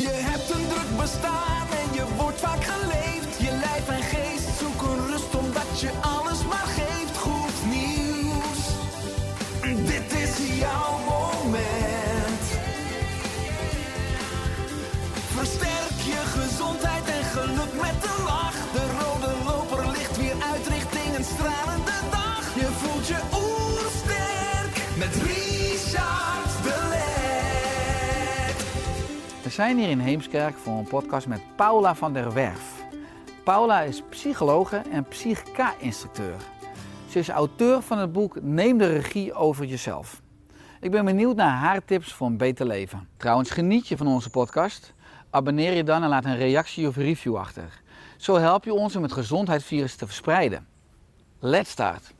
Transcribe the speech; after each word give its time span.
Je 0.00 0.08
hebt 0.08 0.50
een 0.50 0.69
We 29.50 29.56
zijn 29.56 29.78
hier 29.78 29.88
in 29.88 29.98
Heemskerk 29.98 30.56
voor 30.56 30.78
een 30.78 30.88
podcast 30.88 31.26
met 31.26 31.40
Paula 31.56 31.94
van 31.94 32.12
der 32.12 32.32
Werf. 32.32 32.84
Paula 33.44 33.80
is 33.80 34.02
psychologe 34.10 34.82
en 34.92 35.04
psychica-instructeur. 35.04 36.34
Ze 37.08 37.18
is 37.18 37.28
auteur 37.28 37.82
van 37.82 37.98
het 37.98 38.12
boek 38.12 38.42
Neem 38.42 38.78
de 38.78 38.86
regie 38.86 39.34
over 39.34 39.64
jezelf. 39.64 40.20
Ik 40.80 40.90
ben 40.90 41.04
benieuwd 41.04 41.36
naar 41.36 41.56
haar 41.56 41.84
tips 41.84 42.12
voor 42.12 42.26
een 42.26 42.36
beter 42.36 42.66
leven. 42.66 43.08
Trouwens, 43.16 43.50
geniet 43.50 43.88
je 43.88 43.96
van 43.96 44.06
onze 44.06 44.30
podcast? 44.30 44.92
Abonneer 45.30 45.72
je 45.72 45.84
dan 45.84 46.02
en 46.02 46.08
laat 46.08 46.24
een 46.24 46.36
reactie 46.36 46.88
of 46.88 46.96
review 46.96 47.36
achter. 47.36 47.82
Zo 48.16 48.36
help 48.36 48.64
je 48.64 48.74
ons 48.74 48.96
om 48.96 49.02
het 49.02 49.12
gezondheidsvirus 49.12 49.94
te 49.94 50.06
verspreiden. 50.06 50.66
Let's 51.38 51.70
start. 51.70 52.12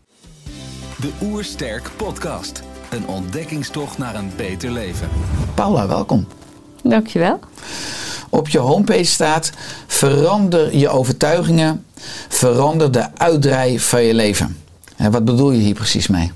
De 1.00 1.18
Oersterk 1.22 1.90
Podcast. 1.96 2.62
Een 2.90 3.06
ontdekkingstocht 3.06 3.98
naar 3.98 4.14
een 4.14 4.30
beter 4.36 4.70
leven. 4.70 5.08
Paula, 5.54 5.88
welkom. 5.88 6.26
Dankjewel. 6.82 7.38
Op 8.28 8.48
je 8.48 8.58
homepage 8.58 9.04
staat: 9.04 9.50
verander 9.86 10.76
je 10.76 10.88
overtuigingen, 10.88 11.84
verander 12.28 12.92
de 12.92 13.16
uitdraai 13.16 13.80
van 13.80 14.02
je 14.02 14.14
leven. 14.14 14.56
En 14.96 15.10
wat 15.10 15.24
bedoel 15.24 15.50
je 15.50 15.60
hier 15.60 15.74
precies 15.74 16.06
mee? 16.06 16.32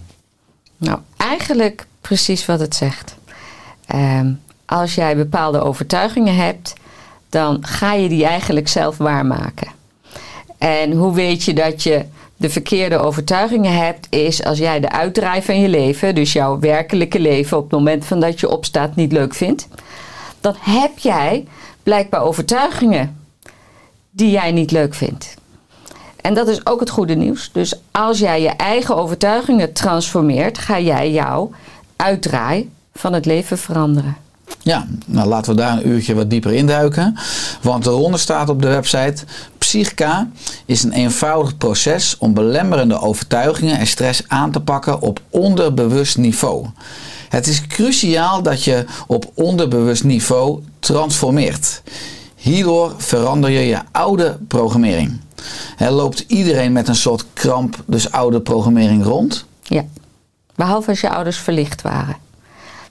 Nou, 0.77 0.99
eigenlijk 1.17 1.87
precies 2.01 2.47
wat 2.47 2.61
het 2.61 2.75
zegt. 2.75 3.15
Ehm, 3.87 4.33
als 4.65 4.95
jij 4.95 5.17
bepaalde 5.17 5.61
overtuigingen 5.61 6.37
hebt, 6.37 6.73
dan 7.29 7.59
ga 7.61 7.93
je 7.93 8.09
die 8.09 8.25
eigenlijk 8.25 8.69
zelf 8.69 8.97
waarmaken. 8.97 9.69
En 10.59 10.93
hoe 10.93 11.15
weet 11.15 11.45
je 11.45 11.55
dat 11.55 11.83
je 11.83 12.05
de 12.37 12.51
verkeerde 12.51 12.99
overtuigingen 12.99 13.77
hebt, 13.77 14.07
is 14.11 14.45
als 14.45 14.59
jij 14.59 14.81
de 14.81 14.91
uitdraai 14.91 15.43
van 15.43 15.61
je 15.61 15.69
leven, 15.69 16.15
dus 16.15 16.33
jouw 16.33 16.59
werkelijke 16.59 17.21
leven 17.21 17.57
op 17.57 17.63
het 17.63 17.73
moment 17.73 18.05
van 18.05 18.21
dat 18.21 18.41
je 18.41 18.49
opstaat, 18.49 18.97
niet 18.97 19.13
leuk 19.13 19.35
vindt. 19.35 19.69
Dan 20.45 20.57
heb 20.61 20.99
jij 20.99 21.47
blijkbaar 21.83 22.23
overtuigingen 22.23 23.17
die 24.11 24.31
jij 24.31 24.53
niet 24.53 24.71
leuk 24.71 24.95
vindt. 24.95 25.35
En 26.21 26.35
dat 26.35 26.49
is 26.49 26.67
ook 26.67 26.81
het 26.81 26.91
goede 26.91 27.15
nieuws. 27.15 27.51
Dus 27.53 27.75
als 27.91 28.19
jij 28.19 28.41
je 28.41 28.49
eigen 28.49 28.97
overtuigingen 28.97 29.73
transformeert, 29.73 30.59
ga 30.59 30.81
jij 30.81 31.11
jouw 31.11 31.51
uitdraai 31.97 32.71
van 32.95 33.13
het 33.13 33.27
leven 33.27 33.59
veranderen. 33.59 34.17
Ja, 34.63 34.87
nou 35.07 35.29
laten 35.29 35.55
we 35.55 35.61
daar 35.61 35.73
een 35.73 35.89
uurtje 35.89 36.15
wat 36.15 36.31
dieper 36.31 36.53
induiken. 36.53 37.17
Want 37.63 37.87
eronder 37.87 38.21
staat 38.21 38.49
op 38.49 38.63
de 38.63 38.69
website: 38.69 39.25
Psychica 39.59 40.29
is 40.65 40.83
een 40.83 40.93
eenvoudig 40.93 41.57
proces 41.57 42.19
om 42.19 42.35
belemmerende 42.35 43.01
overtuigingen 43.01 43.79
en 43.79 43.87
stress 43.87 44.23
aan 44.29 44.51
te 44.51 44.61
pakken 44.61 45.01
op 45.01 45.21
onderbewust 45.31 46.19
niveau. 46.19 46.67
Het 47.35 47.47
is 47.47 47.67
cruciaal 47.67 48.43
dat 48.43 48.65
je 48.65 48.85
op 49.07 49.31
onderbewust 49.35 50.05
niveau 50.05 50.63
transformeert. 50.79 51.83
Hierdoor 52.37 52.95
verander 52.97 53.51
je 53.51 53.61
je 53.61 53.79
oude 53.93 54.39
programmering. 54.49 55.21
Loopt 55.79 56.25
iedereen 56.27 56.73
met 56.73 56.89
een 56.89 56.95
soort 56.95 57.25
kramp, 57.33 57.83
dus 57.87 58.11
oude 58.11 58.41
programmering 58.41 59.05
rond? 59.05 59.45
Ja. 59.63 59.85
Behalve 60.55 60.91
als 60.91 61.01
je 61.01 61.11
ouders 61.11 61.39
verlicht 61.39 61.83
waren. 61.83 62.17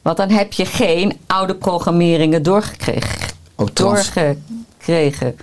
Want 0.01 0.17
dan 0.17 0.29
heb 0.29 0.53
je 0.53 0.65
geen 0.65 1.17
oude 1.27 1.55
programmeringen 1.55 2.43
doorgekregen. 2.43 3.27
Ook 3.55 3.69
trans- 3.69 4.11
Doorgekregen. 4.13 5.37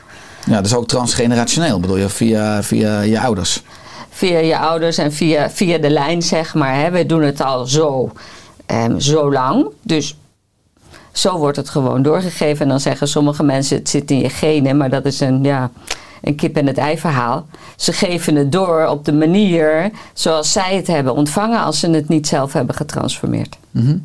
Ja, 0.47 0.61
dus 0.61 0.75
ook 0.75 0.89
transgenerationeel 0.89 1.81
bedoel 1.81 1.97
je, 1.97 2.09
via, 2.09 2.63
via 2.63 3.01
je 3.01 3.21
ouders. 3.21 3.63
Via 4.11 4.39
je 4.39 4.59
ouders 4.59 4.99
en 4.99 5.13
via, 5.13 5.51
via 5.51 5.79
de 5.79 5.91
lijn, 5.91 6.23
zeg 6.23 6.55
maar. 6.55 6.75
Hè. 6.75 6.91
We 6.91 7.07
doen 7.07 7.23
het 7.23 7.41
al 7.41 7.67
zo, 7.67 8.13
ehm, 8.71 8.99
zo 8.99 9.33
lang. 9.33 9.67
Dus 9.83 10.17
zo 11.13 11.39
wordt 11.39 11.57
het 11.57 11.69
gewoon 11.69 12.03
doorgegeven. 12.03 12.63
En 12.63 12.69
dan 12.69 12.81
zeggen 12.81 13.09
sommige 13.09 13.43
mensen, 13.43 13.77
het 13.77 13.89
zit 13.89 14.11
in 14.11 14.19
je 14.19 14.31
genen. 14.31 14.77
Maar 14.77 14.91
dat 14.91 15.05
is 15.05 15.21
een, 15.21 15.45
ja, 15.45 15.71
een 16.23 16.35
kip 16.35 16.57
en 16.57 16.67
het 16.67 16.79
ei 16.79 16.99
verhaal. 16.99 17.47
Ze 17.77 17.93
geven 17.93 18.35
het 18.35 18.53
door 18.53 18.87
op 18.87 19.05
de 19.05 19.13
manier 19.13 19.91
zoals 20.15 20.53
zij 20.53 20.77
het 20.77 20.87
hebben 20.87 21.15
ontvangen... 21.15 21.61
als 21.61 21.81
ze 21.81 21.91
het 21.91 22.09
niet 22.09 22.29
zelf 22.29 22.53
hebben 22.53 22.75
getransformeerd. 22.75 23.57
Mhm. 23.71 23.97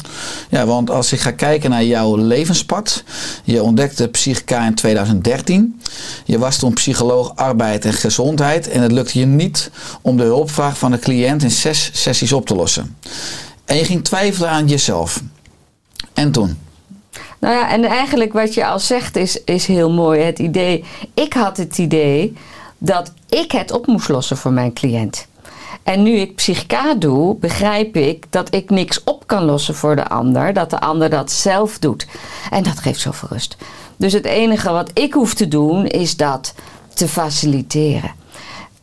Ja, 0.49 0.65
want 0.65 0.89
als 0.89 1.13
ik 1.13 1.19
ga 1.19 1.31
kijken 1.31 1.69
naar 1.69 1.83
jouw 1.83 2.15
levenspad. 2.17 3.03
Je 3.43 3.63
ontdekte 3.63 4.07
Psychica 4.07 4.65
in 4.65 4.75
2013. 4.75 5.81
Je 6.25 6.39
was 6.39 6.57
toen 6.57 6.73
psycholoog 6.73 7.35
arbeid 7.35 7.85
en 7.85 7.93
gezondheid. 7.93 8.69
En 8.69 8.81
het 8.81 8.91
lukte 8.91 9.19
je 9.19 9.25
niet 9.25 9.71
om 10.01 10.17
de 10.17 10.23
hulpvraag 10.23 10.77
van 10.77 10.91
de 10.91 10.99
cliënt 10.99 11.43
in 11.43 11.51
zes 11.51 11.89
sessies 11.93 12.33
op 12.33 12.45
te 12.45 12.55
lossen. 12.55 12.95
En 13.65 13.75
je 13.75 13.85
ging 13.85 14.03
twijfelen 14.03 14.49
aan 14.49 14.67
jezelf. 14.67 15.21
En 16.13 16.31
toen? 16.31 16.57
Nou 17.39 17.53
ja, 17.53 17.69
en 17.69 17.83
eigenlijk 17.83 18.33
wat 18.33 18.53
je 18.53 18.65
al 18.65 18.79
zegt 18.79 19.15
is, 19.15 19.43
is 19.43 19.65
heel 19.65 19.91
mooi. 19.91 20.21
Het 20.21 20.39
idee, 20.39 20.83
ik 21.13 21.33
had 21.33 21.57
het 21.57 21.77
idee 21.77 22.33
dat 22.77 23.13
ik 23.29 23.51
het 23.51 23.71
op 23.71 23.87
moest 23.87 24.09
lossen 24.09 24.37
voor 24.37 24.51
mijn 24.51 24.73
cliënt. 24.73 25.27
En 25.83 26.03
nu 26.03 26.11
ik 26.11 26.35
psychica 26.35 26.95
doe, 26.95 27.35
begrijp 27.35 27.95
ik 27.95 28.25
dat 28.29 28.53
ik 28.53 28.69
niks 28.69 29.03
op 29.03 29.27
kan 29.27 29.43
lossen 29.43 29.75
voor 29.75 29.95
de 29.95 30.07
ander. 30.07 30.53
Dat 30.53 30.69
de 30.69 30.79
ander 30.79 31.09
dat 31.09 31.31
zelf 31.31 31.79
doet. 31.79 32.07
En 32.49 32.63
dat 32.63 32.79
geeft 32.79 32.99
zoveel 32.99 33.29
rust. 33.31 33.57
Dus 33.97 34.13
het 34.13 34.25
enige 34.25 34.71
wat 34.71 34.91
ik 34.93 35.13
hoef 35.13 35.33
te 35.33 35.47
doen 35.47 35.85
is 35.85 36.15
dat 36.15 36.53
te 36.93 37.07
faciliteren. 37.07 38.11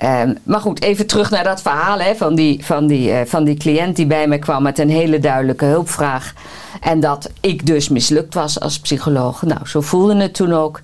Ehm, 0.02 0.34
maar 0.42 0.60
goed, 0.60 0.82
even 0.82 1.06
terug 1.06 1.30
naar 1.30 1.44
dat 1.44 1.62
verhaal 1.62 1.98
hè, 1.98 2.14
van, 2.14 2.34
die, 2.34 2.64
van, 2.64 2.86
die, 2.86 3.12
eh, 3.12 3.26
van 3.26 3.44
die 3.44 3.56
cliënt 3.56 3.96
die 3.96 4.06
bij 4.06 4.28
me 4.28 4.38
kwam 4.38 4.62
met 4.62 4.78
een 4.78 4.90
hele 4.90 5.18
duidelijke 5.18 5.64
hulpvraag. 5.64 6.34
En 6.80 7.00
dat 7.00 7.30
ik 7.40 7.66
dus 7.66 7.88
mislukt 7.88 8.34
was 8.34 8.60
als 8.60 8.80
psycholoog. 8.80 9.42
Nou, 9.42 9.60
zo 9.66 9.80
voelde 9.80 10.16
het 10.16 10.34
toen 10.34 10.52
ook. 10.52 10.80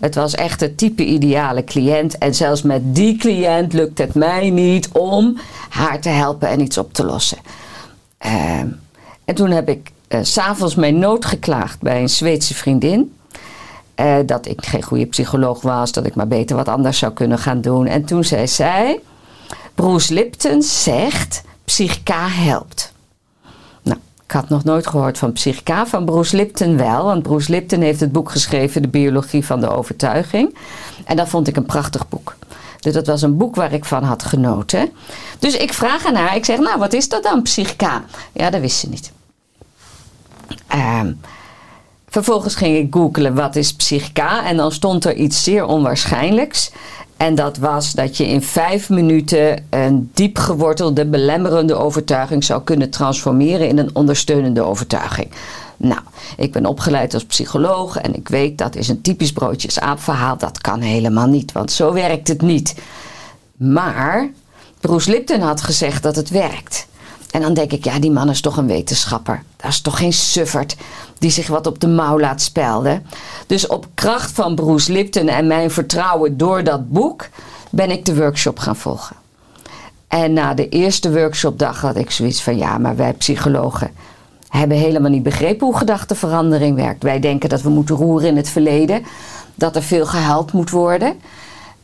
Het 0.00 0.14
was 0.14 0.34
echt 0.34 0.60
het 0.60 0.78
type 0.78 1.04
ideale 1.04 1.64
cliënt. 1.64 2.18
En 2.18 2.34
zelfs 2.34 2.62
met 2.62 2.94
die 2.94 3.16
cliënt 3.16 3.72
lukt 3.72 3.98
het 3.98 4.14
mij 4.14 4.50
niet 4.50 4.88
om 4.92 5.38
haar 5.68 6.00
te 6.00 6.08
helpen 6.08 6.48
en 6.48 6.60
iets 6.60 6.78
op 6.78 6.92
te 6.92 7.04
lossen. 7.04 7.38
Ehm, 8.18 8.66
en 9.24 9.34
toen 9.34 9.50
heb 9.50 9.68
ik 9.68 9.90
eh, 10.08 10.20
s 10.22 10.32
s'avonds 10.32 10.74
mijn 10.74 10.98
nood 10.98 11.24
geklaagd 11.24 11.80
bij 11.80 12.00
een 12.00 12.08
Zweedse 12.08 12.54
vriendin. 12.54 13.12
Dat 14.26 14.46
ik 14.46 14.66
geen 14.66 14.82
goede 14.82 15.06
psycholoog 15.06 15.62
was, 15.62 15.92
dat 15.92 16.06
ik 16.06 16.14
maar 16.14 16.28
beter 16.28 16.56
wat 16.56 16.68
anders 16.68 16.98
zou 16.98 17.12
kunnen 17.12 17.38
gaan 17.38 17.60
doen. 17.60 17.86
En 17.86 18.04
toen 18.04 18.24
zei 18.24 18.48
zij: 18.48 19.00
Bruce 19.74 20.14
Lipton 20.14 20.62
zegt: 20.62 21.42
Psychica 21.64 22.28
helpt. 22.28 22.92
Nou, 23.82 23.98
ik 24.24 24.30
had 24.30 24.48
nog 24.48 24.64
nooit 24.64 24.86
gehoord 24.86 25.18
van 25.18 25.32
Psychica, 25.32 25.86
van 25.86 26.04
Bruce 26.04 26.36
Lipton 26.36 26.76
wel. 26.76 27.04
Want 27.04 27.22
Bruce 27.22 27.50
Lipton 27.50 27.80
heeft 27.80 28.00
het 28.00 28.12
boek 28.12 28.30
geschreven, 28.30 28.82
De 28.82 28.88
Biologie 28.88 29.46
van 29.46 29.60
de 29.60 29.68
Overtuiging. 29.68 30.56
En 31.04 31.16
dat 31.16 31.28
vond 31.28 31.48
ik 31.48 31.56
een 31.56 31.66
prachtig 31.66 32.08
boek. 32.08 32.36
Dus 32.80 32.92
dat 32.92 33.06
was 33.06 33.22
een 33.22 33.36
boek 33.36 33.54
waar 33.54 33.72
ik 33.72 33.84
van 33.84 34.02
had 34.02 34.22
genoten. 34.24 34.90
Dus 35.38 35.56
ik 35.56 35.72
vraag 35.72 36.06
aan 36.06 36.14
haar, 36.14 36.36
ik 36.36 36.44
zeg, 36.44 36.58
nou, 36.58 36.78
wat 36.78 36.92
is 36.92 37.08
dat 37.08 37.22
dan, 37.22 37.42
Psychica? 37.42 38.04
Ja, 38.32 38.50
dat 38.50 38.60
wist 38.60 38.78
ze 38.78 38.88
niet. 38.88 39.12
Ehm 40.66 41.12
Vervolgens 42.12 42.54
ging 42.54 42.76
ik 42.76 42.94
googlen 42.94 43.34
wat 43.34 43.56
is 43.56 43.72
psychica 43.72 44.46
en 44.46 44.56
dan 44.56 44.72
stond 44.72 45.04
er 45.04 45.14
iets 45.14 45.42
zeer 45.42 45.64
onwaarschijnlijks. 45.64 46.70
En 47.16 47.34
dat 47.34 47.56
was 47.56 47.92
dat 47.92 48.16
je 48.16 48.26
in 48.26 48.42
vijf 48.42 48.88
minuten 48.88 49.64
een 49.70 50.10
diep 50.14 50.38
gewortelde, 50.38 51.06
belemmerende 51.06 51.74
overtuiging 51.74 52.44
zou 52.44 52.62
kunnen 52.62 52.90
transformeren 52.90 53.68
in 53.68 53.78
een 53.78 53.90
ondersteunende 53.94 54.62
overtuiging. 54.62 55.30
Nou, 55.76 56.00
ik 56.36 56.52
ben 56.52 56.66
opgeleid 56.66 57.14
als 57.14 57.24
psycholoog 57.24 57.96
en 57.96 58.14
ik 58.14 58.28
weet 58.28 58.58
dat 58.58 58.76
is 58.76 58.88
een 58.88 59.00
typisch 59.00 59.32
broodjes-aap-verhaal. 59.32 60.36
Dat 60.36 60.60
kan 60.60 60.80
helemaal 60.80 61.28
niet, 61.28 61.52
want 61.52 61.72
zo 61.72 61.92
werkt 61.92 62.28
het 62.28 62.42
niet. 62.42 62.74
Maar 63.56 64.30
Bruce 64.80 65.10
Lipton 65.10 65.40
had 65.40 65.60
gezegd 65.60 66.02
dat 66.02 66.16
het 66.16 66.30
werkt. 66.30 66.86
En 67.32 67.40
dan 67.40 67.54
denk 67.54 67.72
ik, 67.72 67.84
ja, 67.84 67.98
die 67.98 68.10
man 68.10 68.30
is 68.30 68.40
toch 68.40 68.56
een 68.56 68.66
wetenschapper. 68.66 69.42
Dat 69.56 69.70
is 69.70 69.80
toch 69.80 69.98
geen 69.98 70.12
suffert 70.12 70.76
die 71.18 71.30
zich 71.30 71.46
wat 71.46 71.66
op 71.66 71.80
de 71.80 71.88
mouw 71.88 72.20
laat 72.20 72.42
spelden. 72.42 73.06
Dus 73.46 73.66
op 73.66 73.86
kracht 73.94 74.30
van 74.30 74.54
Bruce 74.54 74.92
Lipton 74.92 75.28
en 75.28 75.46
mijn 75.46 75.70
vertrouwen 75.70 76.36
door 76.36 76.64
dat 76.64 76.90
boek 76.90 77.28
ben 77.70 77.90
ik 77.90 78.04
de 78.04 78.16
workshop 78.16 78.58
gaan 78.58 78.76
volgen. 78.76 79.16
En 80.08 80.32
na 80.32 80.54
de 80.54 80.68
eerste 80.68 81.12
workshopdag 81.12 81.80
had 81.80 81.96
ik 81.96 82.10
zoiets 82.10 82.42
van: 82.42 82.56
ja, 82.56 82.78
maar 82.78 82.96
wij 82.96 83.12
psychologen 83.12 83.90
hebben 84.48 84.76
helemaal 84.76 85.10
niet 85.10 85.22
begrepen 85.22 85.66
hoe 85.66 85.76
gedachteverandering 85.76 86.76
werkt. 86.76 87.02
Wij 87.02 87.20
denken 87.20 87.48
dat 87.48 87.62
we 87.62 87.68
moeten 87.68 87.96
roeren 87.96 88.28
in 88.28 88.36
het 88.36 88.48
verleden, 88.48 89.04
dat 89.54 89.76
er 89.76 89.82
veel 89.82 90.06
gehuild 90.06 90.52
moet 90.52 90.70
worden. 90.70 91.14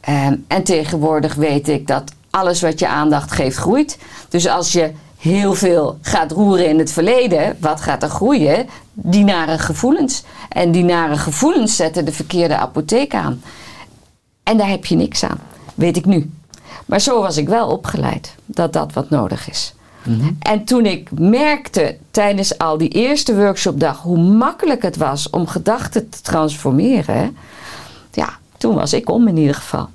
Ehm, 0.01 0.37
en 0.47 0.63
tegenwoordig 0.63 1.35
weet 1.35 1.69
ik 1.69 1.87
dat 1.87 2.13
alles 2.31 2.61
wat 2.61 2.79
je 2.79 2.89
aandacht 2.89 3.33
geeft 3.33 3.57
groeit. 3.57 3.99
Dus 4.29 4.49
als 4.49 4.73
je 4.73 4.93
heel 5.19 5.55
veel 5.55 5.99
gaat 6.01 6.33
roeren 6.33 6.69
in 6.69 6.79
het 6.79 6.93
verleden, 6.93 7.57
wat 7.61 7.81
gaat 7.81 8.03
er 8.03 8.09
groeien? 8.09 8.69
Die 8.93 9.25
nare 9.25 9.59
gevoelens. 9.59 10.25
En 10.49 10.73
die 10.73 10.85
nare 10.85 11.17
gevoelens 11.17 11.77
zetten 11.77 12.05
de 12.05 12.13
verkeerde 12.13 12.57
apotheek 12.57 13.15
aan. 13.15 13.43
En 14.43 14.57
daar 14.57 14.69
heb 14.69 14.87
je 14.87 14.97
niks 14.97 15.25
aan, 15.25 15.41
weet 15.75 15.97
ik 15.97 16.05
nu. 16.05 16.31
Maar 16.87 17.01
zo 17.01 17.21
was 17.21 17.37
ik 17.37 17.49
wel 17.49 17.69
opgeleid, 17.69 18.35
dat 18.45 18.73
dat 18.73 18.93
wat 18.93 19.11
nodig 19.11 19.51
is. 19.51 19.75
En 20.39 20.65
toen 20.65 20.87
ik 20.87 21.11
merkte 21.11 21.97
tijdens 22.11 22.59
al 22.59 22.79
die 22.79 22.89
eerste 22.89 23.37
workshopdag 23.37 24.03
hoe 24.03 24.19
makkelijk 24.19 24.83
het 24.83 24.97
was 24.97 25.31
om 25.31 25.47
gedachten 25.47 26.09
te 26.09 26.21
transformeren, 26.21 27.37
ja, 28.13 28.39
toen 28.57 28.75
was 28.75 28.93
ik 28.93 29.11
om 29.11 29.29
in 29.29 29.37
ieder 29.37 29.55
geval. 29.55 29.89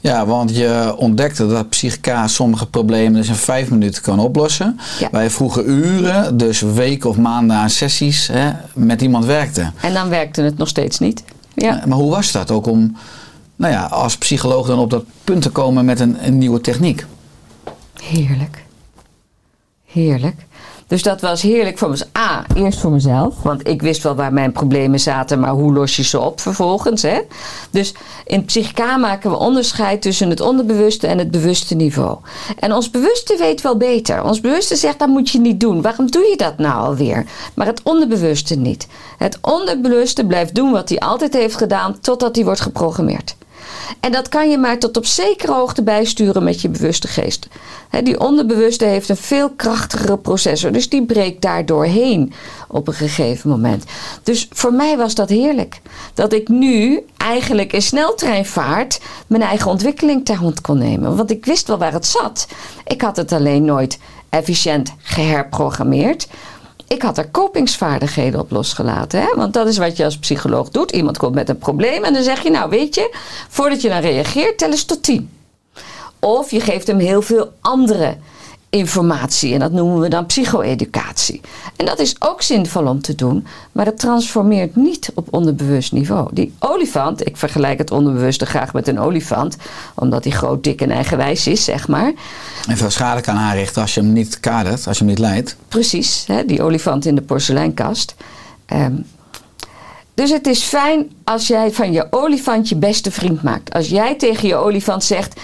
Ja, 0.00 0.26
want 0.26 0.56
je 0.56 0.94
ontdekte 0.96 1.46
dat 1.46 1.68
psychica 1.68 2.28
sommige 2.28 2.66
problemen 2.66 3.12
dus 3.12 3.28
in 3.28 3.34
vijf 3.34 3.70
minuten 3.70 4.02
kan 4.02 4.18
oplossen. 4.18 4.80
Ja. 4.98 5.08
Wij 5.10 5.30
vroeger 5.30 5.64
uren, 5.64 6.36
dus 6.36 6.60
weken 6.60 7.10
of 7.10 7.16
maanden 7.16 7.56
aan 7.56 7.70
sessies 7.70 8.26
hè, 8.26 8.50
met 8.74 9.02
iemand 9.02 9.24
werkten. 9.24 9.74
En 9.80 9.94
dan 9.94 10.08
werkte 10.08 10.42
het 10.42 10.56
nog 10.56 10.68
steeds 10.68 10.98
niet. 10.98 11.24
Ja. 11.54 11.82
Maar 11.86 11.98
hoe 11.98 12.10
was 12.10 12.32
dat 12.32 12.50
ook 12.50 12.66
om 12.66 12.96
nou 13.56 13.72
ja, 13.72 13.84
als 13.84 14.18
psycholoog 14.18 14.66
dan 14.66 14.78
op 14.78 14.90
dat 14.90 15.04
punt 15.24 15.42
te 15.42 15.50
komen 15.50 15.84
met 15.84 16.00
een, 16.00 16.26
een 16.26 16.38
nieuwe 16.38 16.60
techniek? 16.60 17.06
Heerlijk. 18.02 18.64
Heerlijk. 19.86 20.46
Dus 20.90 21.02
dat 21.02 21.20
was 21.20 21.42
heerlijk 21.42 21.78
voor 21.78 21.90
mezelf. 21.90 22.10
A, 22.18 22.44
eerst 22.54 22.78
voor 22.78 22.90
mezelf. 22.90 23.34
Want 23.42 23.68
ik 23.68 23.82
wist 23.82 24.02
wel 24.02 24.14
waar 24.14 24.32
mijn 24.32 24.52
problemen 24.52 25.00
zaten, 25.00 25.40
maar 25.40 25.50
hoe 25.50 25.72
los 25.72 25.96
je 25.96 26.02
ze 26.02 26.20
op 26.20 26.40
vervolgens? 26.40 27.02
Hè? 27.02 27.20
Dus 27.70 27.94
in 28.26 28.44
Psychica 28.44 28.96
maken 28.96 29.30
we 29.30 29.36
onderscheid 29.36 30.02
tussen 30.02 30.30
het 30.30 30.40
onderbewuste 30.40 31.06
en 31.06 31.18
het 31.18 31.30
bewuste 31.30 31.74
niveau. 31.74 32.16
En 32.58 32.72
ons 32.72 32.90
bewuste 32.90 33.36
weet 33.36 33.60
wel 33.60 33.76
beter. 33.76 34.24
Ons 34.24 34.40
bewuste 34.40 34.76
zegt 34.76 34.98
dat 34.98 35.08
moet 35.08 35.30
je 35.30 35.38
niet 35.38 35.60
doen. 35.60 35.82
Waarom 35.82 36.10
doe 36.10 36.24
je 36.24 36.36
dat 36.36 36.58
nou 36.58 36.84
alweer? 36.84 37.26
Maar 37.54 37.66
het 37.66 37.82
onderbewuste 37.82 38.54
niet. 38.54 38.86
Het 39.18 39.38
onderbewuste 39.40 40.26
blijft 40.26 40.54
doen 40.54 40.72
wat 40.72 40.88
hij 40.88 40.98
altijd 40.98 41.34
heeft 41.34 41.56
gedaan 41.56 42.00
totdat 42.00 42.36
hij 42.36 42.44
wordt 42.44 42.60
geprogrammeerd. 42.60 43.36
En 44.00 44.12
dat 44.12 44.28
kan 44.28 44.50
je 44.50 44.58
maar 44.58 44.78
tot 44.78 44.96
op 44.96 45.06
zekere 45.06 45.52
hoogte 45.52 45.82
bijsturen 45.82 46.44
met 46.44 46.60
je 46.60 46.68
bewuste 46.68 47.08
geest. 47.08 47.48
Die 48.02 48.20
onderbewuste 48.20 48.84
heeft 48.84 49.08
een 49.08 49.16
veel 49.16 49.50
krachtigere 49.50 50.18
processor, 50.18 50.72
dus 50.72 50.88
die 50.88 51.04
breekt 51.04 51.42
daar 51.42 51.66
doorheen 51.66 52.32
op 52.68 52.88
een 52.88 52.94
gegeven 52.94 53.50
moment. 53.50 53.84
Dus 54.22 54.48
voor 54.52 54.72
mij 54.72 54.96
was 54.96 55.14
dat 55.14 55.28
heerlijk. 55.28 55.80
Dat 56.14 56.32
ik 56.32 56.48
nu 56.48 57.04
eigenlijk 57.16 57.72
in 57.72 57.82
sneltreinvaart 57.82 59.00
mijn 59.26 59.42
eigen 59.42 59.70
ontwikkeling 59.70 60.24
ter 60.24 60.36
hand 60.36 60.60
kon 60.60 60.78
nemen. 60.78 61.16
Want 61.16 61.30
ik 61.30 61.44
wist 61.44 61.66
wel 61.66 61.78
waar 61.78 61.92
het 61.92 62.06
zat. 62.06 62.46
Ik 62.86 63.00
had 63.00 63.16
het 63.16 63.32
alleen 63.32 63.64
nooit 63.64 63.98
efficiënt 64.28 64.94
geherprogrammeerd. 64.98 66.28
Ik 66.86 67.02
had 67.02 67.18
er 67.18 67.28
kopingsvaardigheden 67.28 68.40
op 68.40 68.50
losgelaten. 68.50 69.20
Hè? 69.20 69.34
Want 69.36 69.52
dat 69.52 69.66
is 69.66 69.78
wat 69.78 69.96
je 69.96 70.04
als 70.04 70.18
psycholoog 70.18 70.68
doet. 70.68 70.90
Iemand 70.90 71.18
komt 71.18 71.34
met 71.34 71.48
een 71.48 71.58
probleem 71.58 72.04
en 72.04 72.12
dan 72.12 72.22
zeg 72.22 72.42
je, 72.42 72.50
nou 72.50 72.70
weet 72.70 72.94
je, 72.94 73.16
voordat 73.48 73.82
je 73.82 73.88
dan 73.88 74.00
reageert, 74.00 74.58
tel 74.58 74.70
eens 74.70 74.84
tot 74.84 75.02
tien. 75.02 75.39
Of 76.20 76.50
je 76.50 76.60
geeft 76.60 76.86
hem 76.86 76.98
heel 76.98 77.22
veel 77.22 77.52
andere 77.60 78.16
informatie. 78.70 79.52
En 79.54 79.58
dat 79.58 79.72
noemen 79.72 80.00
we 80.00 80.08
dan 80.08 80.26
psycho-educatie. 80.26 81.40
En 81.76 81.86
dat 81.86 81.98
is 81.98 82.16
ook 82.18 82.42
zinvol 82.42 82.86
om 82.86 83.02
te 83.02 83.14
doen. 83.14 83.46
Maar 83.72 83.86
het 83.86 83.98
transformeert 83.98 84.76
niet 84.76 85.10
op 85.14 85.26
onderbewust 85.30 85.92
niveau. 85.92 86.28
Die 86.32 86.54
olifant, 86.58 87.26
ik 87.26 87.36
vergelijk 87.36 87.78
het 87.78 87.90
onderbewuste 87.90 88.46
graag 88.46 88.72
met 88.72 88.88
een 88.88 88.98
olifant. 88.98 89.56
Omdat 89.94 90.24
hij 90.24 90.32
groot, 90.32 90.64
dik 90.64 90.80
en 90.80 90.90
eigenwijs 90.90 91.46
is, 91.46 91.64
zeg 91.64 91.88
maar. 91.88 92.12
En 92.68 92.76
veel 92.76 92.90
schade 92.90 93.20
kan 93.20 93.36
aanrichten 93.36 93.82
als 93.82 93.94
je 93.94 94.00
hem 94.00 94.12
niet 94.12 94.40
kadert, 94.40 94.86
als 94.86 94.98
je 94.98 95.04
hem 95.04 95.12
niet 95.12 95.22
leidt. 95.22 95.56
Precies, 95.68 96.24
hè, 96.26 96.44
die 96.44 96.62
olifant 96.62 97.06
in 97.06 97.14
de 97.14 97.22
porseleinkast. 97.22 98.14
Ehm, 98.66 98.94
dus 100.14 100.30
het 100.30 100.46
is 100.46 100.62
fijn 100.62 101.10
als 101.24 101.46
jij 101.46 101.72
van 101.72 101.92
je 101.92 102.06
olifant 102.10 102.68
je 102.68 102.76
beste 102.76 103.10
vriend 103.10 103.42
maakt. 103.42 103.72
Als 103.72 103.88
jij 103.88 104.14
tegen 104.14 104.48
je 104.48 104.54
olifant 104.56 105.04
zegt: 105.04 105.40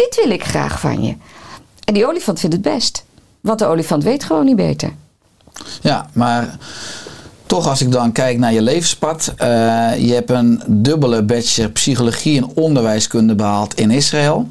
Dit 0.00 0.20
wil 0.22 0.30
ik 0.30 0.44
graag 0.44 0.80
van 0.80 1.02
je. 1.02 1.16
En 1.84 1.94
die 1.94 2.06
olifant 2.06 2.40
vindt 2.40 2.54
het 2.54 2.64
best. 2.64 3.04
Want 3.40 3.58
de 3.58 3.66
olifant 3.66 4.02
weet 4.02 4.24
gewoon 4.24 4.44
niet 4.44 4.56
beter. 4.56 4.92
Ja, 5.80 6.10
maar 6.12 6.58
toch 7.50 7.68
als 7.68 7.80
ik 7.80 7.92
dan 7.92 8.12
kijk 8.12 8.38
naar 8.38 8.52
je 8.52 8.62
levenspad. 8.62 9.32
eh, 9.36 9.46
je 9.98 10.12
hebt 10.12 10.30
een 10.30 10.62
dubbele 10.66 11.22
bachelor 11.22 11.70
psychologie 11.70 12.36
en 12.36 12.50
onderwijskunde 12.54 13.34
behaald 13.34 13.74
in 13.74 13.90
Israël. 13.90 14.48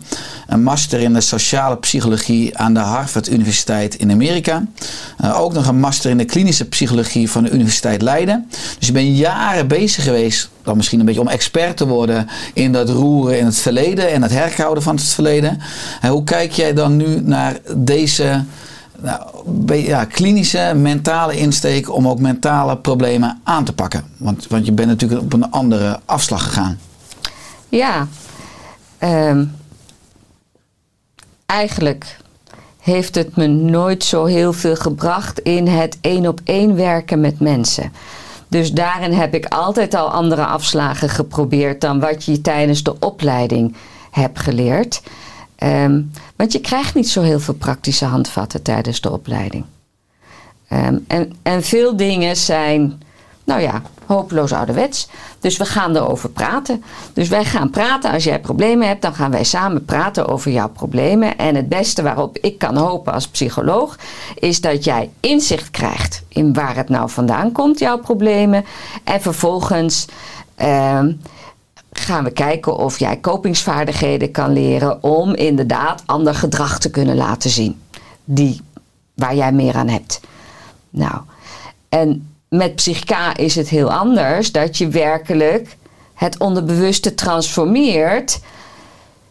Een 0.47 0.63
master 0.63 0.99
in 0.99 1.13
de 1.13 1.21
sociale 1.21 1.77
psychologie 1.77 2.57
aan 2.57 2.73
de 2.73 2.79
Harvard 2.79 3.29
Universiteit 3.29 3.95
in 3.95 4.11
Amerika. 4.11 4.63
Eh, 5.17 5.39
ook 5.41 5.53
nog 5.53 5.67
een 5.67 5.79
master 5.79 6.09
in 6.09 6.17
de 6.17 6.25
klinische 6.25 6.65
psychologie 6.65 7.31
van 7.31 7.43
de 7.43 7.49
Universiteit 7.49 8.01
Leiden. 8.01 8.47
Dus 8.77 8.87
je 8.87 8.93
bent 8.93 9.17
jaren 9.17 9.67
bezig 9.67 10.03
geweest, 10.03 10.49
dan 10.63 10.77
misschien 10.77 10.99
een 10.99 11.05
beetje 11.05 11.21
om 11.21 11.27
expert 11.27 11.77
te 11.77 11.87
worden 11.87 12.27
in 12.53 12.71
dat 12.71 12.89
roeren 12.89 13.39
in 13.39 13.45
het 13.45 13.59
verleden 13.59 14.11
en 14.11 14.21
het 14.21 14.31
herhouden 14.31 14.83
van 14.83 14.95
het 14.95 15.03
verleden. 15.03 15.59
En 16.01 16.09
hoe 16.09 16.23
kijk 16.23 16.51
jij 16.51 16.73
dan 16.73 16.95
nu 16.95 17.21
naar 17.21 17.59
deze 17.75 18.43
nou, 19.01 19.75
ja, 19.75 20.05
klinische, 20.05 20.73
mentale 20.75 21.35
insteek 21.37 21.95
om 21.95 22.07
ook 22.07 22.19
mentale 22.19 22.77
problemen 22.77 23.39
aan 23.43 23.63
te 23.63 23.73
pakken? 23.73 24.03
Want, 24.17 24.47
want 24.47 24.65
je 24.65 24.71
bent 24.71 24.87
natuurlijk 24.87 25.21
op 25.21 25.33
een 25.33 25.51
andere 25.51 25.99
afslag 26.05 26.43
gegaan. 26.43 26.79
Ja, 27.69 28.07
ehm, 28.97 29.45
eigenlijk 31.45 32.17
heeft 32.79 33.15
het 33.15 33.35
me 33.35 33.47
nooit 33.47 34.03
zo 34.03 34.25
heel 34.25 34.53
veel 34.53 34.75
gebracht 34.75 35.39
in 35.39 35.67
het 35.67 35.97
één 36.01 36.27
op 36.27 36.39
één 36.43 36.75
werken 36.75 37.19
met 37.19 37.39
mensen. 37.39 37.91
Dus 38.47 38.71
daarin 38.71 39.13
heb 39.13 39.33
ik 39.33 39.45
altijd 39.45 39.93
al 39.93 40.11
andere 40.11 40.45
afslagen 40.45 41.09
geprobeerd 41.09 41.81
dan 41.81 41.99
wat 41.99 42.23
je 42.25 42.41
tijdens 42.41 42.83
de 42.83 42.99
opleiding 42.99 43.75
hebt 44.11 44.39
geleerd. 44.39 45.01
Ehm, 45.59 46.01
want 46.35 46.51
je 46.51 46.61
krijgt 46.61 46.95
niet 46.95 47.09
zo 47.09 47.21
heel 47.21 47.39
veel 47.39 47.53
praktische 47.53 48.05
handvatten 48.05 48.61
tijdens 48.61 49.01
de 49.01 49.11
opleiding. 49.11 49.65
Ehm, 50.67 50.97
en, 51.07 51.33
en 51.41 51.63
veel 51.63 51.97
dingen 51.97 52.35
zijn, 52.35 53.01
nou 53.43 53.61
ja, 53.61 53.81
hopeloos 54.05 54.51
ouderwets. 54.51 55.09
Dus 55.39 55.57
we 55.57 55.65
gaan 55.65 55.95
erover 55.95 56.29
praten. 56.29 56.83
Dus 57.13 57.27
wij 57.27 57.45
gaan 57.45 57.69
praten. 57.69 58.11
Als 58.11 58.23
jij 58.23 58.39
problemen 58.39 58.87
hebt, 58.87 59.01
dan 59.01 59.13
gaan 59.13 59.31
wij 59.31 59.43
samen 59.43 59.85
praten 59.85 60.27
over 60.27 60.51
jouw 60.51 60.69
problemen. 60.69 61.37
En 61.37 61.55
het 61.55 61.69
beste 61.69 62.01
waarop 62.01 62.37
ik 62.37 62.57
kan 62.57 62.75
hopen 62.75 63.13
als 63.13 63.27
psycholoog, 63.27 63.97
is 64.35 64.61
dat 64.61 64.83
jij 64.83 65.09
inzicht 65.19 65.71
krijgt 65.71 66.23
in 66.27 66.53
waar 66.53 66.75
het 66.75 66.89
nou 66.89 67.09
vandaan 67.09 67.51
komt, 67.51 67.79
jouw 67.79 67.97
problemen. 67.97 68.65
En 69.03 69.21
vervolgens. 69.21 70.05
ehm, 70.55 71.11
gaan 72.09 72.23
we 72.23 72.31
kijken 72.31 72.77
of 72.77 72.99
jij 72.99 73.17
kopingsvaardigheden 73.17 74.31
kan 74.31 74.53
leren 74.53 75.03
om 75.03 75.35
inderdaad 75.35 76.03
ander 76.05 76.35
gedrag 76.35 76.79
te 76.79 76.89
kunnen 76.89 77.15
laten 77.15 77.49
zien. 77.49 77.81
Die, 78.23 78.61
waar 79.13 79.35
jij 79.35 79.51
meer 79.51 79.75
aan 79.75 79.87
hebt. 79.87 80.19
Nou, 80.89 81.17
en 81.89 82.27
met 82.47 82.75
Psychica 82.75 83.35
is 83.37 83.55
het 83.55 83.69
heel 83.69 83.91
anders 83.91 84.51
dat 84.51 84.77
je 84.77 84.87
werkelijk 84.87 85.77
het 86.13 86.37
onderbewuste 86.37 87.15
transformeert 87.15 88.39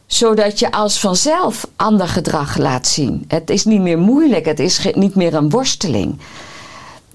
zodat 0.07 0.59
je 0.59 0.73
als 0.73 1.01
vanzelf 1.01 1.67
ander 1.77 2.09
gedrag 2.09 2.57
laat 2.57 2.87
zien. 2.87 3.25
Het 3.29 3.51
is 3.51 3.65
niet 3.65 3.81
meer 3.81 3.99
moeilijk, 3.99 4.45
het 4.45 4.59
is 4.59 4.91
niet 4.95 5.15
meer 5.15 5.35
een 5.35 5.51
worsteling. 5.51 6.19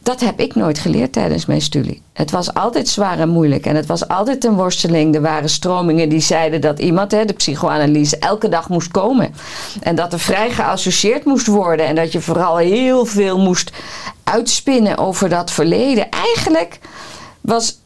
Dat 0.03 0.19
heb 0.19 0.39
ik 0.39 0.55
nooit 0.55 0.79
geleerd 0.79 1.13
tijdens 1.13 1.45
mijn 1.45 1.61
studie. 1.61 2.01
Het 2.13 2.31
was 2.31 2.53
altijd 2.53 2.87
zwaar 2.87 3.19
en 3.19 3.29
moeilijk. 3.29 3.65
En 3.65 3.75
het 3.75 3.85
was 3.85 4.07
altijd 4.07 4.43
een 4.43 4.55
worsteling. 4.55 5.15
Er 5.15 5.21
waren 5.21 5.49
stromingen 5.49 6.09
die 6.09 6.19
zeiden 6.19 6.61
dat 6.61 6.79
iemand, 6.79 7.11
hè, 7.11 7.25
de 7.25 7.33
psychoanalyse, 7.33 8.17
elke 8.17 8.49
dag 8.49 8.69
moest 8.69 8.91
komen. 8.91 9.33
En 9.81 9.95
dat 9.95 10.13
er 10.13 10.19
vrij 10.19 10.51
geassocieerd 10.51 11.25
moest 11.25 11.47
worden. 11.47 11.85
En 11.85 11.95
dat 11.95 12.11
je 12.11 12.21
vooral 12.21 12.57
heel 12.57 13.05
veel 13.05 13.39
moest 13.39 13.71
uitspinnen 14.23 14.97
over 14.97 15.29
dat 15.29 15.51
verleden. 15.51 16.09
Eigenlijk 16.09 16.79
was, 17.41 17.79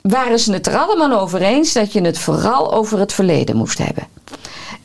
waren 0.00 0.38
ze 0.38 0.52
het 0.52 0.66
er 0.66 0.76
allemaal 0.76 1.20
over 1.20 1.42
eens 1.42 1.72
dat 1.72 1.92
je 1.92 2.00
het 2.00 2.18
vooral 2.18 2.74
over 2.74 2.98
het 2.98 3.12
verleden 3.12 3.56
moest 3.56 3.78
hebben. 3.78 4.06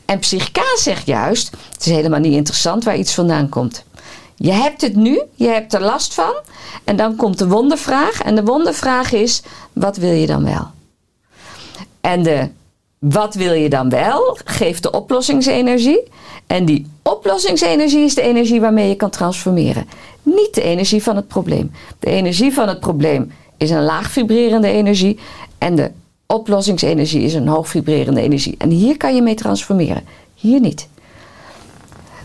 En 0.04 0.18
Psychica 0.18 0.76
zegt 0.76 1.06
juist: 1.06 1.50
het 1.72 1.86
is 1.86 1.92
helemaal 1.92 2.20
niet 2.20 2.32
interessant 2.32 2.84
waar 2.84 2.96
iets 2.96 3.14
vandaan 3.14 3.48
komt. 3.48 3.84
Je 4.40 4.52
hebt 4.52 4.80
het 4.80 4.96
nu, 4.96 5.22
je 5.34 5.48
hebt 5.48 5.74
er 5.74 5.80
last 5.80 6.14
van. 6.14 6.34
En 6.84 6.96
dan 6.96 7.16
komt 7.16 7.38
de 7.38 7.48
wondervraag. 7.48 8.22
En 8.22 8.34
de 8.34 8.44
wondervraag 8.44 9.12
is: 9.12 9.42
wat 9.72 9.96
wil 9.96 10.12
je 10.12 10.26
dan 10.26 10.44
wel? 10.44 10.66
En 12.00 12.22
de 12.22 12.48
wat 12.98 13.34
wil 13.34 13.52
je 13.52 13.68
dan 13.68 13.88
wel 13.88 14.38
geeft 14.44 14.82
de 14.82 14.90
oplossingsenergie. 14.90 16.02
En 16.46 16.64
die 16.64 16.86
oplossingsenergie 17.02 18.04
is 18.04 18.14
de 18.14 18.22
energie 18.22 18.60
waarmee 18.60 18.88
je 18.88 18.94
kan 18.94 19.10
transformeren. 19.10 19.86
Niet 20.22 20.54
de 20.54 20.62
energie 20.62 21.02
van 21.02 21.16
het 21.16 21.28
probleem. 21.28 21.72
De 21.98 22.10
energie 22.10 22.52
van 22.52 22.68
het 22.68 22.80
probleem 22.80 23.32
is 23.56 23.70
een 23.70 23.84
laag 23.84 24.10
vibrerende 24.10 24.68
energie. 24.68 25.18
En 25.58 25.74
de 25.74 25.90
oplossingsenergie 26.26 27.22
is 27.22 27.34
een 27.34 27.48
hoog 27.48 27.68
vibrerende 27.68 28.20
energie. 28.20 28.54
En 28.58 28.70
hier 28.70 28.96
kan 28.96 29.14
je 29.14 29.22
mee 29.22 29.34
transformeren. 29.34 30.04
Hier 30.34 30.60
niet. 30.60 30.88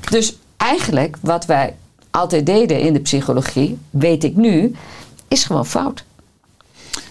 Dus 0.09 0.37
eigenlijk 0.57 1.17
wat 1.21 1.45
wij 1.45 1.75
altijd 2.13 2.45
deden 2.45 2.79
in 2.79 2.93
de 2.93 2.99
psychologie, 2.99 3.77
weet 3.89 4.23
ik 4.23 4.35
nu, 4.35 4.75
is 5.27 5.43
gewoon 5.43 5.65
fout. 5.65 6.03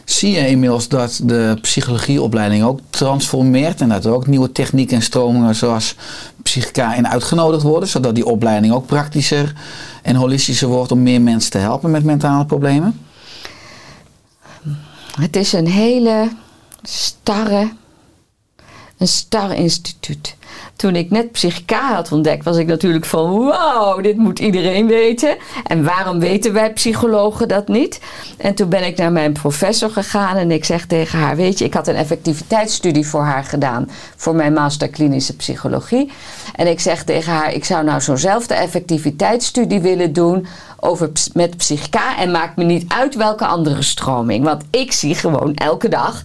Zie 0.04 0.30
je 0.30 0.48
inmiddels 0.48 0.88
dat 0.88 1.20
de 1.22 1.58
psychologieopleiding 1.60 2.64
ook 2.64 2.80
transformeert 2.90 3.80
en 3.80 3.88
dat 3.88 4.04
er 4.04 4.12
ook 4.12 4.26
nieuwe 4.26 4.52
technieken 4.52 4.96
en 4.96 5.02
stromingen 5.02 5.54
zoals 5.54 5.96
psychica 6.42 6.94
in 6.94 7.08
uitgenodigd 7.08 7.62
worden, 7.62 7.88
zodat 7.88 8.14
die 8.14 8.26
opleiding 8.26 8.72
ook 8.72 8.86
praktischer 8.86 9.54
en 10.02 10.16
holistischer 10.16 10.68
wordt 10.68 10.92
om 10.92 11.02
meer 11.02 11.20
mensen 11.20 11.50
te 11.50 11.58
helpen 11.58 11.90
met 11.90 12.04
mentale 12.04 12.46
problemen? 12.46 13.00
Het 15.20 15.36
is 15.36 15.52
een 15.52 15.68
hele 15.68 16.30
starre, 16.82 17.72
een 18.98 19.08
star 19.08 19.54
instituut. 19.54 20.36
Toen 20.76 20.96
ik 20.96 21.10
net 21.10 21.32
psychica 21.32 21.94
had 21.94 22.12
ontdekt, 22.12 22.44
was 22.44 22.56
ik 22.56 22.66
natuurlijk 22.66 23.04
van 23.04 23.30
wow, 23.30 24.02
dit 24.02 24.16
moet 24.16 24.38
iedereen 24.38 24.86
weten. 24.86 25.36
En 25.66 25.84
waarom 25.84 26.20
weten 26.20 26.52
wij 26.52 26.72
psychologen 26.72 27.48
dat 27.48 27.68
niet? 27.68 28.00
En 28.36 28.54
toen 28.54 28.68
ben 28.68 28.86
ik 28.86 28.96
naar 28.96 29.12
mijn 29.12 29.32
professor 29.32 29.90
gegaan 29.90 30.36
en 30.36 30.50
ik 30.50 30.64
zeg 30.64 30.86
tegen 30.86 31.18
haar, 31.18 31.36
weet 31.36 31.58
je, 31.58 31.64
ik 31.64 31.74
had 31.74 31.88
een 31.88 31.94
effectiviteitsstudie 31.94 33.06
voor 33.06 33.22
haar 33.22 33.44
gedaan 33.44 33.90
voor 34.16 34.34
mijn 34.34 34.52
master 34.52 34.88
klinische 34.88 35.36
psychologie. 35.36 36.12
En 36.54 36.66
ik 36.66 36.80
zeg 36.80 37.04
tegen 37.04 37.32
haar, 37.32 37.52
ik 37.52 37.64
zou 37.64 37.84
nou 37.84 38.00
zo'nzelfde 38.00 38.54
effectiviteitsstudie 38.54 39.80
willen 39.80 40.12
doen 40.12 40.46
over, 40.80 41.10
met 41.32 41.56
psychica 41.56 42.18
en 42.18 42.30
maakt 42.30 42.56
me 42.56 42.64
niet 42.64 42.84
uit 42.88 43.14
welke 43.14 43.46
andere 43.46 43.82
stroming. 43.82 44.44
Want 44.44 44.64
ik 44.70 44.92
zie 44.92 45.14
gewoon 45.14 45.54
elke 45.54 45.88
dag 45.88 46.22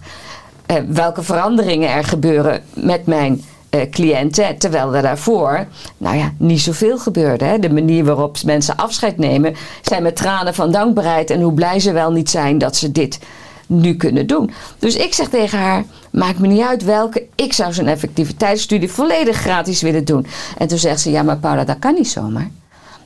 eh, 0.66 0.76
welke 0.88 1.22
veranderingen 1.22 1.90
er 1.90 2.04
gebeuren 2.04 2.62
met 2.74 3.06
mijn 3.06 3.44
eh, 3.70 3.90
cliënten. 3.90 4.58
Terwijl 4.58 4.94
er 4.94 5.02
daarvoor, 5.02 5.66
nou 5.96 6.16
ja, 6.16 6.32
niet 6.36 6.60
zoveel 6.60 6.98
gebeurde. 6.98 7.44
Hè. 7.44 7.58
De 7.58 7.72
manier 7.72 8.04
waarop 8.04 8.42
mensen 8.44 8.76
afscheid 8.76 9.18
nemen, 9.18 9.54
zijn 9.82 10.02
met 10.02 10.16
tranen 10.16 10.54
van 10.54 10.72
dankbaarheid 10.72 11.30
en 11.30 11.40
hoe 11.40 11.52
blij 11.52 11.80
ze 11.80 11.92
wel 11.92 12.12
niet 12.12 12.30
zijn 12.30 12.58
dat 12.58 12.76
ze 12.76 12.92
dit 12.92 13.18
nu 13.66 13.96
kunnen 13.96 14.26
doen. 14.26 14.50
Dus 14.78 14.96
ik 14.96 15.14
zeg 15.14 15.28
tegen 15.28 15.58
haar: 15.58 15.84
maakt 16.10 16.38
me 16.38 16.46
niet 16.46 16.62
uit 16.62 16.84
welke. 16.84 17.26
Ik 17.34 17.52
zou 17.52 17.72
zo'n 17.72 17.86
effectiviteitsstudie 17.86 18.90
volledig 18.90 19.36
gratis 19.36 19.82
willen 19.82 20.04
doen. 20.04 20.26
En 20.58 20.68
toen 20.68 20.78
zegt 20.78 21.00
ze: 21.00 21.10
ja, 21.10 21.22
maar 21.22 21.38
Paula, 21.38 21.64
dat 21.64 21.78
kan 21.78 21.94
niet 21.94 22.08
zomaar. 22.08 22.50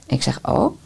Ik 0.06 0.22
zeg: 0.22 0.38
oh. 0.42 0.76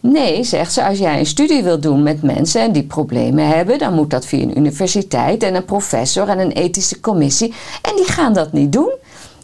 Nee, 0.00 0.44
zegt 0.44 0.72
ze, 0.72 0.84
als 0.84 0.98
jij 0.98 1.18
een 1.18 1.26
studie 1.26 1.62
wil 1.62 1.80
doen 1.80 2.02
met 2.02 2.22
mensen 2.22 2.60
en 2.60 2.72
die 2.72 2.82
problemen 2.82 3.48
hebben, 3.48 3.78
dan 3.78 3.94
moet 3.94 4.10
dat 4.10 4.26
via 4.26 4.42
een 4.42 4.58
universiteit 4.58 5.42
en 5.42 5.54
een 5.54 5.64
professor 5.64 6.28
en 6.28 6.38
een 6.38 6.52
ethische 6.52 7.00
commissie. 7.00 7.54
En 7.82 7.96
die 7.96 8.04
gaan 8.04 8.32
dat 8.32 8.52
niet 8.52 8.72
doen. 8.72 8.92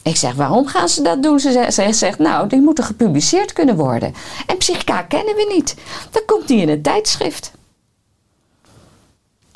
Ik 0.05 0.17
zeg, 0.17 0.35
waarom 0.35 0.67
gaan 0.67 0.89
ze 0.89 1.03
dat 1.03 1.23
doen? 1.23 1.41
Ze 1.41 1.91
zegt, 1.91 2.19
nou, 2.19 2.49
die 2.49 2.61
moeten 2.61 2.85
gepubliceerd 2.85 3.53
kunnen 3.53 3.77
worden. 3.77 4.15
En 4.47 4.57
psychica 4.57 5.03
kennen 5.03 5.35
we 5.35 5.53
niet. 5.55 5.75
Dan 6.11 6.23
komt 6.27 6.49
die 6.49 6.61
in 6.61 6.69
een 6.69 6.83
tijdschrift. 6.83 7.53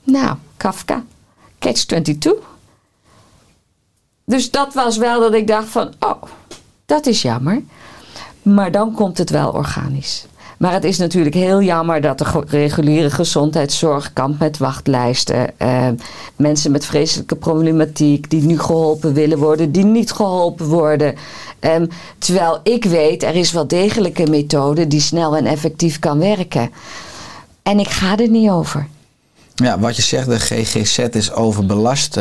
Nou, 0.03 0.37
Kafka, 0.57 1.05
Catch 1.59 1.85
22. 1.85 2.33
Dus 4.25 4.51
dat 4.51 4.75
was 4.75 4.97
wel 4.97 5.21
dat 5.21 5.35
ik 5.35 5.47
dacht 5.47 5.69
van, 5.69 5.93
oh, 6.01 6.23
dat 6.87 7.07
is 7.07 7.23
jammer. 7.23 7.63
Maar 8.43 8.71
dan 8.71 8.95
komt 8.95 9.19
het 9.19 9.31
wel 9.31 9.51
organisch. 9.53 10.27
Maar 10.59 10.73
het 10.73 10.85
is 10.85 10.99
natuurlijk 10.99 11.35
heel 11.35 11.63
jammer 11.63 12.01
dat 12.01 12.19
de 12.19 12.43
reguliere 12.47 13.11
gezondheidszorg 13.11 14.13
kampt 14.13 14.39
met 14.39 14.59
wachtlijsten. 14.59 15.59
Eh, 15.59 15.89
mensen 16.37 16.71
met 16.71 16.85
vreselijke 16.85 17.37
problematiek 17.37 18.31
die 18.31 18.43
nu 18.43 18.59
geholpen 18.59 19.13
willen 19.13 19.39
worden, 19.39 19.73
die 19.73 19.85
niet 19.85 20.13
geholpen 20.13 20.67
worden. 20.67 21.15
Eh, 21.59 21.83
terwijl 22.19 22.61
ik 22.63 22.85
weet, 22.85 23.23
er 23.23 23.35
is 23.35 23.53
wel 23.53 23.67
degelijk 23.67 24.19
een 24.19 24.31
methode 24.31 24.87
die 24.87 25.01
snel 25.01 25.37
en 25.37 25.47
effectief 25.47 25.99
kan 25.99 26.19
werken. 26.19 26.71
En 27.63 27.79
ik 27.79 27.89
ga 27.89 28.17
er 28.17 28.29
niet 28.29 28.51
over. 28.51 28.87
Ja, 29.55 29.79
wat 29.79 29.97
je 29.97 30.03
zegt, 30.03 30.27
de 30.27 30.39
GGZ 30.39 30.99
is 30.99 31.33
overbelast. 31.33 32.19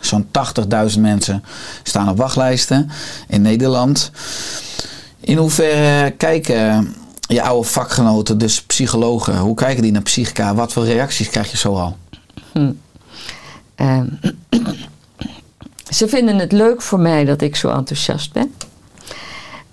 Zo'n 0.00 0.26
80.000 0.30 1.00
mensen 1.00 1.44
staan 1.82 2.08
op 2.08 2.16
wachtlijsten 2.16 2.90
in 3.28 3.42
Nederland. 3.42 4.10
In 5.20 5.36
hoeverre 5.36 6.10
kijken 6.10 6.94
je 7.32 7.42
oude 7.42 7.68
vakgenoten, 7.68 8.38
dus 8.38 8.62
psychologen, 8.62 9.38
hoe 9.38 9.54
kijken 9.54 9.82
die 9.82 9.92
naar 9.92 10.02
psychica? 10.02 10.54
Wat 10.54 10.72
voor 10.72 10.84
reacties 10.84 11.28
krijg 11.28 11.50
je 11.50 11.56
zoal? 11.56 11.96
Ehm, 13.74 14.06
ze 15.88 16.08
vinden 16.08 16.38
het 16.38 16.52
leuk 16.52 16.82
voor 16.82 17.00
mij 17.00 17.24
dat 17.24 17.40
ik 17.40 17.56
zo 17.56 17.68
enthousiast 17.68 18.32
ben. 18.32 18.54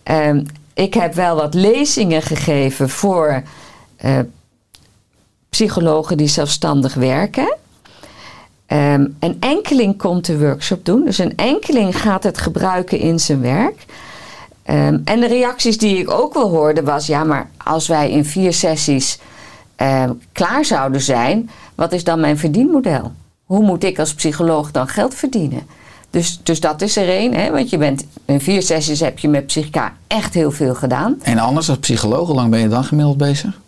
Ehm, 0.04 0.44
ik 0.74 0.94
heb 0.94 1.14
wel 1.14 1.36
wat 1.36 1.54
lezingen 1.54 2.22
gegeven 2.22 2.90
voor 2.90 3.44
eh, 3.96 4.20
psychologen 5.50 6.18
die 6.18 6.28
zelfstandig 6.28 6.94
werken. 6.94 7.58
Ehm, 8.66 9.08
een 9.20 9.38
enkeling 9.40 9.98
komt 9.98 10.26
de 10.26 10.40
workshop 10.40 10.86
doen, 10.86 11.06
dus 11.06 11.18
een 11.18 11.36
enkeling 11.36 12.02
gaat 12.02 12.24
het 12.24 12.38
gebruiken 12.38 13.00
in 13.00 13.20
zijn 13.20 13.42
werk. 13.42 13.86
Ehm, 14.70 14.98
en 15.04 15.20
de 15.20 15.28
reacties 15.28 15.78
die 15.78 15.98
ik 15.98 16.12
ook 16.12 16.34
wel 16.34 16.50
hoorde 16.50 16.84
was: 16.84 17.08
ja, 17.08 17.24
maar 17.24 17.50
als 17.58 17.88
wij 17.88 18.12
in 18.12 18.26
vier 18.26 18.54
sessies 18.54 19.20
ehm, 19.76 20.14
klaar 20.32 20.66
zouden 20.66 21.02
zijn, 21.02 21.50
wat 21.76 21.94
is 21.94 22.04
dan 22.04 22.20
mijn 22.20 22.38
verdienmodel? 22.38 23.12
Hoe 23.44 23.64
moet 23.64 23.84
ik 23.84 24.00
als 24.00 24.14
psycholoog 24.14 24.72
dan 24.72 24.88
geld 24.88 25.14
verdienen? 25.14 25.68
Dus, 26.10 26.40
dus 26.44 26.60
dat 26.60 26.82
is 26.82 26.98
er 26.98 27.10
één, 27.10 27.34
hè? 27.34 27.52
want 27.52 27.70
je 27.70 27.78
bent 27.78 28.06
in 28.26 28.42
vier 28.42 28.62
sessies 28.62 29.00
heb 29.00 29.20
je 29.20 29.28
met 29.28 29.46
psychica 29.46 29.94
echt 30.08 30.34
heel 30.34 30.52
veel 30.52 30.76
gedaan. 30.76 31.20
En 31.22 31.38
anders 31.38 31.70
als 31.70 31.78
psycholoog, 31.78 32.28
hoe 32.28 32.36
lang 32.36 32.50
ben 32.50 32.60
je 32.60 32.68
dan 32.68 32.84
gemiddeld 32.84 33.18
bezig? 33.18 33.60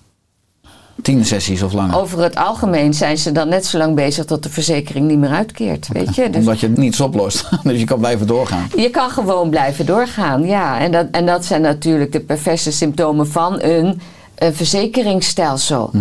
Tien 1.02 1.26
sessies 1.26 1.62
of 1.62 1.74
langer? 1.74 2.00
Over 2.00 2.24
het 2.24 2.36
algemeen 2.36 2.94
zijn 2.94 3.18
ze 3.18 3.32
dan 3.32 3.50
net 3.50 3.66
zo 3.66 3.78
lang 3.78 3.96
bezig 3.96 4.26
tot 4.26 4.44
de 4.44 4.50
verzekering 4.50 5.08
niet 5.08 5.18
meer 5.18 5.30
uitkeert. 5.30 5.88
Weet 5.88 6.16
je? 6.16 6.30
Dus 6.30 6.40
Omdat 6.40 6.60
je 6.60 6.70
niets 6.70 7.00
oplost. 7.00 7.50
Dus 7.64 7.80
je 7.80 7.86
kan 7.86 8.00
blijven 8.00 8.28
doorgaan. 8.28 8.68
Je 8.76 8.90
kan 8.90 9.10
gewoon 9.10 9.50
blijven 9.50 9.86
doorgaan, 9.86 10.46
ja. 10.46 10.80
En 10.80 10.92
dat, 10.92 11.08
en 11.12 11.26
dat 11.26 11.46
zijn 11.46 11.62
natuurlijk 11.62 12.12
de 12.12 12.20
perverse 12.20 12.72
symptomen 12.72 13.28
van 13.28 13.62
een, 13.62 14.02
een 14.36 14.56
verzekeringsstelsel. 14.56 15.92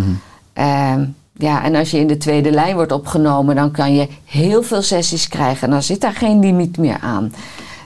Ehm, 0.52 1.04
ja, 1.36 1.64
en 1.64 1.74
als 1.74 1.90
je 1.90 1.98
in 1.98 2.06
de 2.06 2.16
tweede 2.16 2.50
lijn 2.50 2.74
wordt 2.74 2.92
opgenomen, 2.92 3.54
dan 3.54 3.70
kan 3.70 3.94
je 3.94 4.08
heel 4.24 4.62
veel 4.62 4.82
sessies 4.82 5.28
krijgen. 5.28 5.62
En 5.62 5.70
dan 5.70 5.82
zit 5.82 6.00
daar 6.00 6.14
geen 6.14 6.40
limiet 6.40 6.78
meer 6.78 6.98
aan. 7.00 7.32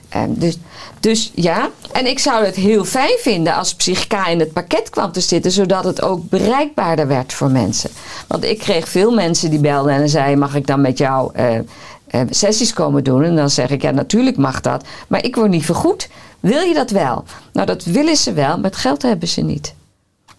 Ehm, 0.09 0.29
dus, 0.33 0.57
dus 1.05 1.31
ja, 1.35 1.69
en 1.91 2.07
ik 2.07 2.19
zou 2.19 2.45
het 2.45 2.55
heel 2.55 2.85
fijn 2.85 3.17
vinden 3.19 3.55
als 3.55 3.75
psychica 3.75 4.27
in 4.27 4.39
het 4.39 4.53
pakket 4.53 4.89
kwam 4.89 5.11
te 5.11 5.19
zitten, 5.19 5.51
zodat 5.51 5.83
het 5.83 6.01
ook 6.01 6.29
bereikbaarder 6.29 7.07
werd 7.07 7.33
voor 7.33 7.51
mensen. 7.51 7.89
Want 8.27 8.43
ik 8.43 8.59
kreeg 8.59 8.89
veel 8.89 9.11
mensen 9.11 9.49
die 9.49 9.59
belden 9.59 9.93
en 9.93 10.09
zeiden: 10.09 10.39
Mag 10.39 10.55
ik 10.55 10.67
dan 10.67 10.81
met 10.81 10.97
jou 10.97 11.31
eh, 11.33 11.57
eh, 11.57 12.21
sessies 12.29 12.73
komen 12.73 13.03
doen? 13.03 13.23
En 13.23 13.35
dan 13.35 13.49
zeg 13.49 13.69
ik: 13.69 13.81
Ja, 13.81 13.91
natuurlijk 13.91 14.37
mag 14.37 14.61
dat, 14.61 14.85
maar 15.07 15.23
ik 15.23 15.35
word 15.35 15.49
niet 15.49 15.65
vergoed. 15.65 16.09
Wil 16.39 16.61
je 16.61 16.73
dat 16.73 16.89
wel? 16.89 17.23
Nou, 17.53 17.67
dat 17.67 17.83
willen 17.83 18.17
ze 18.17 18.33
wel, 18.33 18.59
maar 18.59 18.73
geld 18.73 19.01
hebben 19.01 19.27
ze 19.27 19.41
niet. 19.41 19.73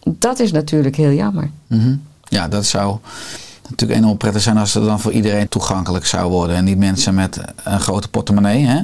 Dat 0.02 0.38
is 0.38 0.52
natuurlijk 0.52 0.96
heel 0.96 1.12
jammer. 1.12 1.50
Mhm. 1.66 1.96
Ja, 2.28 2.48
dat 2.48 2.66
zou 2.66 2.96
natuurlijk 3.70 4.00
enorm 4.00 4.16
prettig 4.16 4.42
zijn 4.42 4.56
als 4.56 4.74
het 4.74 4.84
dan 4.84 5.00
voor 5.00 5.12
iedereen 5.12 5.48
toegankelijk 5.48 6.06
zou 6.06 6.30
worden. 6.30 6.56
En 6.56 6.64
niet 6.64 6.78
mensen 6.78 7.14
met 7.14 7.40
een 7.64 7.80
grote 7.80 8.08
portemonnee. 8.08 8.66
Hè? 8.66 8.80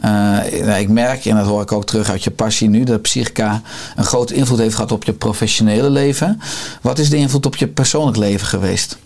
Eh, 0.00 0.80
ik 0.80 0.88
merk, 0.88 1.24
en 1.24 1.36
dat 1.36 1.46
hoor 1.46 1.62
ik 1.62 1.72
ook 1.72 1.86
terug 1.86 2.10
uit 2.10 2.24
je 2.24 2.30
passie 2.30 2.68
nu, 2.68 2.84
dat 2.84 3.02
psychica 3.02 3.62
een 3.96 4.04
grote 4.04 4.34
invloed 4.34 4.58
heeft 4.58 4.74
gehad 4.74 4.92
op 4.92 5.04
je 5.04 5.12
professionele 5.12 5.90
leven. 5.90 6.40
Wat 6.80 6.98
is 6.98 7.10
de 7.10 7.16
invloed 7.16 7.46
op 7.46 7.56
je 7.56 7.68
persoonlijk 7.68 8.16
leven 8.16 8.46
geweest? 8.46 8.98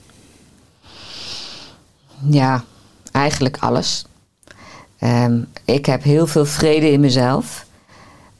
Ja, 2.31 2.65
eigenlijk 3.13 3.57
alles. 3.61 4.05
Ehm, 4.99 5.41
ik 5.65 5.87
heb 5.87 6.03
heel 6.03 6.27
veel 6.27 6.47
vrede 6.47 6.91
in 6.91 7.01
mezelf. 7.01 7.67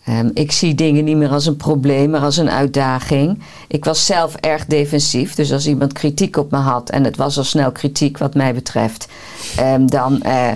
Ehm, 0.09 0.31
ik 0.35 0.53
zie 0.53 0.75
dingen 0.75 1.05
niet 1.05 1.17
meer 1.17 1.31
als 1.31 1.47
een 1.47 1.57
probleem, 1.57 2.11
maar 2.11 2.21
als 2.21 2.37
een 2.37 2.51
uitdaging. 2.51 3.43
Ik 3.67 3.85
was 3.85 4.07
zelf 4.07 4.35
erg 4.35 4.67
defensief. 4.67 5.35
Dus 5.35 5.53
als 5.53 5.67
iemand 5.67 5.93
kritiek 5.93 6.37
op 6.37 6.51
me 6.51 6.57
had, 6.57 6.91
en 6.91 7.05
het 7.05 7.17
was 7.17 7.39
al 7.39 7.45
snel 7.45 7.73
kritiek 7.73 8.19
wat 8.19 8.35
mij 8.35 8.55
betreft, 8.55 9.09
ehm, 9.57 9.87
dan, 9.87 10.23
eh, 10.23 10.53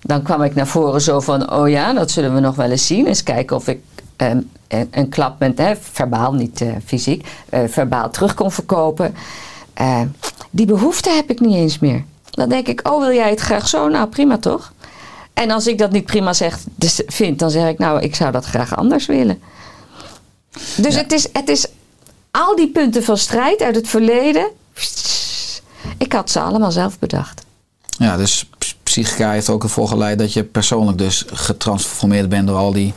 dan 0.00 0.22
kwam 0.22 0.42
ik 0.42 0.54
naar 0.54 0.66
voren 0.66 1.00
zo 1.00 1.20
van: 1.20 1.52
oh 1.52 1.68
ja, 1.68 1.92
dat 1.92 2.10
zullen 2.10 2.34
we 2.34 2.40
nog 2.40 2.56
wel 2.56 2.70
eens 2.70 2.86
zien. 2.86 3.06
Eens 3.06 3.22
kijken 3.22 3.56
of 3.56 3.68
ik 3.68 3.80
een, 4.16 4.50
een 4.90 5.08
klap 5.08 5.38
met, 5.38 5.78
verbaal, 5.80 6.32
niet 6.32 6.60
eh, 6.60 6.68
fysiek, 6.84 7.26
eh, 7.48 7.60
verbaal 7.66 8.10
terug 8.10 8.34
kon 8.34 8.52
verkopen. 8.52 9.14
die 10.50 10.66
behoefte 10.66 11.10
heb 11.10 11.30
ik 11.30 11.40
niet 11.40 11.54
eens 11.54 11.78
meer. 11.78 12.04
Dan 12.30 12.48
denk 12.48 12.68
ik: 12.68 12.88
oh, 12.88 13.00
wil 13.00 13.14
jij 13.14 13.30
het 13.30 13.40
graag 13.40 13.68
zo? 13.68 13.88
Nou, 13.88 14.08
prima 14.08 14.38
toch? 14.38 14.72
En 15.38 15.50
als 15.50 15.66
ik 15.66 15.78
dat 15.78 15.90
niet 15.90 16.04
prima 16.04 16.32
zeg, 16.32 16.58
dus 16.74 17.02
vind, 17.06 17.38
dan 17.38 17.50
zeg 17.50 17.68
ik 17.68 17.78
nou, 17.78 18.00
ik 18.00 18.14
zou 18.14 18.32
dat 18.32 18.44
graag 18.44 18.76
anders 18.76 19.06
willen. 19.06 19.40
Dus 20.76 20.94
het, 20.94 21.12
is, 21.12 21.28
het 21.32 21.48
is 21.48 21.66
al 22.30 22.56
die 22.56 22.68
punten 22.68 23.04
van 23.04 23.18
strijd 23.18 23.62
uit 23.62 23.74
het 23.74 23.88
verleden. 23.88 24.48
Ik 25.98 26.12
had 26.12 26.30
ze 26.30 26.40
allemaal 26.40 26.72
zelf 26.72 26.98
bedacht. 26.98 27.44
Ja, 27.88 28.16
dus 28.16 28.48
psychica 28.82 29.30
heeft 29.30 29.48
ook 29.48 29.62
ervoor 29.62 29.88
geleid 29.88 30.18
dat 30.18 30.32
je 30.32 30.44
persoonlijk 30.44 30.98
dus 30.98 31.24
getransformeerd 31.32 32.28
bent 32.28 32.46
door 32.46 32.56
al 32.56 32.72
die 32.72 32.94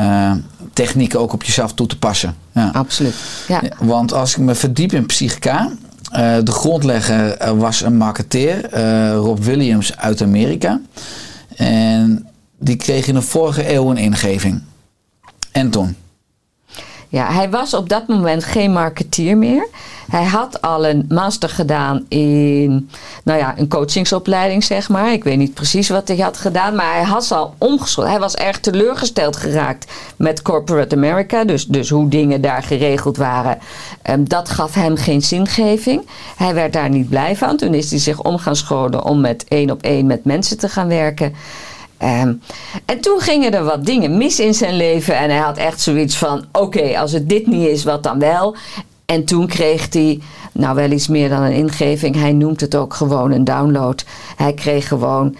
uh, 0.00 0.32
technieken 0.72 1.20
ook 1.20 1.32
op 1.32 1.42
jezelf 1.42 1.72
toe 1.72 1.86
te 1.86 1.98
passen. 1.98 2.36
Ja. 2.52 2.70
Absoluut. 2.72 3.14
Ja. 3.48 3.62
Want 3.78 4.12
als 4.12 4.32
ik 4.32 4.38
me 4.38 4.54
verdiep 4.54 4.92
in 4.92 5.06
psychica, 5.06 5.70
uh, 6.12 6.36
de 6.42 6.52
grondlegger 6.52 7.56
was 7.56 7.80
een 7.80 7.96
marketeer, 7.96 8.74
uh, 8.74 9.14
Rob 9.14 9.38
Williams 9.38 9.96
uit 9.96 10.22
Amerika. 10.22 10.80
En 11.58 12.28
die 12.58 12.76
kreeg 12.76 13.06
in 13.06 13.14
de 13.14 13.22
vorige 13.22 13.72
eeuw 13.74 13.90
een 13.90 13.96
ingeving. 13.96 14.62
En 15.52 15.70
toen? 15.70 15.96
Ja, 17.08 17.32
hij 17.32 17.50
was 17.50 17.74
op 17.74 17.88
dat 17.88 18.08
moment 18.08 18.44
geen 18.44 18.72
marketeer 18.72 19.36
meer. 19.36 19.68
Hij 20.10 20.24
had 20.24 20.62
al 20.62 20.86
een 20.86 21.04
master 21.08 21.48
gedaan 21.48 22.04
in, 22.08 22.90
nou 23.24 23.38
ja, 23.38 23.58
een 23.58 23.68
coachingsopleiding, 23.68 24.64
zeg 24.64 24.88
maar. 24.88 25.12
Ik 25.12 25.24
weet 25.24 25.38
niet 25.38 25.54
precies 25.54 25.88
wat 25.88 26.08
hij 26.08 26.16
had 26.16 26.36
gedaan, 26.36 26.74
maar 26.74 26.92
hij 26.94 27.02
had 27.02 27.32
al 27.32 27.54
omgeschoold. 27.58 28.08
Hij 28.08 28.18
was 28.18 28.34
erg 28.34 28.60
teleurgesteld 28.60 29.36
geraakt 29.36 29.92
met 30.16 30.42
corporate 30.42 30.96
America, 30.96 31.44
dus, 31.44 31.66
dus 31.66 31.90
hoe 31.90 32.08
dingen 32.08 32.40
daar 32.40 32.62
geregeld 32.62 33.16
waren. 33.16 33.58
Um, 34.10 34.28
dat 34.28 34.50
gaf 34.50 34.74
hem 34.74 34.96
geen 34.96 35.22
zingeving. 35.22 36.08
Hij 36.36 36.54
werd 36.54 36.72
daar 36.72 36.90
niet 36.90 37.08
blij 37.08 37.36
van. 37.36 37.56
Toen 37.56 37.74
is 37.74 37.90
hij 37.90 37.98
zich 37.98 38.22
om 38.22 38.38
gaan 38.38 38.56
scholen 38.56 39.04
om 39.04 39.20
met 39.20 39.44
één 39.48 39.70
op 39.70 39.82
één 39.82 40.06
met 40.06 40.24
mensen 40.24 40.58
te 40.58 40.68
gaan 40.68 40.88
werken. 40.88 41.34
Um, 42.02 42.40
en 42.84 43.00
toen 43.00 43.20
gingen 43.20 43.52
er 43.52 43.64
wat 43.64 43.84
dingen 43.84 44.16
mis 44.16 44.40
in 44.40 44.54
zijn 44.54 44.76
leven. 44.76 45.16
En 45.16 45.30
hij 45.30 45.38
had 45.38 45.56
echt 45.56 45.80
zoiets 45.80 46.16
van: 46.16 46.44
oké, 46.52 46.98
als 46.98 47.12
het 47.12 47.28
dit 47.28 47.46
niet 47.46 47.68
is, 47.68 47.84
wat 47.84 48.02
dan 48.02 48.18
wel? 48.18 48.56
En 49.12 49.24
toen 49.24 49.46
kreeg 49.46 49.92
hij, 49.92 50.20
nou 50.52 50.74
wel 50.74 50.90
iets 50.90 51.08
meer 51.08 51.28
dan 51.28 51.42
een 51.42 51.52
ingeving. 51.52 52.14
Hij 52.14 52.32
noemt 52.32 52.60
het 52.60 52.74
ook 52.74 52.94
gewoon 52.94 53.30
een 53.30 53.44
download. 53.44 54.04
Hij 54.36 54.52
kreeg 54.52 54.88
gewoon 54.88 55.36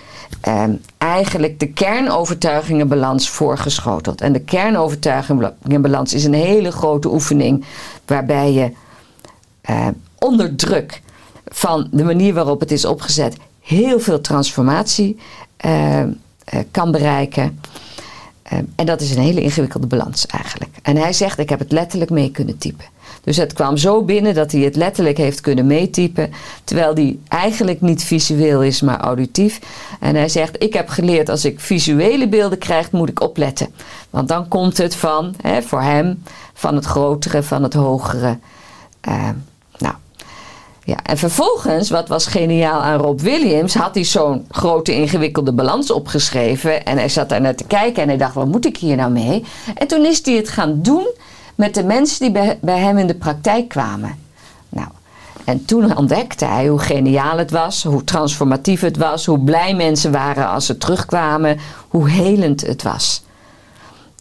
um, 0.49 0.81
eigenlijk 0.99 1.61
de 1.61 1.73
kernovertuigingenbalans 1.73 3.29
voorgeschoteld. 3.29 4.21
En 4.21 4.33
de 4.33 4.41
kernovertuigingenbalans 4.41 6.15
is 6.15 6.25
een 6.25 6.35
hele 6.35 6.73
grote 6.73 7.09
oefening. 7.13 7.65
Waarbij 8.07 8.53
je 8.53 8.73
uh, 9.71 9.87
onder 10.19 10.57
druk 10.57 11.03
van 11.49 11.89
de 11.91 12.05
manier 12.05 12.35
waarop 12.35 12.61
het 12.61 12.71
is 12.71 12.85
opgezet. 12.85 13.37
heel 13.61 14.01
veel 14.01 14.21
transformatie. 14.21 15.19
Uh, 15.67 16.01
uh, 16.01 16.09
kan 16.71 16.91
bereiken. 16.91 17.61
En 18.75 18.87
dat 18.87 19.01
is 19.01 19.15
een 19.15 19.23
hele 19.23 19.41
ingewikkelde 19.41 19.87
balans 19.87 20.27
eigenlijk. 20.27 20.71
En 20.83 20.97
hij 20.97 21.13
zegt, 21.13 21.39
ik 21.39 21.49
heb 21.49 21.59
het 21.59 21.73
letterlijk 21.73 22.11
mee 22.11 22.31
kunnen 22.31 22.59
typen. 22.59 22.85
Dus 23.23 23.37
het 23.37 23.53
kwam 23.53 23.77
zo 23.77 24.03
binnen 24.03 24.35
dat 24.35 24.53
hij 24.53 24.61
het 24.61 24.77
letterlijk 24.77 25.17
heeft 25.17 25.41
kunnen 25.41 25.67
meetypen. 25.67 26.33
Terwijl 26.65 26.95
die 26.95 27.21
eigenlijk 27.29 27.81
niet 27.81 28.05
visueel 28.05 28.63
is, 28.63 28.81
maar 28.81 29.01
auditief. 29.01 29.61
En 30.01 30.15
hij 30.15 30.29
zegt, 30.29 30.63
ik 30.63 30.73
heb 30.73 30.89
geleerd 30.89 31.29
als 31.29 31.45
ik 31.45 31.61
visuele 31.61 32.29
beelden 32.29 32.59
krijg, 32.59 32.91
moet 32.91 33.09
ik 33.09 33.21
opletten. 33.21 33.75
Want 34.11 34.29
dan 34.29 34.49
komt 34.49 34.77
het 34.77 34.95
van, 34.95 35.35
hè, 35.43 35.63
voor 35.63 35.83
hem, 35.83 36.23
van 36.55 36.75
het 36.75 36.85
grotere, 36.85 37.43
van 37.43 37.63
het 37.63 37.75
hogere. 37.75 38.39
Uh, 39.09 39.29
ja, 40.89 40.99
en 41.03 41.19
vervolgens, 41.19 41.91
wat 41.91 42.09
was 42.09 42.27
geniaal 42.27 42.81
aan 42.81 43.01
Rob 43.01 43.21
Williams, 43.21 43.75
had 43.75 43.95
hij 43.95 44.05
zo'n 44.05 44.47
grote 44.51 44.95
ingewikkelde 44.95 45.53
balans 45.53 45.91
opgeschreven. 45.91 46.85
En 46.85 46.99
hij 46.99 47.09
zat 47.09 47.29
daar 47.29 47.41
naar 47.41 47.55
te 47.55 47.65
kijken 47.65 48.03
en 48.03 48.09
hij 48.09 48.17
dacht, 48.17 48.35
wat 48.35 48.47
moet 48.47 48.67
ik 48.67 48.77
hier 48.77 48.97
nou 48.97 49.11
mee? 49.11 49.45
En 49.75 49.87
toen 49.87 50.05
is 50.05 50.25
hij 50.25 50.35
het 50.35 50.49
gaan 50.49 50.83
doen 50.83 51.07
met 51.59 51.75
de 51.75 51.85
mensen 51.85 52.21
die 52.21 52.57
bij, 52.61 52.79
hem 52.79 52.99
in 52.99 53.07
de 53.07 53.15
praktijk 53.15 53.69
kwamen. 53.69 54.19
Nou, 54.69 54.89
en 55.45 55.65
toen 55.65 55.97
ontdekte 55.97 56.45
hij 56.45 56.69
hoe 56.69 56.79
geniaal 56.79 57.39
het 57.39 57.51
was, 57.51 57.83
hoe 57.83 58.05
transformatief 58.05 58.81
het 58.81 58.97
was, 58.97 59.27
hoe 59.27 59.41
blij 59.41 59.75
mensen 59.75 60.13
waren 60.13 60.49
als 60.49 60.67
ze 60.67 60.77
terugkwamen, 60.77 61.59
hoe 61.89 62.11
helend 62.11 62.61
het 62.61 62.83
was. 62.83 63.23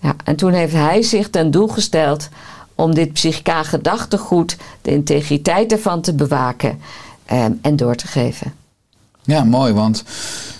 Ja, 0.01 0.15
en 0.23 0.35
toen 0.35 0.51
heeft 0.51 0.73
hij 0.73 1.01
zich 1.01 1.29
ten 1.29 1.51
doel 1.51 1.67
gesteld 1.67 2.29
om 2.75 2.93
dit 2.93 3.13
psychica 3.13 3.63
gedachtegoed, 3.63 4.57
de 4.81 4.91
integriteit 4.91 5.71
ervan 5.71 6.01
te 6.01 6.13
bewaken 6.13 6.79
ehm, 7.25 7.51
en 7.61 7.75
door 7.75 7.95
te 7.95 8.07
geven. 8.07 8.53
Ja, 9.23 9.43
mooi, 9.43 9.73
want 9.73 10.03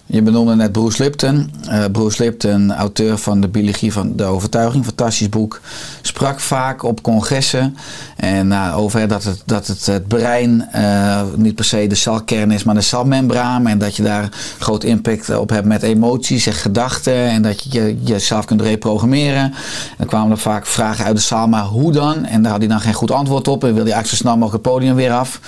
je 0.08 0.22
benoemde 0.22 0.56
net 0.56 0.72
Bruce 0.72 1.04
Lipton. 1.04 1.52
Uh, 1.70 1.84
Bruce 1.92 2.24
Lipton, 2.24 2.74
auteur 2.74 3.18
van 3.18 3.42
de 3.42 3.48
biologie 3.48 3.94
van 3.94 4.16
de 4.16 4.24
overtuiging, 4.24 4.86
fantastisch 4.86 5.30
boek, 5.30 5.62
sprak 6.02 6.40
vaak 6.40 6.84
op 6.84 7.02
congressen 7.02 7.78
en 8.16 8.54
over 8.54 9.08
dat 9.08 9.24
het, 9.24 9.42
dat 9.46 9.68
het, 9.68 9.86
het 9.86 10.08
brein 10.08 10.70
uh, 10.76 11.22
niet 11.36 11.56
per 11.56 11.66
se 11.66 11.88
de 11.88 11.96
celkern 11.96 12.52
is, 12.52 12.64
maar 12.64 12.76
de 12.76 12.82
celmembraan. 12.82 13.68
En 13.68 13.78
dat 13.78 13.96
je 13.96 14.04
daar 14.04 14.30
groot 14.60 14.84
impact 14.84 15.38
op 15.38 15.50
hebt 15.50 15.68
met 15.68 15.84
emoties 15.84 16.46
en 16.46 16.54
gedachten 16.54 17.28
en 17.30 17.42
dat 17.42 17.64
je, 17.64 17.82
je 17.82 17.98
jezelf 18.04 18.46
kunt 18.46 18.62
reprogrammeren. 18.62 19.44
En 19.44 19.54
dan 19.98 20.08
kwamen 20.08 20.32
er 20.32 20.38
vaak 20.38 20.66
vragen 20.66 21.06
uit 21.06 21.16
de 21.16 21.22
zaal, 21.22 21.48
maar 21.48 21.64
hoe 21.64 21.92
dan? 21.92 22.26
En 22.26 22.42
daar 22.42 22.52
had 22.52 22.60
hij 22.60 22.70
dan 22.70 22.82
geen 22.82 22.94
goed 22.94 23.12
antwoord 23.12 23.48
op 23.48 23.64
en 23.64 23.74
wilde 23.74 23.90
hij 23.90 23.94
eigenlijk 23.94 24.08
zo 24.08 24.16
snel 24.16 24.38
mogelijk 24.38 24.64
het 24.64 24.74
podium 24.74 24.96
weer 24.96 25.12
af. 25.12 25.40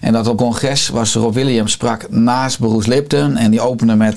En 0.00 0.12
dat 0.12 0.26
op 0.26 0.36
congres 0.36 0.88
was 0.88 1.14
Rob 1.14 1.34
Williams 1.34 1.72
sprak 1.72 2.10
naast 2.10 2.58
Bruce 2.58 2.88
Lipton 2.88 3.36
en 3.36 3.50
die 3.50 3.60
opende 3.60 3.94
met 3.94 4.07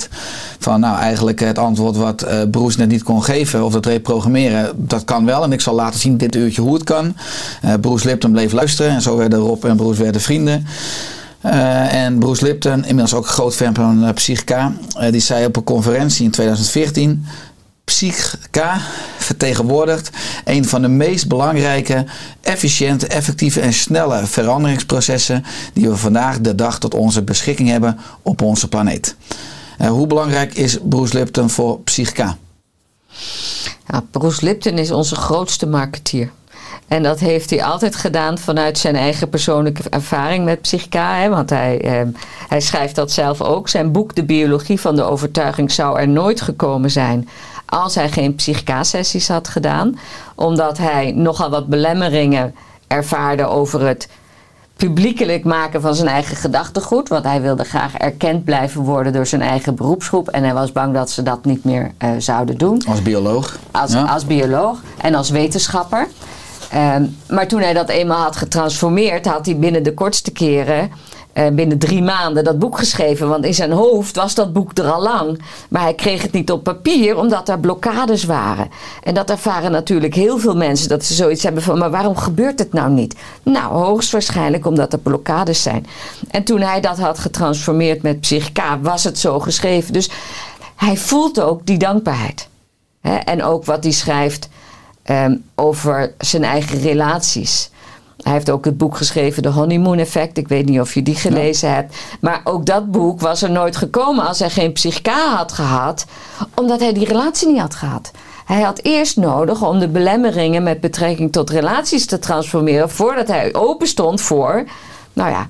van 0.60 0.80
nou 0.80 0.98
eigenlijk 0.98 1.40
het 1.40 1.58
antwoord 1.58 1.96
wat 1.96 2.24
uh, 2.24 2.42
Bruce 2.52 2.78
net 2.78 2.88
niet 2.88 3.04
kon 3.04 3.24
geven 3.24 3.66
of 3.66 3.74
het 3.74 3.86
reprogrammeren, 3.86 4.72
dat 4.76 5.04
kan 5.06 5.26
wel. 5.26 5.44
En 5.44 5.52
ik 5.52 5.62
zal 5.62 5.76
laten 5.76 6.00
zien 6.00 6.18
dit 6.18 6.36
uurtje 6.36 6.62
hoe 6.62 6.74
het 6.74 6.84
kan. 6.84 7.16
Uh, 7.66 7.74
Bruce 7.82 8.08
Lipton 8.08 8.32
bleef 8.32 8.52
luisteren 8.52 8.92
en 8.92 9.02
zo 9.02 9.18
werden 9.18 9.40
Rob 9.40 9.66
en 9.66 9.76
Bruce 9.76 10.04
werden 10.04 10.22
vrienden. 10.22 10.66
Uh, 11.46 11.94
en 11.94 12.20
Bruce 12.20 12.44
Lipton, 12.46 12.86
inmiddels 12.86 13.14
ook 13.14 13.28
groot 13.28 13.56
fan 13.56 13.76
van 13.76 14.14
Psychica, 14.14 14.74
die 15.12 15.20
zei 15.20 15.46
op 15.46 15.56
een 15.56 15.64
conferentie 15.64 16.26
in 16.26 16.32
2014: 16.32 17.26
Psychica 17.84 18.82
vertegenwoordigt 19.18 20.10
een 20.46 20.66
van 20.66 20.82
de 20.82 20.88
meest 20.88 21.28
belangrijke, 21.28 22.06
efficiënte, 22.42 23.08
effectieve 23.08 23.62
en 23.62 23.74
snelle 23.74 24.26
veranderingsprocessen 24.26 25.44
die 25.74 25.90
we 25.90 25.96
vandaag 25.96 26.40
de 26.40 26.56
dag 26.56 26.80
tot 26.80 26.94
onze 26.94 27.24
beschikking 27.24 27.70
hebben 27.70 28.00
op 28.22 28.42
onze 28.42 28.68
planeet. 28.68 29.16
Uh, 29.82 29.88
hoe 29.88 30.08
belangrijk 30.08 30.54
is 30.54 30.78
Bruce 30.84 31.18
Lipton 31.18 31.50
voor 31.50 31.80
Psychica? 31.80 32.38
Ja, 33.88 34.04
Bruce 34.12 34.46
Lipton 34.46 34.78
is 34.78 34.92
onze 34.92 35.16
grootste 35.16 35.68
marketeer. 35.68 36.32
En 36.88 37.04
dat 37.04 37.20
heeft 37.20 37.50
hij 37.50 37.64
altijd 37.64 37.96
gedaan 37.96 38.38
vanuit 38.38 38.78
zijn 38.78 38.96
eigen 38.96 39.30
persoonlijke 39.30 39.90
ervaring 39.90 40.46
met 40.46 40.62
psychica. 40.62 41.16
Hè? 41.16 41.30
Want 41.30 41.50
hij, 41.50 41.82
eh, 41.82 42.08
hij 42.48 42.62
schrijft 42.62 42.96
dat 42.96 43.12
zelf 43.12 43.42
ook. 43.42 43.70
Zijn 43.70 43.92
boek 43.92 44.16
De 44.16 44.24
Biologie 44.24 44.80
van 44.80 44.96
de 44.96 45.04
Overtuiging 45.04 45.72
zou 45.72 46.00
er 46.00 46.08
nooit 46.08 46.42
gekomen 46.42 46.92
zijn 46.92 47.30
als 47.66 47.96
hij 47.96 48.10
geen 48.10 48.36
psychica-sessies 48.36 49.28
had 49.28 49.48
gedaan. 49.48 50.00
Omdat 50.36 50.78
hij 50.78 51.12
nogal 51.12 51.50
wat 51.50 51.68
belemmeringen 51.68 52.56
ervaarde 52.88 53.46
over 53.46 53.88
het 53.88 54.08
publiekelijk 54.88 55.44
maken 55.44 55.82
van 55.82 55.96
zijn 55.96 56.08
eigen 56.08 56.36
gedachtegoed. 56.36 57.10
Want 57.10 57.24
hij 57.24 57.42
wilde 57.42 57.64
graag 57.64 57.96
erkend 57.98 58.44
blijven 58.44 58.82
worden 58.82 59.14
door 59.14 59.26
zijn 59.26 59.42
eigen 59.42 59.76
beroepsgroep. 59.76 60.30
En 60.30 60.44
hij 60.44 60.54
was 60.54 60.72
bang 60.72 60.94
dat 60.94 61.10
ze 61.10 61.24
dat 61.24 61.46
niet 61.46 61.64
meer 61.64 61.92
uh, 62.00 62.10
zouden 62.18 62.58
doen. 62.58 62.82
Als 62.88 63.02
bioloog? 63.02 63.58
Als, 63.72 63.92
ja. 63.92 64.04
als 64.04 64.26
bioloog 64.26 64.80
en 64.98 65.16
als 65.16 65.30
wetenschapper. 65.30 66.08
Um, 66.96 67.18
maar 67.30 67.48
toen 67.48 67.62
hij 67.62 67.74
dat 67.74 67.90
eenmaal 67.90 68.24
had 68.24 68.36
getransformeerd, 68.36 69.26
had 69.26 69.46
hij 69.46 69.58
binnen 69.58 69.84
de 69.84 69.94
kortste 69.94 70.32
keren 70.32 70.92
eh, 71.34 71.48
binnen 71.48 71.78
drie 71.78 72.02
maanden 72.02 72.44
dat 72.44 72.60
boek 72.60 72.78
geschreven. 72.78 73.30
Want 73.30 73.46
in 73.46 73.54
zijn 73.54 73.72
hoofd 73.72 74.16
was 74.16 74.36
dat 74.36 74.54
boek 74.54 74.78
er 74.78 74.92
al 74.92 75.02
lang. 75.02 75.42
Maar 75.70 75.82
hij 75.82 75.94
kreeg 75.94 76.22
het 76.22 76.32
niet 76.32 76.52
op 76.52 76.64
papier 76.64 77.18
omdat 77.18 77.50
er 77.50 77.60
blokkades 77.60 78.24
waren. 78.24 78.70
En 79.04 79.14
dat 79.14 79.30
ervaren 79.30 79.72
natuurlijk 79.72 80.16
heel 80.16 80.40
veel 80.40 80.56
mensen. 80.56 80.90
Dat 80.90 81.06
ze 81.06 81.14
zoiets 81.14 81.44
hebben 81.44 81.64
van, 81.64 81.78
maar 81.78 81.92
waarom 81.92 82.16
gebeurt 82.16 82.60
het 82.60 82.74
nou 82.74 82.92
niet? 82.92 83.16
Nou, 83.44 83.74
hoogstwaarschijnlijk 83.74 84.66
omdat 84.66 84.94
er 84.94 85.00
blokkades 85.00 85.62
zijn. 85.62 85.86
En 86.30 86.44
toen 86.44 86.62
hij 86.62 86.82
dat 86.82 87.00
had 87.00 87.20
getransformeerd 87.20 88.02
met 88.02 88.20
Psychica, 88.20 88.80
was 88.80 89.04
het 89.04 89.20
zo 89.20 89.40
geschreven. 89.40 89.94
Dus 89.94 90.10
hij 90.76 90.98
voelt 90.98 91.42
ook 91.42 91.66
die 91.66 91.78
dankbaarheid. 91.78 92.50
En 93.02 93.44
ook 93.44 93.66
wat 93.66 93.84
hij 93.84 93.94
schrijft 93.94 94.50
ehm, 95.04 95.36
over 95.56 96.14
zijn 96.18 96.44
eigen 96.44 96.82
relaties. 96.82 97.70
Hij 98.22 98.34
heeft 98.34 98.50
ook 98.50 98.66
het 98.66 98.78
boek 98.78 98.98
geschreven, 98.98 99.44
The 99.44 99.50
Honeymoon 99.50 99.98
Effect. 99.98 100.38
Ik 100.38 100.48
weet 100.48 100.66
niet 100.66 100.80
of 100.80 100.94
je 100.94 101.04
die 101.04 101.16
gelezen 101.16 101.74
hebt. 101.74 101.96
Maar 102.20 102.42
ook 102.44 102.66
dat 102.66 102.92
boek 102.92 103.20
was 103.20 103.42
er 103.42 103.52
nooit 103.52 103.76
gekomen 103.76 104.28
als 104.28 104.40
hij 104.40 104.50
geen 104.50 104.74
psychica 104.74 105.36
had 105.36 105.52
gehad. 105.52 106.06
Omdat 106.56 106.80
hij 106.80 106.94
die 106.94 107.06
relatie 107.06 107.48
niet 107.48 107.60
had 107.60 107.76
gehad. 107.76 108.12
Hij 108.46 108.62
had 108.62 108.80
eerst 108.84 109.18
nodig 109.18 109.62
om 109.68 109.80
de 109.80 109.88
belemmeringen 109.88 110.64
met 110.64 110.82
betrekking 110.82 111.32
tot 111.32 111.50
relaties 111.50 112.06
te 112.06 112.20
transformeren. 112.20 112.90
Voordat 112.90 113.28
hij 113.28 113.54
open 113.54 113.88
stond 113.88 114.22
voor, 114.22 114.64
nou 115.14 115.30
ja, 115.30 115.50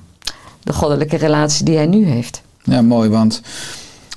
de 0.62 0.72
goddelijke 0.72 1.16
relatie 1.16 1.64
die 1.64 1.76
hij 1.76 1.86
nu 1.86 2.06
heeft. 2.06 2.42
Ja, 2.62 2.82
mooi, 2.82 3.08
want 3.08 3.40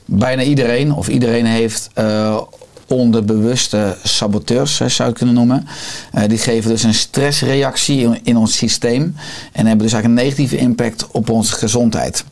bijna 0.06 0.42
iedereen 0.42 0.94
of 0.94 1.08
iedereen 1.08 1.46
heeft 1.46 1.90
eh, 1.94 2.42
onderbewuste 2.88 3.98
saboteurs, 4.04 4.76
zou 4.76 5.10
je 5.10 5.16
kunnen 5.16 5.36
noemen. 5.36 5.68
Eh, 6.12 6.28
die 6.28 6.38
geven 6.38 6.70
dus 6.70 6.84
een 6.84 6.94
stressreactie 6.94 8.20
in, 8.24 8.38
ons 8.38 8.58
systeem 8.58 9.16
en 9.52 9.66
hebben 9.66 9.86
dus 9.86 9.94
eigenlijk 9.94 10.06
een 10.06 10.26
negatieve 10.26 10.58
impact 10.58 11.08
op 11.12 11.30
onze 11.30 11.54
gezondheid. 11.54 12.26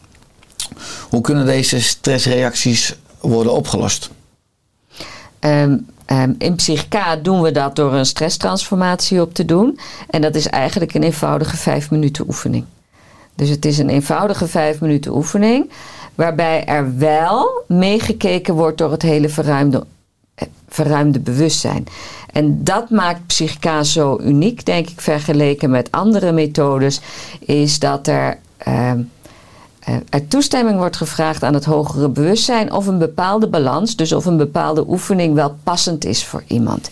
Hoe 1.09 1.21
kunnen 1.21 1.45
deze 1.45 1.81
stressreacties 1.81 2.95
worden 3.19 3.53
opgelost? 3.53 4.09
Ehm, 5.39 5.77
ehm, 6.05 6.33
in 6.37 6.55
Psychica 6.55 7.15
doen 7.15 7.41
we 7.41 7.51
dat 7.51 7.75
door 7.75 7.93
een 7.93 8.05
stresstransformatie 8.05 9.21
op 9.21 9.33
te 9.33 9.45
doen. 9.45 9.79
En 10.09 10.21
dat 10.21 10.35
is 10.35 10.47
eigenlijk 10.47 10.93
een 10.93 11.03
eenvoudige 11.03 11.57
vijf 11.57 11.91
minuten 11.91 12.25
oefening. 12.27 12.65
Dus 13.35 13.49
het 13.49 13.65
is 13.65 13.77
een 13.77 13.89
eenvoudige 13.89 14.47
vijf 14.47 14.81
minuten 14.81 15.15
oefening. 15.15 15.71
Waarbij 16.15 16.65
er 16.65 16.97
wel 16.97 17.63
meegekeken 17.67 18.53
wordt 18.53 18.77
door 18.77 18.91
het 18.91 19.01
hele 19.01 19.29
verruimde, 19.29 19.85
verruimde 20.73 21.19
bewustzijn. 21.19 21.87
En 22.31 22.63
dat 22.63 22.89
maakt 22.89 23.27
Psychica 23.27 23.83
zo 23.83 24.19
uniek, 24.21 24.65
denk 24.65 24.89
ik, 24.89 25.01
vergeleken 25.01 25.69
met 25.69 25.91
andere 25.91 26.31
methodes. 26.31 27.01
Is 27.39 27.79
dat 27.79 28.07
er. 28.07 28.37
ehm, 28.57 29.01
eh, 29.79 29.95
er 30.09 30.27
toestemming 30.27 30.77
wordt 30.77 30.97
gevraagd 30.97 31.43
aan 31.43 31.53
het 31.53 31.65
hogere 31.65 32.09
bewustzijn 32.09 32.71
of 32.71 32.87
een 32.87 32.97
bepaalde 32.97 33.47
balans, 33.47 33.95
dus 33.95 34.11
of 34.11 34.25
een 34.25 34.37
bepaalde 34.37 34.85
oefening 34.87 35.33
wel 35.33 35.55
passend 35.63 36.05
is 36.05 36.25
voor 36.25 36.43
iemand. 36.47 36.89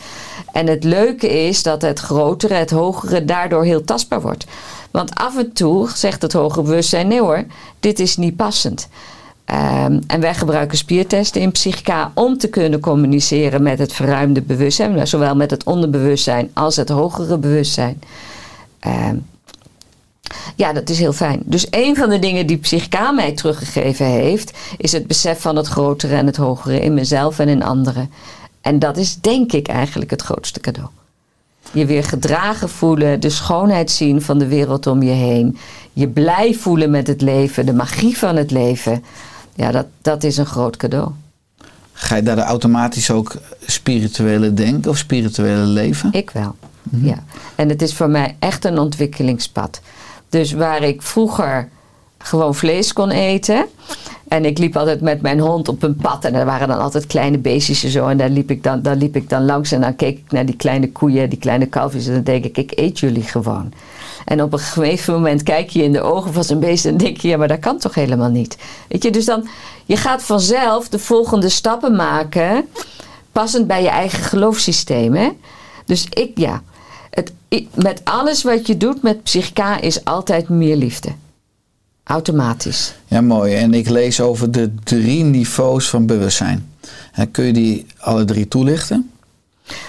En 0.52 0.68
het 0.68 0.84
leuke 0.84 1.48
is 1.48 1.64
dat 1.64 1.82
het 1.82 2.00
grotere, 2.00 2.54
het 2.54 2.72
hogere 2.72 3.26
daardoor 3.26 3.64
heel 3.64 3.84
tastbaar 3.84 4.22
wordt. 4.22 4.46
Want 4.92 5.16
af 5.16 5.38
en 5.38 5.54
toe 5.54 5.90
zegt 5.94 6.22
het 6.22 6.34
hogere 6.34 6.62
bewustzijn: 6.62 7.08
nee 7.08 7.22
hoor, 7.22 7.46
dit 7.80 8.00
is 8.00 8.18
niet 8.18 8.36
passend. 8.36 8.88
Ehm, 9.46 10.00
en 10.08 10.20
wij 10.20 10.34
gebruiken 10.34 10.78
spiertesten 10.78 11.42
in 11.42 11.52
Psychica 11.52 12.12
om 12.14 12.38
te 12.38 12.50
kunnen 12.50 12.80
communiceren 12.80 13.64
met 13.64 13.80
het 13.80 13.94
verruimde 13.94 14.42
bewustzijn, 14.42 15.08
zowel 15.08 15.36
met 15.36 15.52
het 15.52 15.64
onderbewustzijn 15.64 16.50
als 16.54 16.76
het 16.76 16.90
hogere 16.90 17.38
bewustzijn. 17.38 18.02
Ehm, 18.80 19.16
ja, 20.56 20.74
dat 20.74 20.90
is 20.90 21.00
heel 21.00 21.14
fijn. 21.14 21.42
Dus 21.46 21.68
een 21.70 21.96
van 21.96 22.10
de 22.10 22.20
dingen 22.20 22.48
die 22.48 22.58
Psychica 22.58 23.12
mij 23.12 23.32
teruggegeven 23.32 24.06
heeft, 24.06 24.58
is 24.78 24.92
het 24.92 25.08
besef 25.08 25.42
van 25.42 25.56
het 25.56 25.68
grotere 25.68 26.16
en 26.16 26.26
het 26.26 26.38
hogere 26.38 26.80
in 26.80 26.94
mezelf 26.94 27.40
en 27.40 27.48
in 27.48 27.64
anderen. 27.64 28.12
En 28.62 28.80
dat 28.80 28.98
is 28.98 29.16
denk 29.16 29.52
ik 29.52 29.68
eigenlijk 29.68 30.12
het 30.12 30.22
grootste 30.22 30.60
cadeau. 30.60 30.90
Je 31.72 31.86
weer 31.86 32.04
gedragen 32.04 32.70
voelen, 32.70 33.20
de 33.20 33.30
schoonheid 33.30 33.92
zien 33.92 34.22
van 34.22 34.40
de 34.40 34.48
wereld 34.48 34.88
om 34.88 35.04
je 35.04 35.12
heen. 35.12 35.58
Je 35.94 36.08
blij 36.08 36.54
voelen 36.54 36.90
met 36.90 37.08
het 37.08 37.22
leven, 37.22 37.66
de 37.66 37.74
magie 37.74 38.18
van 38.18 38.36
het 38.36 38.52
leven. 38.52 39.04
Ja, 39.62 39.72
dat, 39.72 39.86
dat 40.02 40.24
is 40.24 40.38
een 40.38 40.46
groot 40.46 40.78
cadeau. 40.78 41.12
Ga 41.94 42.16
je 42.16 42.24
daar 42.24 42.38
automatisch 42.38 43.12
ook 43.12 43.36
spirituele 43.66 44.54
denken 44.54 44.92
of 44.92 44.98
spirituele 44.98 45.66
leven? 45.66 46.10
Ik 46.12 46.30
wel. 46.30 46.56
Ja. 46.90 47.24
En 47.56 47.70
het 47.70 47.82
is 47.82 47.94
voor 47.94 48.10
mij 48.10 48.36
echt 48.40 48.66
een 48.66 48.80
ontwikkelingspad. 48.80 49.82
Dus 50.30 50.52
waar 50.52 50.84
ik 50.84 51.02
vroeger 51.02 51.70
gewoon 52.18 52.56
vlees 52.56 52.94
kon 52.94 53.10
eten. 53.10 53.66
En 54.32 54.46
ik 54.46 54.58
liep 54.58 54.78
altijd 54.78 55.02
met 55.02 55.22
mijn 55.22 55.40
hond 55.40 55.68
op 55.68 55.84
een 55.84 55.96
pad. 55.96 56.26
En 56.26 56.34
er 56.34 56.46
waren 56.46 56.68
dan 56.68 56.80
altijd 56.80 57.06
kleine 57.06 57.38
beestjes 57.38 57.84
en 57.84 57.90
zo. 57.90 58.08
En 58.08 58.18
daar 58.18 58.30
liep, 58.30 58.52
ik 58.52 58.64
dan, 58.64 58.82
daar 58.82 58.96
liep 58.96 59.16
ik 59.16 59.30
dan 59.30 59.46
langs. 59.46 59.72
En 59.72 59.82
dan 59.82 59.96
keek 59.96 60.18
ik 60.18 60.32
naar 60.32 60.46
die 60.46 60.56
kleine 60.56 60.92
koeien, 60.92 61.30
die 61.30 61.40
kleine 61.40 61.66
kalfjes. 61.66 62.08
En 62.08 62.14
dan 62.14 62.24
denk 62.24 62.46
ik, 62.46 62.58
ik 62.58 62.72
eet 62.76 63.00
jullie 63.00 63.24
gewoon. 63.24 63.74
En 64.26 64.44
op 64.44 64.54
een 64.54 64.60
gegeven 64.60 65.14
moment 65.14 65.44
kijk 65.44 65.70
je 65.70 65.84
in 65.84 65.92
de 65.92 66.02
ogen 66.02 66.34
van 66.34 66.44
zo'n 66.44 66.60
beest. 66.60 66.86
En 66.86 66.98
denk 66.98 67.18
je, 67.18 67.28
ja, 67.28 67.38
maar 67.38 67.48
dat 67.48 67.60
kan 67.60 67.78
toch 67.78 67.96
helemaal 67.96 68.30
niet. 68.30 68.58
Weet 68.88 69.04
je, 69.04 69.12
dus 69.12 69.26
dan, 69.26 69.48
je 69.86 69.98
gaat 69.98 70.24
vanzelf 70.24 70.90
de 70.90 71.00
volgende 71.00 71.50
stappen 71.50 71.96
maken. 71.96 72.66
Passend 73.32 73.68
bij 73.68 73.82
je 73.82 73.90
eigen 73.90 74.24
geloofssysteem. 74.24 75.16
Hè? 75.16 75.30
Dus 75.86 76.08
ik, 76.10 76.38
ja. 76.38 76.62
Het, 77.10 77.34
met 77.74 78.02
alles 78.04 78.44
wat 78.44 78.68
je 78.68 78.78
doet 78.78 79.02
met 79.02 79.24
Psychica 79.24 79.82
is 79.82 80.06
altijd 80.06 80.50
meer 80.50 80.76
liefde. 80.76 81.10
Automatisch. 82.12 82.94
Ja, 83.08 83.22
mooi. 83.22 83.56
En 83.56 83.74
ik 83.74 83.90
lees 83.90 84.22
over 84.22 84.52
de 84.52 84.74
drie 84.84 85.24
niveaus 85.24 85.90
van 85.90 86.06
bewustzijn. 86.06 86.74
En 87.12 87.32
kun 87.32 87.46
je 87.46 87.54
die 87.54 87.86
alle 87.98 88.26
drie 88.26 88.48
toelichten? 88.48 89.12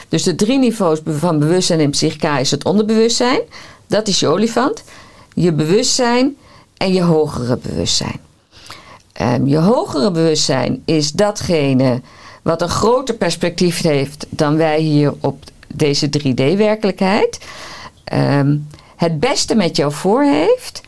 Dus 0.08 0.22
de 0.22 0.34
drie 0.34 0.58
niveaus 0.58 1.00
van 1.06 1.38
bewustzijn 1.38 1.80
in 1.80 1.90
Psychica 1.90 2.38
is 2.38 2.50
het 2.50 2.64
onderbewustzijn. 2.64 3.40
Dat 3.86 4.08
is 4.08 4.20
je 4.20 4.26
olifant. 4.26 4.82
Je 5.34 5.52
bewustzijn 5.52 6.36
en 6.76 6.92
je 6.92 7.02
hogere 7.02 7.58
bewustzijn. 7.62 8.20
Ehm, 9.12 9.46
je 9.46 9.58
hogere 9.58 10.10
bewustzijn 10.10 10.82
is 10.84 11.12
datgene 11.12 12.00
wat 12.42 12.62
een 12.62 12.68
groter 12.68 13.14
perspectief 13.14 13.80
heeft 13.80 14.26
dan 14.28 14.56
wij 14.56 14.80
hier 14.80 15.14
op 15.20 15.44
deze 15.74 16.08
3D-werkelijkheid. 16.08 17.38
Ehm, 18.04 18.56
het 18.96 19.20
beste 19.20 19.54
met 19.54 19.76
jou 19.76 19.92
voor 19.92 20.22
heeft 20.22 20.82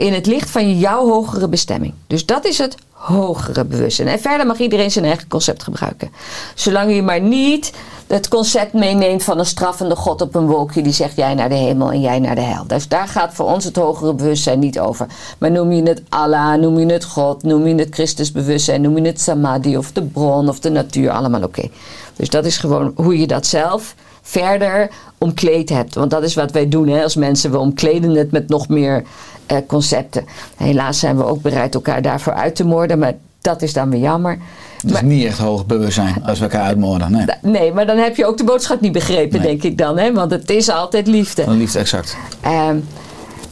in 0.00 0.12
het 0.12 0.26
licht 0.26 0.50
van 0.50 0.78
jouw 0.78 1.08
hogere 1.08 1.48
bestemming. 1.48 1.94
Dus 2.06 2.26
dat 2.26 2.44
is 2.44 2.58
het 2.58 2.76
hogere 2.90 3.64
bewustzijn. 3.64 4.08
En 4.08 4.20
verder 4.20 4.46
mag 4.46 4.58
iedereen 4.58 4.90
zijn 4.90 5.04
eigen 5.04 5.28
concept 5.28 5.62
gebruiken. 5.62 6.10
Zolang 6.54 6.94
je 6.94 7.02
maar 7.02 7.20
niet 7.20 7.72
het 8.06 8.28
concept 8.28 8.72
meeneemt 8.72 9.22
van 9.22 9.38
een 9.38 9.46
straffende 9.46 9.96
God 9.96 10.20
op 10.20 10.34
een 10.34 10.46
wolkje 10.46 10.82
die 10.82 10.92
zegt 10.92 11.16
jij 11.16 11.34
naar 11.34 11.48
de 11.48 11.54
hemel 11.54 11.92
en 11.92 12.00
jij 12.00 12.18
naar 12.18 12.34
de 12.34 12.40
hel. 12.40 12.66
Dus 12.66 12.88
daar 12.88 13.08
gaat 13.08 13.34
voor 13.34 13.46
ons 13.46 13.64
het 13.64 13.76
hogere 13.76 14.14
bewustzijn 14.14 14.58
niet 14.58 14.80
over. 14.80 15.06
Maar 15.38 15.50
noem 15.50 15.72
je 15.72 15.82
het 15.82 16.02
Allah, 16.08 16.60
noem 16.60 16.78
je 16.78 16.92
het 16.92 17.04
God, 17.04 17.42
noem 17.42 17.66
je 17.66 17.74
het 17.74 17.94
Christusbewustzijn, 17.94 18.80
noem 18.80 18.96
je 18.96 19.06
het 19.06 19.20
Samadhi 19.20 19.76
of 19.76 19.92
de 19.92 20.02
bron 20.02 20.48
of 20.48 20.60
de 20.60 20.70
natuur, 20.70 21.10
allemaal 21.10 21.42
oké. 21.42 21.68
Dus 22.16 22.28
dat 22.28 22.44
is 22.44 22.56
gewoon 22.56 22.92
hoe 22.96 23.18
je 23.18 23.26
dat 23.26 23.46
zelf 23.46 23.94
verder 24.22 24.90
omkleed 25.20 25.68
hebt. 25.68 25.94
Want 25.94 26.10
dat 26.10 26.22
is 26.22 26.34
wat 26.34 26.52
wij 26.52 26.68
doen 26.68 26.88
hè, 26.88 27.02
als 27.02 27.14
mensen. 27.14 27.50
We 27.50 27.58
omkleden 27.58 28.10
het 28.14 28.30
met 28.30 28.48
nog 28.48 28.68
meer 28.68 29.02
eh, 29.46 29.56
concepten. 29.66 30.24
Helaas 30.56 30.98
zijn 30.98 31.16
we 31.16 31.24
ook 31.24 31.42
bereid 31.42 31.74
elkaar 31.74 32.02
daarvoor 32.02 32.32
uit 32.32 32.56
te 32.56 32.64
moorden. 32.64 32.98
Maar 32.98 33.14
dat 33.40 33.62
is 33.62 33.72
dan 33.72 33.90
weer 33.90 34.00
jammer. 34.00 34.38
Dat 34.82 34.94
is 34.94 35.00
niet 35.02 35.24
echt 35.24 35.38
hoog 35.38 35.66
bewustzijn 35.66 36.24
als 36.24 36.38
we 36.38 36.44
elkaar 36.44 36.62
uitmoorden. 36.62 37.10
Nee, 37.12 37.24
Nee, 37.42 37.72
maar 37.72 37.86
dan 37.86 37.96
heb 37.96 38.16
je 38.16 38.26
ook 38.26 38.36
de 38.36 38.44
boodschap 38.44 38.80
niet 38.80 38.92
begrepen, 38.92 39.38
Nee. 39.40 39.48
denk 39.48 39.62
ik 39.62 39.78
dan. 39.78 39.98
Hè? 39.98 40.12
Want 40.12 40.30
het 40.30 40.50
is 40.50 40.68
altijd 40.68 41.06
liefde. 41.06 41.44
van 41.44 41.56
liefde 41.56 41.78
exact. 41.78 42.16
Ehm, 42.40 42.78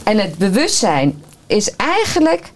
en 0.03 0.17
het 0.17 0.37
bewustzijn 0.37 1.21
is 1.47 1.75
eigenlijk 1.75 2.51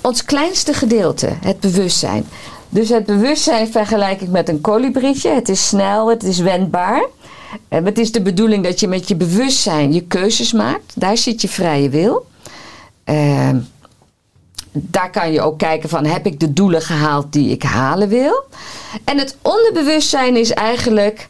ons 0.00 0.24
kleinste 0.24 0.72
gedeelte, 0.72 1.28
het 1.40 1.60
bewustzijn. 1.60 2.24
Dus 2.68 2.88
het 2.88 3.06
bewustzijn 3.06 3.68
vergelijk 3.72 4.20
ik 4.20 4.28
met 4.28 4.48
een 4.48 4.60
kolibrietje. 4.60 5.30
Het 5.30 5.48
is 5.48 5.68
snel, 5.68 6.10
het 6.10 6.22
is 6.22 6.38
wendbaar. 6.38 7.04
En 7.68 7.84
het 7.84 7.98
is 7.98 8.12
de 8.12 8.22
bedoeling 8.22 8.64
dat 8.64 8.80
je 8.80 8.88
met 8.88 9.08
je 9.08 9.16
bewustzijn 9.16 9.92
je 9.92 10.02
keuzes 10.02 10.52
maakt. 10.52 10.92
Daar 10.94 11.16
zit 11.16 11.40
je 11.42 11.48
vrije 11.48 11.88
wil. 11.88 12.26
Ehm, 13.04 13.58
daar 14.72 15.10
kan 15.10 15.32
je 15.32 15.40
ook 15.40 15.58
kijken 15.58 15.88
van 15.88 16.04
heb 16.04 16.26
ik 16.26 16.40
de 16.40 16.52
doelen 16.52 16.82
gehaald 16.82 17.32
die 17.32 17.50
ik 17.50 17.62
halen 17.62 18.08
wil. 18.08 18.44
En 19.04 19.18
het 19.18 19.36
onderbewustzijn 19.42 20.36
is 20.36 20.50
eigenlijk 20.50 21.28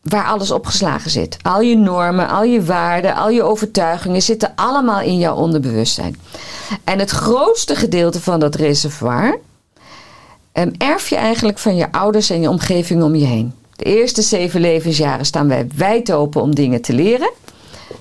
waar 0.00 0.24
alles 0.24 0.50
opgeslagen 0.50 1.10
zit. 1.10 1.36
Al 1.42 1.60
je 1.60 1.76
normen, 1.76 2.28
al 2.28 2.44
je 2.44 2.64
waarden, 2.64 3.14
al 3.14 3.30
je 3.30 3.42
overtuigingen 3.42 4.22
zitten 4.22 4.52
allemaal 4.54 5.00
in 5.00 5.18
jouw 5.18 5.36
onderbewustzijn. 5.36 6.16
En 6.84 6.98
het 6.98 7.10
grootste 7.10 7.76
gedeelte 7.76 8.20
van 8.20 8.40
dat 8.40 8.54
reservoir 8.54 9.38
em, 10.52 10.72
erf 10.78 11.08
je 11.08 11.16
eigenlijk 11.16 11.58
van 11.58 11.76
je 11.76 11.92
ouders 11.92 12.30
en 12.30 12.40
je 12.40 12.48
omgeving 12.48 13.02
om 13.02 13.14
je 13.14 13.26
heen. 13.26 13.54
De 13.80 13.86
eerste 13.86 14.22
zeven 14.22 14.60
levensjaren 14.60 15.26
staan 15.26 15.48
wij 15.48 15.66
wijd 15.76 16.12
open 16.12 16.42
om 16.42 16.54
dingen 16.54 16.80
te 16.80 16.92
leren. 16.92 17.30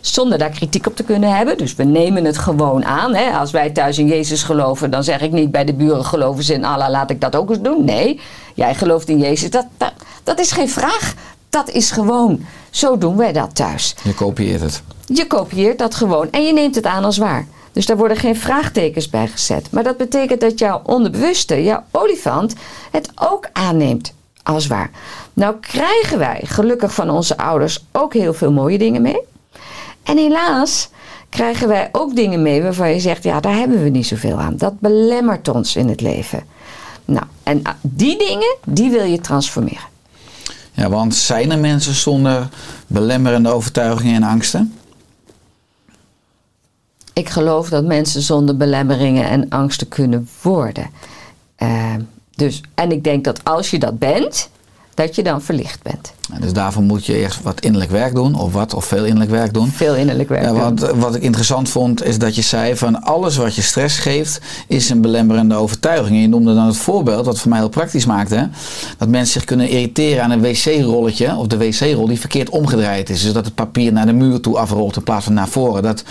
Zonder 0.02 0.38
daar 0.38 0.50
kritiek 0.50 0.88
op 0.88 0.96
te 0.96 1.04
kunnen 1.04 1.36
hebben. 1.36 1.58
Dus 1.58 1.76
we 1.76 1.84
nemen 1.84 2.26
het 2.26 2.38
gewoon 2.38 2.86
aan. 2.86 3.15
Hè. 3.15 3.32
Als 3.32 3.52
wij 3.52 3.70
thuis 3.70 3.98
in 3.98 4.08
Jezus 4.08 4.44
geloven, 4.44 4.92
dan 4.92 5.04
zeg 5.04 5.22
ik 5.22 5.32
niet 5.32 5.52
bij 5.52 5.65
de 5.65 5.74
buren 5.74 6.06
geloven 6.06 6.44
ze 6.44 6.54
in 6.54 6.65
Allah, 6.65 6.89
laat 6.89 7.10
ik 7.10 7.22
dat 7.22 7.36
ook 7.36 7.50
eens 7.50 7.62
doen. 7.62 7.86
Nee, 7.86 8.20
jij 8.56 8.76
gelooft 8.76 9.10
in 9.10 9.20
Jezus. 9.20 9.50
Dat, 9.50 9.65
dat, 9.78 9.94
dat 10.24 10.39
is 10.39 10.52
geen 10.52 10.70
vraag. 10.70 11.13
Dat 11.50 11.70
is 11.70 11.92
gewoon. 11.92 12.46
Zo 12.70 12.98
doen 12.98 13.18
wij 13.18 13.34
dat 13.34 13.56
thuis. 13.56 13.96
Je 14.04 14.13
kopieert 14.13 14.62
het. 14.62 14.82
Je 15.06 15.28
kopieert 15.28 15.78
dat 15.78 15.96
gewoon 15.96 16.28
en 16.32 16.44
je 16.44 16.54
neemt 16.54 16.76
het 16.76 16.86
aan 16.86 17.04
als 17.04 17.18
waar. 17.18 17.48
Dus 17.72 17.86
daar 17.86 17.98
worden 17.98 18.18
geen 18.18 18.36
vraagtekens 18.36 19.10
bij 19.10 19.28
gezet. 19.28 19.72
Maar 19.72 19.84
dat 19.84 19.98
betekent 19.98 20.42
dat 20.42 20.60
jouw 20.60 20.82
onderbewuste, 20.86 21.63
jouw 21.63 21.84
olifant, 21.92 22.54
het 22.92 23.12
ook 23.15 23.50
aanneemt 23.54 24.13
als 24.44 24.68
waar. 24.68 24.92
Nou 25.39 25.56
krijgen 25.60 26.17
wij 26.17 26.41
gelukkig 26.43 26.93
van 26.93 27.10
onze 27.10 27.38
ouders 27.38 27.86
ook 27.91 28.13
heel 28.13 28.34
veel 28.34 28.52
mooie 28.52 28.78
dingen 28.78 29.02
mee. 29.02 29.19
En 30.04 30.17
helaas 30.17 30.89
krijgen 31.30 31.67
wij 31.67 31.89
ook 31.91 32.15
dingen 32.15 32.41
mee 32.41 32.62
waarvan 32.62 32.89
je 32.89 32.99
zegt, 32.99 33.23
ja, 33.23 33.39
daar 33.39 33.56
hebben 33.56 33.84
we 33.84 33.89
niet 33.89 34.08
zoveel 34.08 34.39
aan. 34.39 34.58
Dat 34.58 34.80
belemmert 34.80 35.47
ons 35.47 35.75
in 35.75 35.88
het 35.88 36.02
leven. 36.02 36.43
Nou, 37.06 37.25
en 37.43 37.63
ah, 37.63 37.73
die 37.82 38.17
dingen, 38.17 38.56
die 38.65 38.89
wil 38.89 39.04
je 39.04 39.19
transformeren. 39.19 39.88
Ja, 40.71 40.89
want 40.89 41.15
zijn 41.15 41.52
er 41.52 41.60
mensen 41.60 41.93
zonder 41.93 42.49
belemmerende 42.88 43.49
overtuigingen 43.49 44.15
en 44.15 44.30
angsten? 44.30 44.73
Ik 47.13 47.30
geloof 47.30 47.69
dat 47.69 47.84
mensen 47.84 48.21
zonder 48.21 48.58
belemmeringen 48.58 49.30
en 49.30 49.49
angsten 49.49 49.88
kunnen 49.88 50.30
worden. 50.41 50.89
Uh, 51.60 51.93
dus, 52.36 52.62
en 52.75 52.91
ik 52.91 53.04
denk 53.04 53.23
dat 53.23 53.43
als 53.43 53.69
je 53.69 53.80
dat 53.80 53.99
bent, 53.99 54.49
dat 55.00 55.16
je 55.16 55.24
dan 55.24 55.42
verlicht 55.42 55.84
bent. 55.84 56.18
Dus 56.38 56.54
daarvoor 56.54 56.84
moet 56.84 57.06
je 57.06 57.18
eerst 57.18 57.42
wat 57.44 57.60
innerlijk 57.60 57.92
werk 57.92 58.15
doen, 58.15 58.36
of 58.36 58.54
wat, 58.54 58.74
of 58.74 58.86
veel 58.86 59.06
innerlijk 59.06 59.32
werk 59.32 59.54
doen. 59.54 59.72
Veel 59.72 59.96
innerlijk 59.96 60.30
werk 60.30 60.44
ja, 60.44 60.54
wat, 60.54 60.92
wat 60.96 61.15
ik 61.15 61.22
interessant 61.22 61.70
vond, 61.70 62.04
is 62.04 62.18
dat 62.18 62.36
je 62.36 62.42
zei 62.42 62.76
van 62.76 63.02
alles 63.02 63.36
wat 63.36 63.56
je 63.56 63.62
stress 63.62 63.98
geeft, 63.98 64.42
is 64.68 64.89
een 64.89 65.02
belemmerende 65.02 65.56
overtuiging. 65.56 66.15
En 66.15 66.22
je 66.22 66.28
noemde 66.28 66.54
dan 66.54 66.65
het 66.65 66.78
voorbeeld, 66.78 67.26
wat 67.26 67.39
voor 67.39 67.50
mij 67.50 67.60
heel 67.60 67.70
praktisch 67.70 68.06
maakte, 68.06 68.50
dat 68.98 69.08
mensen 69.08 69.34
zich 69.34 69.44
kunnen 69.44 69.70
irriteren 69.70 70.24
aan 70.24 70.32
een 70.32 70.42
wc-rolletje, 70.42 71.36
of 71.36 71.48
de 71.48 71.58
wc-rol 71.58 72.08
die 72.08 72.20
verkeerd 72.20 72.50
omgedraaid 72.50 73.10
is. 73.10 73.22
Dus 73.22 73.34
dat 73.34 73.46
het 73.46 73.56
papier 73.56 73.94
naar 73.94 74.06
de 74.06 74.13
muur 74.13 74.39
toe 74.39 74.58
afrolt 74.58 74.96
in 74.96 75.04
plaats 75.04 75.26
van 75.26 75.34
naar 75.34 75.48
voren. 75.48 75.84
Dat, 75.84 76.04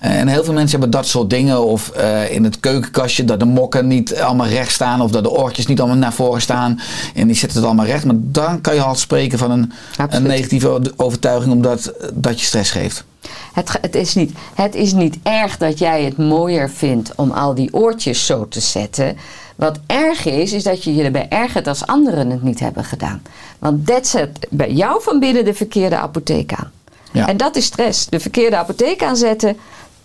eh, 0.00 0.18
en 0.18 0.28
heel 0.28 0.44
veel 0.44 0.52
mensen 0.52 0.78
hebben 0.80 1.00
dat 1.00 1.06
soort 1.06 1.30
dingen, 1.30 1.64
of 1.64 1.92
uh, 1.96 2.30
in 2.30 2.44
het 2.44 2.60
keukenkastje, 2.60 3.24
dat 3.24 3.38
de 3.38 3.44
mokken 3.44 3.86
niet 3.86 4.16
allemaal 4.16 4.46
recht 4.46 4.72
staan, 4.72 5.00
of 5.00 5.10
dat 5.10 5.22
de 5.22 5.30
oortjes 5.30 5.66
niet 5.66 5.80
allemaal 5.80 5.98
naar 5.98 6.12
voren 6.12 6.40
staan. 6.40 6.80
En 7.14 7.26
die 7.26 7.36
zetten 7.36 7.58
het 7.58 7.66
allemaal 7.66 7.86
recht. 7.86 8.04
Maar 8.04 8.16
dan 8.18 8.60
kan 8.60 8.74
je 8.74 8.82
al 8.82 8.94
spreken 8.94 9.38
van 9.38 9.50
een 9.50 9.57
een, 9.58 9.72
een 10.08 10.22
negatieve 10.22 10.92
overtuiging 10.96 11.52
omdat 11.52 11.92
dat 12.14 12.40
je 12.40 12.46
stress 12.46 12.70
geeft. 12.70 13.04
Het, 13.52 13.78
het, 13.80 13.94
is 13.94 14.14
niet, 14.14 14.32
het 14.54 14.74
is 14.74 14.92
niet 14.92 15.18
erg 15.22 15.56
dat 15.56 15.78
jij 15.78 16.04
het 16.04 16.16
mooier 16.16 16.70
vindt 16.70 17.12
om 17.16 17.30
al 17.30 17.54
die 17.54 17.74
oortjes 17.74 18.26
zo 18.26 18.48
te 18.48 18.60
zetten. 18.60 19.16
Wat 19.56 19.78
erg 19.86 20.24
is, 20.24 20.52
is 20.52 20.62
dat 20.62 20.84
je 20.84 20.94
je 20.94 21.02
erbij 21.02 21.28
ergert 21.28 21.66
als 21.66 21.86
anderen 21.86 22.30
het 22.30 22.42
niet 22.42 22.60
hebben 22.60 22.84
gedaan. 22.84 23.22
Want 23.58 23.86
dat 23.86 24.06
zet 24.06 24.46
bij 24.50 24.72
jou 24.72 25.02
van 25.02 25.18
binnen 25.18 25.44
de 25.44 25.54
verkeerde 25.54 25.96
apotheek 25.96 26.52
aan. 26.52 26.70
Ja. 27.12 27.28
En 27.28 27.36
dat 27.36 27.56
is 27.56 27.64
stress. 27.64 28.06
De 28.06 28.20
verkeerde 28.20 28.56
apotheek 28.56 29.02
aanzetten, 29.02 29.56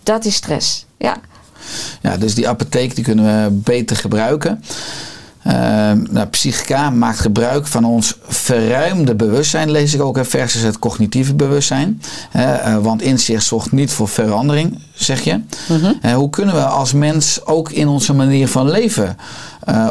dat 0.02 0.24
is 0.24 0.34
stress. 0.34 0.86
Ja. 0.96 1.16
Ja, 2.00 2.16
dus 2.16 2.34
die 2.34 2.48
apotheek 2.48 2.94
die 2.94 3.04
kunnen 3.04 3.24
we 3.24 3.50
beter 3.50 3.96
gebruiken. 3.96 4.64
Uh, 5.46 5.52
nou, 6.10 6.26
Psychica 6.30 6.90
maakt 6.90 7.18
gebruik 7.18 7.66
van 7.66 7.84
ons 7.84 8.16
verruimde 8.26 9.14
bewustzijn, 9.14 9.70
lees 9.70 9.94
ik 9.94 10.02
ook, 10.02 10.18
versus 10.22 10.62
het 10.62 10.78
cognitieve 10.78 11.34
bewustzijn. 11.34 12.02
Uh, 12.36 12.76
want 12.76 13.02
inzicht 13.02 13.44
zorgt 13.44 13.72
niet 13.72 13.92
voor 13.92 14.08
verandering, 14.08 14.78
zeg 14.94 15.20
je. 15.20 15.40
Uh, 15.70 16.14
hoe 16.14 16.30
kunnen 16.30 16.54
we 16.54 16.64
als 16.64 16.92
mens 16.92 17.46
ook 17.46 17.70
in 17.70 17.88
onze 17.88 18.14
manier 18.14 18.48
van 18.48 18.70
leven 18.70 19.16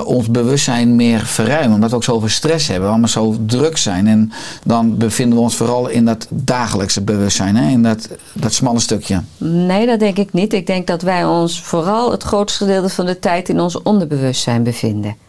ons 0.05 0.31
bewustzijn 0.31 0.95
meer 0.95 1.25
verruimen? 1.25 1.73
Omdat 1.73 1.89
we 1.89 1.95
ook 1.95 2.03
zoveel 2.03 2.29
stress 2.29 2.67
hebben, 2.67 2.93
omdat 2.93 3.13
we 3.13 3.19
zo 3.19 3.35
druk 3.45 3.77
zijn. 3.77 4.07
En 4.07 4.31
dan 4.63 4.97
bevinden 4.97 5.37
we 5.37 5.43
ons 5.43 5.55
vooral 5.55 5.87
in 5.87 6.05
dat 6.05 6.27
dagelijkse 6.29 7.01
bewustzijn, 7.01 7.55
hè? 7.55 7.69
in 7.69 7.83
dat, 7.83 8.09
dat 8.33 8.53
smalle 8.53 8.79
stukje. 8.79 9.21
Nee, 9.37 9.85
dat 9.85 9.99
denk 9.99 10.17
ik 10.17 10.33
niet. 10.33 10.53
Ik 10.53 10.67
denk 10.67 10.87
dat 10.87 11.01
wij 11.01 11.25
ons 11.25 11.61
vooral 11.61 12.11
het 12.11 12.23
grootste 12.23 12.57
gedeelte 12.57 12.89
van 12.89 13.05
de 13.05 13.19
tijd 13.19 13.49
in 13.49 13.59
ons 13.59 13.81
onderbewustzijn 13.81 14.63
bevinden. 14.63 15.22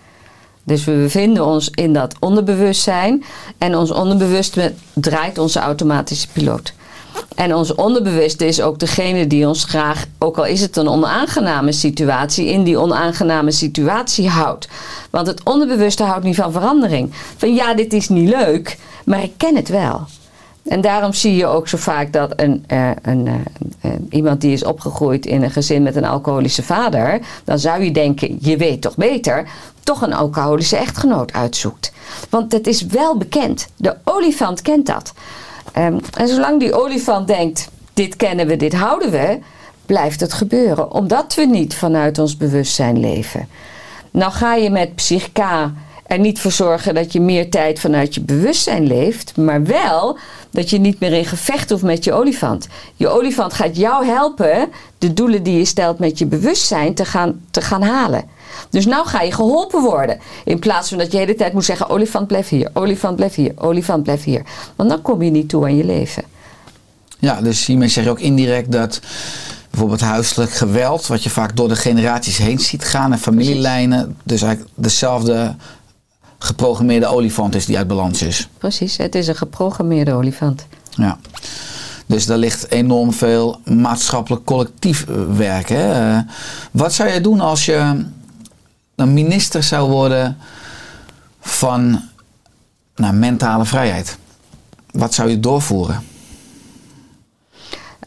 Dus 0.64 0.84
we 0.84 0.92
bevinden 0.92 1.44
ons 1.44 1.70
in 1.70 1.92
dat 1.92 2.14
onderbewustzijn. 2.20 3.24
En 3.58 3.76
ons 3.76 3.90
onderbewuste 3.90 4.72
draait 4.92 5.38
onze 5.38 5.58
automatische 5.58 6.28
piloot. 6.32 6.74
En 7.34 7.54
ons 7.54 7.74
onderbewuste 7.74 8.46
is 8.46 8.60
ook 8.60 8.78
degene 8.78 9.26
die 9.26 9.48
ons 9.48 9.64
graag, 9.64 10.04
ook 10.18 10.38
al 10.38 10.44
is 10.44 10.60
het 10.60 10.76
een 10.76 10.88
onaangename 10.88 11.72
situatie, 11.72 12.46
in 12.46 12.62
die 12.62 12.78
onaangename 12.78 13.50
situatie 13.50 14.28
houdt. 14.28 14.68
Want 15.10 15.26
het 15.26 15.42
onderbewuste 15.42 16.02
houdt 16.02 16.24
niet 16.24 16.36
van 16.36 16.52
verandering. 16.52 17.10
Van 17.36 17.54
ja, 17.54 17.74
dit 17.74 17.92
is 17.92 18.08
niet 18.08 18.28
leuk, 18.28 18.78
maar 19.04 19.22
ik 19.22 19.32
ken 19.36 19.56
het 19.56 19.68
wel. 19.68 20.06
En 20.64 20.80
daarom 20.80 21.12
zie 21.12 21.36
je 21.36 21.46
ook 21.46 21.68
zo 21.68 21.76
vaak 21.76 22.12
dat 22.12 22.32
een, 22.36 22.64
uh, 22.72 22.90
een, 23.02 23.26
uh, 23.26 23.90
iemand 24.10 24.40
die 24.40 24.52
is 24.52 24.64
opgegroeid 24.64 25.26
in 25.26 25.42
een 25.42 25.50
gezin 25.50 25.82
met 25.82 25.96
een 25.96 26.04
alcoholische 26.04 26.62
vader, 26.62 27.20
dan 27.44 27.58
zou 27.58 27.82
je 27.82 27.90
denken, 27.90 28.38
je 28.40 28.56
weet 28.56 28.80
toch 28.80 28.96
beter, 28.96 29.48
toch 29.82 30.02
een 30.02 30.12
alcoholische 30.14 30.76
echtgenoot 30.76 31.32
uitzoekt. 31.32 31.92
Want 32.30 32.52
het 32.52 32.66
is 32.66 32.82
wel 32.82 33.16
bekend. 33.16 33.68
De 33.76 33.96
olifant 34.04 34.62
kent 34.62 34.86
dat. 34.86 35.12
Um, 35.78 35.98
en 36.18 36.28
zolang 36.28 36.60
die 36.60 36.74
olifant 36.74 37.26
denkt, 37.26 37.68
dit 37.94 38.16
kennen 38.16 38.46
we, 38.46 38.56
dit 38.56 38.74
houden 38.74 39.10
we, 39.10 39.38
blijft 39.86 40.20
het 40.20 40.32
gebeuren. 40.32 40.92
Omdat 40.92 41.34
we 41.34 41.46
niet 41.46 41.74
vanuit 41.74 42.18
ons 42.18 42.36
bewustzijn 42.36 43.00
leven. 43.00 43.48
Nou 44.10 44.32
ga 44.32 44.54
je 44.54 44.70
met 44.70 44.94
psychica 44.94 45.72
er 46.14 46.20
niet 46.20 46.40
voor 46.40 46.52
zorgen 46.52 46.94
dat 46.94 47.12
je 47.12 47.20
meer 47.20 47.50
tijd 47.50 47.80
vanuit 47.80 48.14
je 48.14 48.20
bewustzijn 48.20 48.86
leeft, 48.86 49.36
maar 49.36 49.64
wel 49.64 50.18
dat 50.50 50.70
je 50.70 50.78
niet 50.78 51.00
meer 51.00 51.12
in 51.12 51.24
gevecht 51.24 51.70
hoeft 51.70 51.82
met 51.82 52.04
je 52.04 52.12
olifant. 52.12 52.68
Je 52.96 53.08
olifant 53.08 53.52
gaat 53.52 53.76
jou 53.76 54.06
helpen 54.06 54.68
de 54.98 55.12
doelen 55.12 55.42
die 55.42 55.58
je 55.58 55.64
stelt 55.64 55.98
met 55.98 56.18
je 56.18 56.26
bewustzijn 56.26 56.94
te 56.94 57.04
gaan, 57.04 57.40
te 57.50 57.60
gaan 57.60 57.82
halen. 57.82 58.24
Dus 58.70 58.86
nou 58.86 59.06
ga 59.06 59.20
je 59.20 59.32
geholpen 59.32 59.82
worden. 59.82 60.18
In 60.44 60.58
plaats 60.58 60.88
van 60.88 60.98
dat 60.98 61.06
je 61.06 61.12
de 61.12 61.18
hele 61.18 61.34
tijd 61.34 61.52
moet 61.52 61.64
zeggen: 61.64 61.88
olifant 61.88 62.26
blijf 62.26 62.48
hier, 62.48 62.70
olifant 62.72 63.16
blijf 63.16 63.34
hier, 63.34 63.52
olifant 63.56 64.02
blijf 64.02 64.24
hier. 64.24 64.42
Want 64.76 64.88
dan 64.88 65.02
kom 65.02 65.22
je 65.22 65.30
niet 65.30 65.48
toe 65.48 65.64
aan 65.64 65.76
je 65.76 65.84
leven. 65.84 66.22
Ja, 67.18 67.40
dus 67.40 67.66
hiermee 67.66 67.88
zeg 67.88 68.04
je 68.04 68.10
ook 68.10 68.20
indirect 68.20 68.72
dat 68.72 69.00
bijvoorbeeld 69.74 70.10
huiselijk 70.10 70.52
geweld, 70.52 71.06
wat 71.06 71.22
je 71.22 71.30
vaak 71.30 71.56
door 71.56 71.68
de 71.68 71.76
generaties 71.76 72.38
heen 72.38 72.58
ziet 72.58 72.84
gaan 72.84 73.12
en 73.12 73.18
familielijnen, 73.18 74.16
dus 74.24 74.42
eigenlijk 74.42 74.72
dezelfde 74.76 75.54
geprogrammeerde 76.44 77.06
olifant 77.06 77.54
is 77.54 77.66
die 77.66 77.76
uit 77.76 77.86
balans 77.86 78.22
is. 78.22 78.48
Precies, 78.58 78.96
het 78.96 79.14
is 79.14 79.26
een 79.26 79.36
geprogrammeerde 79.36 80.12
olifant. 80.12 80.66
Ja. 80.90 81.18
Dus 82.06 82.26
daar 82.26 82.38
ligt 82.38 82.70
enorm 82.70 83.12
veel 83.12 83.60
maatschappelijk 83.64 84.44
collectief 84.44 85.06
werk. 85.36 85.68
Hè? 85.68 86.20
wat 86.70 86.92
zou 86.92 87.10
je 87.10 87.20
doen 87.20 87.40
als 87.40 87.64
je 87.64 88.04
een 88.96 89.14
minister 89.14 89.62
zou 89.62 89.90
worden 89.90 90.36
van 91.40 92.00
nou, 92.96 93.14
mentale 93.14 93.64
vrijheid? 93.64 94.18
Wat 94.90 95.14
zou 95.14 95.28
je 95.30 95.40
doorvoeren? 95.40 96.02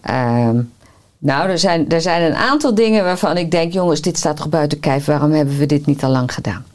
Um, 0.09 0.71
nou, 1.17 1.49
er 1.49 1.59
zijn, 1.59 1.89
er 1.89 2.01
zijn 2.01 2.21
een 2.21 2.35
aantal 2.35 2.75
dingen 2.75 3.03
waarvan 3.03 3.37
ik 3.37 3.51
denk: 3.51 3.73
jongens, 3.73 4.01
dit 4.01 4.17
staat 4.17 4.37
toch 4.37 4.49
buiten 4.49 4.79
kijf, 4.79 5.05
waarom 5.05 5.31
hebben 5.31 5.57
we 5.57 5.65
dit 5.65 5.85
niet 5.85 6.03
al 6.03 6.09
lang 6.09 6.33
gedaan? 6.33 6.65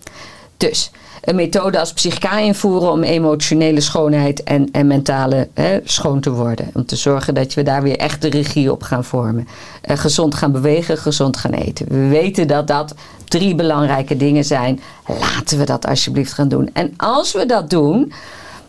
Dus 0.56 0.90
een 1.22 1.34
methode 1.34 1.78
als 1.78 1.92
psychica 1.92 2.38
invoeren 2.38 2.90
om 2.90 3.02
emotionele 3.02 3.80
schoonheid 3.80 4.42
en, 4.42 4.68
en 4.72 4.86
mentale 4.86 5.48
hè, 5.54 5.80
schoon 5.84 6.20
te 6.20 6.30
worden. 6.30 6.70
Om 6.74 6.86
te 6.86 6.96
zorgen 6.96 7.34
dat 7.34 7.54
we 7.54 7.62
daar 7.62 7.82
weer 7.82 7.96
echt 7.96 8.22
de 8.22 8.28
regie 8.30 8.72
op 8.72 8.82
gaan 8.82 9.04
vormen. 9.04 9.48
Uh, 9.90 9.96
gezond 9.96 10.34
gaan 10.34 10.52
bewegen, 10.52 10.98
gezond 10.98 11.36
gaan 11.36 11.52
eten. 11.52 11.86
We 11.88 12.08
weten 12.08 12.48
dat 12.48 12.66
dat 12.66 12.94
drie 13.24 13.54
belangrijke 13.54 14.16
dingen 14.16 14.44
zijn. 14.44 14.80
Laten 15.20 15.58
we 15.58 15.64
dat 15.64 15.86
alsjeblieft 15.86 16.32
gaan 16.32 16.48
doen. 16.48 16.70
En 16.72 16.94
als 16.96 17.32
we 17.32 17.46
dat 17.46 17.70
doen, 17.70 18.12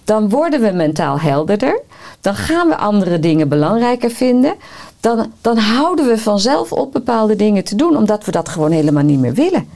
dan 0.03 0.29
worden 0.29 0.61
we 0.61 0.71
mentaal 0.71 1.19
helderder. 1.19 1.81
Dan 2.21 2.35
gaan 2.35 2.67
we 2.67 2.77
andere 2.77 3.19
dingen 3.19 3.49
belangrijker 3.49 4.09
vinden. 4.09 4.53
Dan, 4.99 5.31
dan 5.41 5.57
houden 5.57 6.07
we 6.07 6.17
vanzelf 6.17 6.71
op 6.71 6.91
bepaalde 6.91 7.35
dingen 7.35 7.63
te 7.63 7.75
doen, 7.75 7.97
omdat 7.97 8.25
we 8.25 8.31
dat 8.31 8.49
gewoon 8.49 8.71
helemaal 8.71 9.03
niet 9.03 9.19
meer 9.19 9.33
willen. 9.33 9.67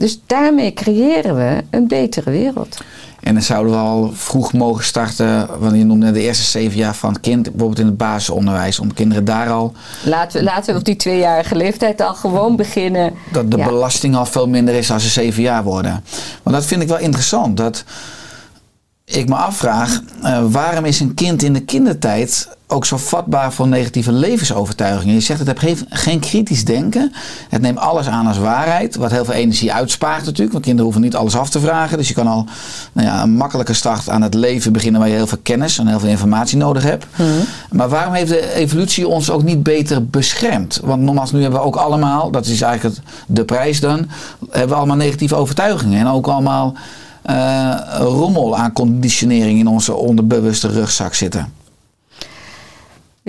Dus 0.00 0.20
daarmee 0.26 0.72
creëren 0.72 1.36
we 1.36 1.64
een 1.70 1.88
betere 1.88 2.30
wereld. 2.30 2.76
En 3.20 3.34
dan 3.34 3.42
zouden 3.42 3.72
we 3.72 3.78
al 3.78 4.10
vroeg 4.14 4.52
mogen 4.52 4.84
starten, 4.84 5.48
want 5.58 5.76
je 5.76 5.84
noemde 5.84 6.10
de 6.10 6.20
eerste 6.20 6.44
zeven 6.44 6.78
jaar 6.78 6.94
van 6.94 7.12
het 7.12 7.20
kind, 7.20 7.42
bijvoorbeeld 7.42 7.78
in 7.78 7.86
het 7.86 7.96
basisonderwijs, 7.96 8.78
om 8.78 8.94
kinderen 8.94 9.24
daar 9.24 9.50
al. 9.50 9.72
Laten 10.04 10.38
we, 10.38 10.44
laten 10.44 10.72
we 10.72 10.78
op 10.78 10.84
die 10.84 10.96
tweejarige 10.96 11.56
leeftijd 11.56 12.00
al 12.00 12.14
gewoon 12.14 12.56
beginnen. 12.56 13.12
Dat 13.32 13.50
de 13.50 13.56
belasting 13.56 14.16
al 14.16 14.26
veel 14.26 14.48
minder 14.48 14.74
is 14.74 14.90
als 14.90 15.02
ze 15.02 15.08
zeven 15.08 15.42
jaar 15.42 15.62
worden. 15.62 16.04
Maar 16.42 16.52
dat 16.52 16.64
vind 16.64 16.82
ik 16.82 16.88
wel 16.88 16.98
interessant. 16.98 17.56
Dat 17.56 17.84
ik 19.04 19.28
me 19.28 19.34
afvraag, 19.34 20.00
uh, 20.22 20.44
waarom 20.50 20.84
is 20.84 21.00
een 21.00 21.14
kind 21.14 21.42
in 21.42 21.52
de 21.52 21.64
kindertijd 21.64 22.48
ook 22.70 22.84
zo 22.84 22.96
vatbaar 22.96 23.52
voor 23.52 23.68
negatieve 23.68 24.12
levensovertuigingen. 24.12 25.14
Je 25.14 25.20
zegt 25.20 25.46
het 25.46 25.60
heeft 25.60 25.78
geen, 25.80 25.86
geen 25.90 26.20
kritisch 26.20 26.64
denken. 26.64 27.12
Het 27.48 27.60
neemt 27.60 27.78
alles 27.78 28.08
aan 28.08 28.26
als 28.26 28.38
waarheid. 28.38 28.96
Wat 28.96 29.10
heel 29.10 29.24
veel 29.24 29.34
energie 29.34 29.72
uitspaart 29.72 30.24
natuurlijk. 30.24 30.52
Want 30.52 30.64
kinderen 30.64 30.84
hoeven 30.84 31.02
niet 31.02 31.16
alles 31.16 31.36
af 31.36 31.50
te 31.50 31.60
vragen. 31.60 31.98
Dus 31.98 32.08
je 32.08 32.14
kan 32.14 32.26
al 32.26 32.46
nou 32.92 33.06
ja, 33.06 33.22
een 33.22 33.36
makkelijke 33.36 33.72
start 33.72 34.08
aan 34.08 34.22
het 34.22 34.34
leven 34.34 34.72
beginnen 34.72 35.00
waar 35.00 35.10
je 35.10 35.16
heel 35.16 35.26
veel 35.26 35.38
kennis 35.42 35.78
en 35.78 35.86
heel 35.86 36.00
veel 36.00 36.08
informatie 36.08 36.56
nodig 36.56 36.82
hebt. 36.82 37.06
Maar 37.70 37.88
waarom 37.88 38.14
heeft 38.14 38.28
de 38.28 38.54
evolutie 38.54 39.08
ons 39.08 39.30
ook 39.30 39.42
niet 39.42 39.62
beter 39.62 40.06
beschermd? 40.06 40.80
Want 40.84 41.02
nogmaals, 41.02 41.32
nu 41.32 41.42
hebben 41.42 41.60
we 41.60 41.66
ook 41.66 41.76
allemaal, 41.76 42.30
dat 42.30 42.46
is 42.46 42.60
eigenlijk 42.60 42.96
het, 42.96 43.04
de 43.26 43.44
prijs 43.44 43.80
dan, 43.80 44.08
hebben 44.50 44.68
we 44.68 44.74
allemaal 44.74 44.96
negatieve 44.96 45.34
overtuigingen. 45.34 46.00
En 46.00 46.06
ook 46.06 46.26
allemaal 46.26 46.74
eh, 47.22 47.74
rommel 47.98 48.56
aan 48.56 48.72
conditionering 48.72 49.58
in 49.58 49.66
onze 49.66 49.94
onderbewuste 49.94 50.68
rugzak 50.68 51.14
zitten. 51.14 51.59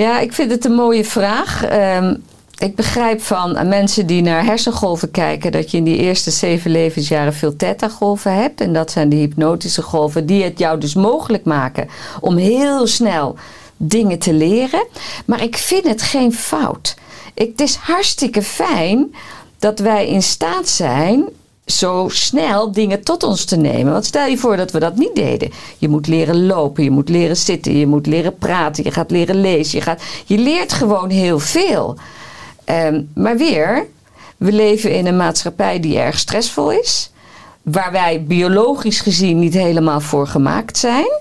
Ja, 0.01 0.19
ik 0.19 0.33
vind 0.33 0.51
het 0.51 0.65
een 0.65 0.73
mooie 0.73 1.05
vraag. 1.05 1.63
Ehm, 1.63 2.15
ik 2.57 2.75
begrijp 2.75 3.21
van 3.21 3.67
mensen 3.67 4.05
die 4.07 4.21
naar 4.21 4.45
hersengolven 4.45 5.11
kijken 5.11 5.51
dat 5.51 5.71
je 5.71 5.77
in 5.77 5.83
die 5.83 5.97
eerste 5.97 6.31
zeven 6.31 6.71
levensjaren 6.71 7.33
veel 7.33 7.55
theta-golven 7.55 8.35
hebt. 8.35 8.61
En 8.61 8.73
dat 8.73 8.91
zijn 8.91 9.09
de 9.09 9.15
hypnotische 9.15 9.81
golven 9.81 10.25
die 10.25 10.43
het 10.43 10.59
jou 10.59 10.79
dus 10.79 10.93
mogelijk 10.93 11.43
maken 11.43 11.89
om 12.19 12.37
heel 12.37 12.87
snel 12.87 13.35
dingen 13.77 14.19
te 14.19 14.33
leren. 14.33 14.87
Maar 15.25 15.43
ik 15.43 15.57
vind 15.57 15.83
het 15.83 16.01
geen 16.01 16.33
fout. 16.33 16.95
Het 17.33 17.61
is 17.61 17.75
hartstikke 17.75 18.41
fijn 18.41 19.15
dat 19.59 19.79
wij 19.79 20.07
in 20.07 20.23
staat 20.23 20.67
zijn 20.67 21.23
zo 21.71 22.07
snel 22.11 22.71
dingen 22.71 23.03
tot 23.03 23.23
ons 23.23 23.45
te 23.45 23.57
nemen. 23.57 23.91
Want 23.91 24.05
stel 24.05 24.25
je 24.25 24.37
voor 24.37 24.57
dat 24.57 24.71
we 24.71 24.79
dat 24.79 24.95
niet 24.95 25.15
deden. 25.15 25.51
Je 25.77 25.89
moet 25.89 26.07
leren 26.07 26.45
lopen, 26.45 26.83
je 26.83 26.91
moet 26.91 27.09
leren 27.09 27.37
zitten, 27.37 27.77
je 27.77 27.87
moet 27.87 28.07
leren 28.07 28.37
praten, 28.37 28.83
je 28.83 28.91
gaat 28.91 29.11
leren 29.11 29.41
lezen. 29.41 29.77
Je, 29.77 29.83
gaat, 29.83 30.01
je 30.25 30.37
leert 30.37 30.73
gewoon 30.73 31.09
heel 31.09 31.39
veel. 31.39 31.97
Ehm, 32.63 33.01
maar 33.13 33.37
weer, 33.37 33.85
we 34.37 34.51
leven 34.51 34.91
in 34.91 35.05
een 35.05 35.17
maatschappij 35.17 35.79
die 35.79 35.99
erg 35.99 36.19
stressvol 36.19 36.71
is. 36.71 37.11
Waar 37.61 37.91
wij 37.91 38.23
biologisch 38.23 38.99
gezien 38.99 39.39
niet 39.39 39.53
helemaal 39.53 40.01
voor 40.01 40.27
gemaakt 40.27 40.77
zijn. 40.77 41.19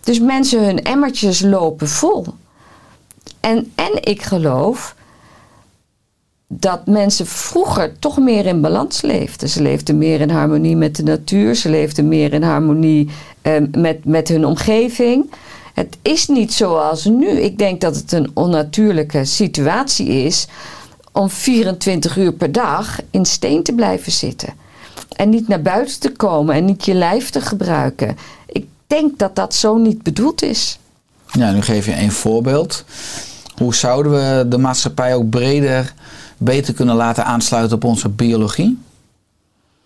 Dus 0.00 0.20
mensen 0.20 0.64
hun 0.64 0.82
emmertjes 0.82 1.40
lopen 1.40 1.88
vol. 1.88 2.26
En, 3.40 3.72
en 3.74 3.90
ik 4.00 4.22
geloof 4.22 4.94
dat 6.58 6.86
mensen 6.86 7.26
vroeger 7.26 7.98
toch 7.98 8.18
meer 8.18 8.46
in 8.46 8.60
balans 8.60 9.02
leefden. 9.02 9.48
Ze 9.48 9.62
leefden 9.62 9.98
meer 9.98 10.20
in 10.20 10.30
harmonie 10.30 10.76
met 10.76 10.96
de 10.96 11.02
natuur. 11.02 11.54
Ze 11.54 11.68
leefden 11.68 12.08
meer 12.08 12.32
in 12.32 12.42
harmonie 12.42 13.08
eh, 13.42 13.52
met, 13.76 14.04
met 14.04 14.28
hun 14.28 14.46
omgeving. 14.46 15.30
Het 15.74 15.96
is 16.02 16.28
niet 16.28 16.52
zoals 16.52 17.04
nu. 17.04 17.28
Ik 17.28 17.58
denk 17.58 17.80
dat 17.80 17.96
het 17.96 18.12
een 18.12 18.30
onnatuurlijke 18.34 19.24
situatie 19.24 20.08
is 20.08 20.46
om 21.12 21.30
24 21.30 22.16
uur 22.16 22.32
per 22.32 22.52
dag 22.52 22.98
in 23.10 23.24
steen 23.24 23.62
te 23.62 23.72
blijven 23.72 24.12
zitten. 24.12 24.54
En 25.16 25.28
niet 25.28 25.48
naar 25.48 25.62
buiten 25.62 26.00
te 26.00 26.12
komen 26.12 26.54
en 26.54 26.64
niet 26.64 26.84
je 26.84 26.94
lijf 26.94 27.30
te 27.30 27.40
gebruiken. 27.40 28.16
Ik 28.46 28.66
denk 28.86 29.18
dat 29.18 29.36
dat 29.36 29.54
zo 29.54 29.76
niet 29.76 30.02
bedoeld 30.02 30.42
is. 30.42 30.78
Ja, 31.26 31.50
nu 31.50 31.62
geef 31.62 31.86
je 31.86 31.96
een 31.96 32.12
voorbeeld. 32.12 32.84
Hoe 33.56 33.74
zouden 33.74 34.12
we 34.12 34.48
de 34.48 34.58
maatschappij 34.58 35.14
ook 35.14 35.30
breder 35.30 35.94
beter 36.44 36.74
kunnen 36.74 36.94
laten 36.94 37.24
aansluiten 37.24 37.76
op 37.76 37.84
onze 37.84 38.08
biologie? 38.08 38.78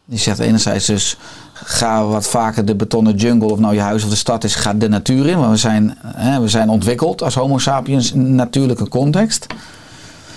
Je 0.05 0.17
zegt 0.17 0.39
enerzijds 0.39 0.87
dus, 0.87 1.17
ga 1.53 2.05
wat 2.05 2.27
vaker 2.27 2.65
de 2.65 2.75
betonnen 2.75 3.17
jungle, 3.17 3.53
of 3.53 3.59
nou 3.59 3.75
je 3.75 3.81
huis 3.81 4.05
of 4.05 4.11
de 4.11 4.17
stad 4.17 4.45
is, 4.45 4.55
ga 4.55 4.75
de 4.75 4.89
natuur 4.89 5.27
in. 5.27 5.39
Want 5.39 5.51
we 5.51 5.57
zijn, 5.57 5.99
hè, 6.03 6.41
we 6.41 6.49
zijn 6.49 6.69
ontwikkeld 6.69 7.23
als 7.23 7.35
homo 7.35 7.59
sapiens 7.59 8.13
in 8.13 8.21
een 8.21 8.35
natuurlijke 8.35 8.89
context. 8.89 9.47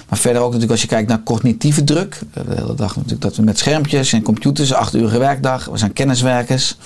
Maar 0.10 0.20
verder 0.20 0.42
ook 0.42 0.48
natuurlijk 0.48 0.72
als 0.72 0.82
je 0.82 0.88
kijkt 0.88 1.10
naar 1.10 1.24
cognitieve 1.24 1.84
druk. 1.84 2.20
De 2.34 2.56
hele 2.56 2.76
dag 2.76 2.96
natuurlijk 2.96 3.22
dat 3.22 3.36
we 3.36 3.42
met 3.42 3.58
schermpjes 3.58 4.14
en 4.14 4.22
computers, 4.22 4.74
acht 4.74 4.96
uur 4.96 5.20
werkdag. 5.20 5.66
We 5.66 5.78
zijn 5.78 5.94
kenniswerkers. 5.94 6.78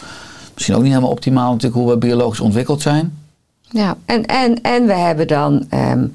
Misschien 0.53 0.75
ook 0.75 0.81
niet 0.81 0.91
helemaal 0.91 1.11
optimaal 1.11 1.51
natuurlijk 1.51 1.81
hoe 1.81 1.91
we 1.91 1.97
biologisch 1.97 2.39
ontwikkeld 2.39 2.81
zijn. 2.81 3.17
Ja, 3.69 3.97
en, 4.05 4.25
en, 4.25 4.61
en 4.61 4.85
we 4.85 4.93
hebben 4.93 5.27
dan 5.27 5.65
ehm, 5.69 6.05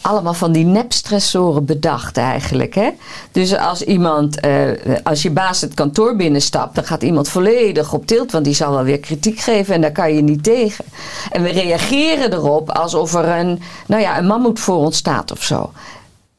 allemaal 0.00 0.34
van 0.34 0.52
die 0.52 0.64
nepstressoren 0.64 1.64
bedacht 1.64 2.16
eigenlijk. 2.16 2.74
Hè? 2.74 2.90
Dus 3.32 3.56
als 3.56 3.82
iemand, 3.82 4.40
eh, 4.40 4.68
als 5.02 5.22
je 5.22 5.30
baas 5.30 5.60
het 5.60 5.74
kantoor 5.74 6.16
binnenstapt, 6.16 6.74
dan 6.74 6.84
gaat 6.84 7.02
iemand 7.02 7.28
volledig 7.28 7.92
op 7.92 8.06
tilt, 8.06 8.32
want 8.32 8.44
die 8.44 8.54
zal 8.54 8.72
wel 8.72 8.82
weer 8.82 9.00
kritiek 9.00 9.38
geven 9.38 9.74
en 9.74 9.80
daar 9.80 9.92
kan 9.92 10.14
je 10.14 10.22
niet 10.22 10.42
tegen. 10.42 10.84
En 11.30 11.42
we 11.42 11.48
reageren 11.48 12.32
erop 12.32 12.70
alsof 12.70 13.14
er 13.14 13.28
een, 13.28 13.62
nou 13.86 14.02
ja, 14.02 14.18
een 14.18 14.26
mammoet 14.26 14.60
voor 14.60 14.76
ons 14.76 14.96
staat 14.96 15.32
of 15.32 15.42
zo. 15.42 15.70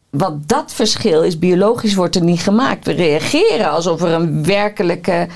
Want 0.10 0.50
dat 0.50 0.74
verschil 0.74 1.24
is 1.24 1.40
biologisch 1.40 1.96
wordt 1.96 2.16
er 2.16 2.24
niet 2.24 2.42
gemaakt. 2.42 2.86
We 2.86 2.92
reageren 2.92 3.72
alsof 3.72 4.02
er 4.02 4.12
een 4.12 4.46
werkelijke 4.46 5.28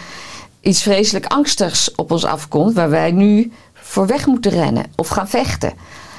iets 0.62 0.82
vreselijk 0.82 1.26
angstigs 1.26 1.96
op 1.96 2.12
ons 2.12 2.26
afkomt, 2.26 2.74
waar 2.74 2.90
wij 2.90 3.12
nu 3.12 3.52
voor 3.74 4.08
weg 4.08 4.26
moeten 4.26 4.52
rennen 4.52 4.86
of 4.96 5.08
gaan 5.08 5.28
vechten. 5.30 5.74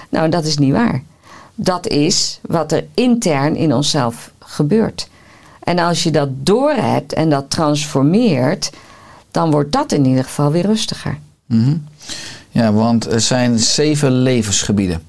Nou, 0.09 0.29
dat 0.29 0.45
is 0.45 0.59
niet 0.59 0.73
waar. 0.73 1.03
Dat 1.59 1.87
is 1.87 2.39
wat 2.43 2.73
er 2.73 2.85
intern 2.95 3.57
in 3.57 3.75
onszelf 3.75 4.31
gebeurt. 4.39 5.09
En 5.61 5.79
als 5.79 6.03
je 6.03 6.11
dat 6.11 6.29
doorhebt 6.33 7.13
en 7.13 7.31
dat 7.31 7.51
transformeert, 7.51 8.71
dan 9.31 9.51
wordt 9.51 9.73
dat 9.73 9.93
in 9.93 10.05
ieder 10.05 10.25
geval 10.25 10.51
weer 10.51 10.67
rustiger. 10.67 11.19
Mhm. 11.47 11.77
Ja, 12.51 12.73
want 12.73 13.07
er 13.07 13.21
zijn 13.21 13.59
zeven 13.59 14.11
levensgebieden. 14.11 15.03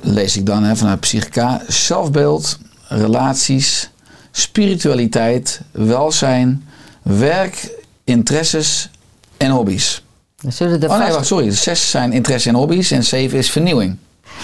Lees 0.00 0.36
ik 0.36 0.46
dan 0.46 0.64
hè, 0.64 0.76
vanuit 0.76 1.00
Psychica. 1.00 1.62
Zelfbeeld, 1.68 2.58
relaties, 2.88 3.90
spiritualiteit, 4.30 5.60
welzijn, 5.70 6.68
werk, 7.02 7.70
interesses 8.04 8.90
en 9.36 9.50
hobby's. 9.50 10.02
Dan 10.40 10.52
zullen 10.52 10.82
er 10.82 10.90
Oh 10.90 10.98
nee, 10.98 11.12
wacht, 11.12 11.26
sorry. 11.26 11.50
Zes 11.50 11.90
zijn 11.90 12.12
interesse 12.12 12.48
en 12.48 12.54
hobby's 12.54 12.90
en 12.90 13.04
zeven 13.04 13.38
is 13.38 13.50
vernieuwing. 13.50 13.96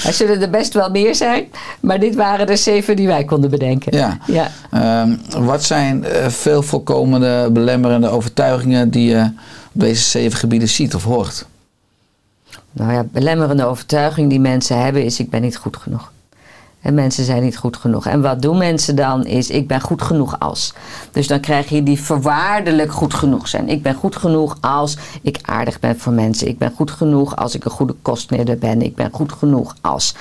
Er 0.04 0.12
zullen 0.12 0.40
er 0.40 0.50
best 0.50 0.74
wel 0.74 0.90
meer 0.90 1.14
zijn, 1.14 1.46
maar 1.80 2.00
dit 2.00 2.14
waren 2.14 2.46
de 2.46 2.56
zeven 2.56 2.96
die 2.96 3.06
wij 3.06 3.24
konden 3.24 3.50
bedenken. 3.50 3.96
Ja. 3.96 4.18
ja. 4.26 4.50
Ehm, 4.70 5.44
wat 5.44 5.64
zijn 5.64 6.04
eh, 6.04 6.28
veel 6.28 6.62
voorkomende 6.62 7.48
belemmerende 7.52 8.08
overtuigingen 8.08 8.90
die 8.90 9.08
je 9.08 9.30
op 9.72 9.80
deze 9.80 10.02
zeven 10.02 10.38
gebieden 10.38 10.68
ziet 10.68 10.94
of 10.94 11.04
hoort? 11.04 11.46
Nou 12.72 12.92
ja, 12.92 13.04
belemmerende 13.12 13.64
overtuiging 13.64 14.30
die 14.30 14.40
mensen 14.40 14.82
hebben 14.82 15.04
is: 15.04 15.20
ik 15.20 15.30
ben 15.30 15.42
niet 15.42 15.56
goed 15.56 15.76
genoeg. 15.76 16.12
En 16.84 16.94
mensen 16.94 17.24
zijn 17.24 17.42
niet 17.42 17.56
goed 17.56 17.76
genoeg. 17.76 18.06
En 18.06 18.22
wat 18.22 18.42
doen 18.42 18.58
mensen 18.58 18.96
dan 18.96 19.24
is: 19.24 19.50
ik 19.50 19.68
ben 19.68 19.80
goed 19.80 20.02
genoeg 20.02 20.38
als. 20.38 20.72
Dus 21.12 21.26
dan 21.26 21.40
krijg 21.40 21.68
je 21.68 21.82
die 21.82 22.00
voorwaardelijk 22.00 22.92
goed 22.92 23.14
genoeg 23.14 23.48
zijn. 23.48 23.68
Ik 23.68 23.82
ben 23.82 23.94
goed 23.94 24.16
genoeg 24.16 24.56
als 24.60 24.96
ik 25.22 25.38
aardig 25.42 25.80
ben 25.80 25.98
voor 25.98 26.12
mensen. 26.12 26.48
Ik 26.48 26.58
ben 26.58 26.72
goed 26.76 26.90
genoeg 26.90 27.36
als 27.36 27.54
ik 27.54 27.64
een 27.64 27.70
goede 27.70 27.94
kostwinner 28.02 28.58
ben. 28.58 28.82
Ik 28.82 28.94
ben 28.94 29.08
goed 29.12 29.32
genoeg 29.32 29.74
als. 29.80 30.14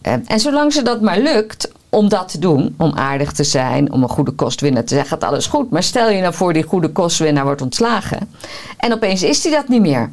Eh, 0.00 0.12
En 0.26 0.40
zolang 0.40 0.72
ze 0.72 0.82
dat 0.82 1.00
maar 1.00 1.18
lukt 1.18 1.72
om 1.90 2.08
dat 2.08 2.28
te 2.28 2.38
doen, 2.38 2.74
om 2.78 2.92
aardig 2.94 3.32
te 3.32 3.44
zijn, 3.44 3.92
om 3.92 4.02
een 4.02 4.08
goede 4.08 4.30
kostwinnaar 4.30 4.84
te 4.84 4.94
zijn, 4.94 5.06
gaat 5.06 5.24
alles 5.24 5.46
goed. 5.46 5.70
Maar 5.70 5.82
stel 5.82 6.10
je 6.10 6.20
nou 6.20 6.34
voor 6.34 6.52
die 6.52 6.62
goede 6.62 6.88
kostwinnaar 6.88 7.44
wordt 7.44 7.62
ontslagen 7.62 8.28
en 8.76 8.92
opeens 8.92 9.22
is 9.22 9.42
hij 9.44 9.52
dat 9.52 9.68
niet 9.68 9.80
meer. 9.80 10.10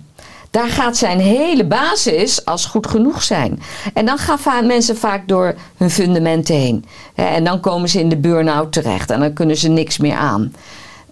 Daar 0.53 0.69
gaat 0.69 0.97
zijn 0.97 1.19
hele 1.19 1.65
basis 1.65 2.45
als 2.45 2.65
goed 2.65 2.87
genoeg 2.87 3.23
zijn. 3.23 3.61
En 3.93 4.05
dan 4.05 4.17
gaan 4.17 4.67
mensen 4.67 4.97
vaak 4.97 5.27
door 5.27 5.55
hun 5.77 5.89
fundamenten 5.89 6.55
heen. 6.55 6.85
En 7.15 7.43
dan 7.43 7.59
komen 7.59 7.89
ze 7.89 7.99
in 7.99 8.09
de 8.09 8.17
burn-out 8.17 8.71
terecht 8.71 9.09
en 9.11 9.19
dan 9.19 9.33
kunnen 9.33 9.57
ze 9.57 9.69
niks 9.69 9.97
meer 9.97 10.15
aan. 10.15 10.53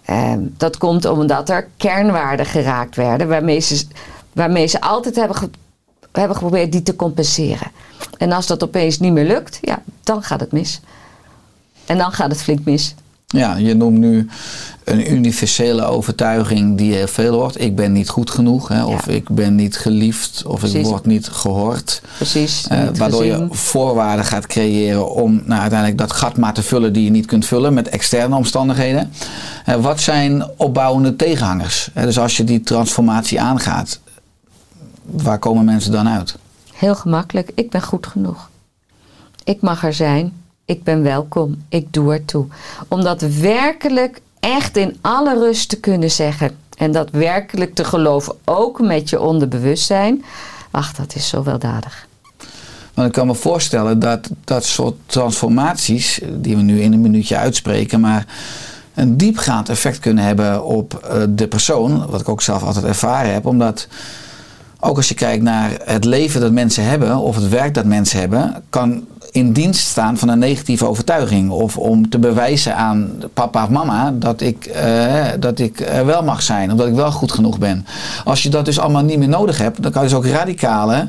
Ehm, 0.04 0.40
dat 0.56 0.78
komt 0.78 1.04
omdat 1.04 1.48
er 1.48 1.68
kernwaarden 1.76 2.46
geraakt 2.46 2.96
werden, 2.96 3.28
waarmee 3.28 3.60
ze, 3.60 3.86
waarmee 4.32 4.66
ze 4.66 4.80
altijd 4.80 5.16
hebben, 5.16 5.36
ge- 5.36 5.50
hebben 6.12 6.36
geprobeerd 6.36 6.72
die 6.72 6.82
te 6.82 6.96
compenseren. 6.96 7.70
En 8.18 8.32
als 8.32 8.46
dat 8.46 8.62
opeens 8.62 8.98
niet 8.98 9.12
meer 9.12 9.26
lukt, 9.26 9.58
ja, 9.60 9.82
dan 10.02 10.22
gaat 10.22 10.40
het 10.40 10.52
mis. 10.52 10.80
En 11.86 11.98
dan 11.98 12.12
gaat 12.12 12.30
het 12.30 12.42
flink 12.42 12.64
mis. 12.64 12.94
Ja, 13.32 13.56
je 13.56 13.74
noemt 13.74 13.98
nu 13.98 14.28
een 14.84 15.12
universele 15.12 15.84
overtuiging 15.84 16.78
die 16.78 16.94
heel 16.94 17.06
veel 17.06 17.32
hoort. 17.34 17.60
Ik 17.60 17.76
ben 17.76 17.92
niet 17.92 18.08
goed 18.08 18.30
genoeg, 18.30 18.68
hè, 18.68 18.84
of 18.84 19.06
Ja. 19.06 19.12
ik 19.12 19.28
ben 19.28 19.54
niet 19.54 19.76
geliefd, 19.76 20.42
of 20.46 20.62
ik 20.64 20.84
word 20.84 21.06
niet 21.06 21.28
gehoord. 21.28 22.02
Precies. 22.16 22.66
Eh, 22.68 22.78
waardoor 22.96 23.22
gezien. 23.22 23.48
je 23.48 23.54
voorwaarden 23.54 24.24
gaat 24.24 24.46
creëren 24.46 25.10
om 25.14 25.42
nou, 25.44 25.60
uiteindelijk 25.60 25.98
dat 25.98 26.12
gat 26.12 26.36
maar 26.36 26.54
te 26.54 26.62
vullen 26.62 26.92
die 26.92 27.04
je 27.04 27.10
niet 27.10 27.26
kunt 27.26 27.46
vullen 27.46 27.74
met 27.74 27.88
externe 27.88 28.36
omstandigheden. 28.36 29.12
Eh, 29.64 29.74
wat 29.74 30.00
zijn 30.00 30.44
opbouwende 30.56 31.16
tegenhangers? 31.16 31.90
Eh, 31.94 32.02
dus 32.04 32.18
als 32.18 32.36
je 32.36 32.44
die 32.44 32.60
transformatie 32.60 33.40
aangaat, 33.40 34.00
waar 35.04 35.38
komen 35.38 35.64
mensen 35.64 35.92
dan 35.92 36.08
uit? 36.08 36.36
Heel 36.72 36.94
gemakkelijk. 36.94 37.50
Ik 37.54 37.70
ben 37.70 37.82
goed 37.82 38.06
genoeg. 38.06 38.50
Ik 39.44 39.60
mag 39.60 39.84
er 39.84 39.94
zijn. 39.94 40.32
Ik 40.72 40.84
ben 40.84 41.02
welkom. 41.02 41.64
Ik 41.68 41.92
doe 41.92 42.12
ertoe. 42.12 42.46
Om 42.88 43.02
dat 43.02 43.20
werkelijk 43.20 44.20
echt 44.40 44.76
in 44.76 44.96
alle 45.00 45.38
rust 45.38 45.68
te 45.68 45.80
kunnen 45.80 46.10
zeggen. 46.10 46.50
En 46.76 46.92
dat 46.92 47.10
werkelijk 47.10 47.74
te 47.74 47.84
geloven, 47.84 48.34
ook 48.44 48.80
met 48.80 49.10
je 49.10 49.20
onderbewustzijn. 49.20 50.24
Ach, 50.70 50.92
dat 50.92 51.14
is 51.14 51.28
zo 51.28 51.42
weldadig. 51.42 52.06
Want 52.94 53.08
ik 53.08 53.14
kan 53.14 53.26
me 53.26 53.34
voorstellen 53.34 53.98
dat 53.98 54.30
dat 54.44 54.64
soort 54.64 54.94
transformaties, 55.06 56.20
die 56.30 56.56
we 56.56 56.62
nu 56.62 56.80
in 56.80 56.92
een 56.92 57.00
minuutje 57.00 57.36
uitspreken, 57.36 58.00
maar 58.00 58.26
een 58.94 59.16
diepgaand 59.16 59.68
effect 59.68 59.98
kunnen 59.98 60.24
hebben 60.24 60.64
op 60.64 60.94
eh, 60.94 61.22
de 61.28 61.48
persoon. 61.48 62.06
Wat 62.06 62.20
ik 62.20 62.28
ook 62.28 62.42
zelf 62.42 62.62
altijd 62.62 62.84
ervaren 62.84 63.32
heb. 63.32 63.46
Omdat 63.46 63.88
ook 64.80 64.96
als 64.96 65.08
je 65.08 65.14
kijkt 65.14 65.42
naar 65.42 65.72
het 65.84 66.04
leven 66.04 66.40
dat 66.40 66.52
mensen 66.52 66.84
hebben, 66.84 67.16
of 67.16 67.34
het 67.34 67.48
werk 67.48 67.74
dat 67.74 67.84
mensen 67.84 68.18
hebben, 68.18 68.62
kan 68.70 69.06
in 69.32 69.52
dienst 69.52 69.86
staan 69.86 70.18
van 70.18 70.28
een 70.28 70.38
negatieve 70.38 70.86
overtuiging. 70.86 71.50
Of 71.50 71.76
om 71.76 72.08
te 72.08 72.18
bewijzen 72.18 72.76
aan 72.76 73.10
papa 73.34 73.62
of 73.62 73.68
mama 73.68 74.10
dat 74.10 74.40
ik, 74.40 74.64
eh, 74.64 75.24
dat 75.38 75.58
ik 75.58 75.78
wel 76.04 76.22
mag 76.22 76.42
zijn. 76.42 76.72
Of 76.72 76.78
dat 76.78 76.86
ik 76.86 76.94
wel 76.94 77.12
goed 77.12 77.32
genoeg 77.32 77.58
ben. 77.58 77.86
Als 78.24 78.42
je 78.42 78.48
dat 78.48 78.64
dus 78.64 78.78
allemaal 78.78 79.02
niet 79.02 79.18
meer 79.18 79.28
nodig 79.28 79.58
hebt, 79.58 79.82
dan 79.82 79.92
kan 79.92 80.02
je 80.02 80.08
dus 80.08 80.16
ook 80.16 80.26
radicale, 80.26 81.08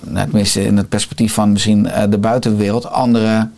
nou, 0.00 0.26
tenminste 0.26 0.64
in 0.64 0.76
het 0.76 0.88
perspectief 0.88 1.34
van 1.34 1.52
misschien 1.52 1.86
eh, 1.86 2.10
de 2.10 2.18
buitenwereld, 2.18 2.90
andere 2.90 3.48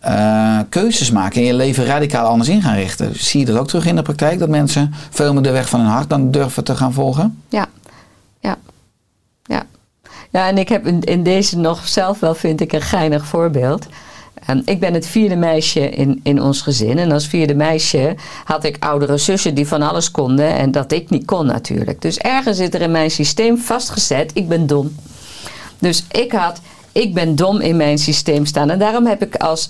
eh, 0.00 0.58
keuzes 0.68 1.10
maken 1.10 1.40
en 1.40 1.46
je 1.46 1.54
leven 1.54 1.84
radicaal 1.84 2.26
anders 2.26 2.48
in 2.48 2.62
gaan 2.62 2.74
richten. 2.74 3.10
Zie 3.14 3.40
je 3.40 3.46
dat 3.46 3.58
ook 3.58 3.68
terug 3.68 3.86
in 3.86 3.96
de 3.96 4.02
praktijk? 4.02 4.38
Dat 4.38 4.48
mensen 4.48 4.94
veel 5.10 5.32
meer 5.32 5.42
de 5.42 5.50
weg 5.50 5.68
van 5.68 5.80
hun 5.80 5.88
hart 5.88 6.10
dan 6.10 6.30
durven 6.30 6.64
te 6.64 6.76
gaan 6.76 6.92
volgen? 6.92 7.42
Ja, 7.48 7.66
ja. 8.40 8.56
Ja, 10.36 10.48
en 10.48 10.58
ik 10.58 10.68
heb 10.68 10.86
in, 10.86 11.00
in 11.00 11.22
deze 11.22 11.58
nog 11.58 11.88
zelf 11.88 12.20
wel, 12.20 12.34
vind 12.34 12.60
ik, 12.60 12.72
een 12.72 12.82
geinig 12.82 13.26
voorbeeld. 13.26 13.86
Ehm, 14.46 14.60
ik 14.64 14.80
ben 14.80 14.94
het 14.94 15.06
vierde 15.06 15.36
meisje 15.36 15.90
in, 15.90 16.20
in 16.22 16.42
ons 16.42 16.60
gezin. 16.60 16.98
En 16.98 17.12
als 17.12 17.26
vierde 17.26 17.54
meisje 17.54 18.14
had 18.44 18.64
ik 18.64 18.76
oudere 18.80 19.16
zussen 19.16 19.54
die 19.54 19.66
van 19.66 19.82
alles 19.82 20.10
konden. 20.10 20.54
En 20.54 20.70
dat 20.70 20.92
ik 20.92 21.10
niet 21.10 21.24
kon 21.24 21.46
natuurlijk. 21.46 22.02
Dus 22.02 22.18
ergens 22.18 22.56
zit 22.56 22.74
er 22.74 22.80
in 22.80 22.90
mijn 22.90 23.10
systeem 23.10 23.58
vastgezet, 23.58 24.30
ik 24.34 24.48
ben 24.48 24.66
dom. 24.66 24.94
Dus 25.78 26.04
ik 26.10 26.32
had, 26.32 26.60
ik 26.92 27.14
ben 27.14 27.36
dom 27.36 27.60
in 27.60 27.76
mijn 27.76 27.98
systeem 27.98 28.46
staan. 28.46 28.70
En 28.70 28.78
daarom 28.78 29.06
heb 29.06 29.22
ik 29.22 29.36
als 29.36 29.68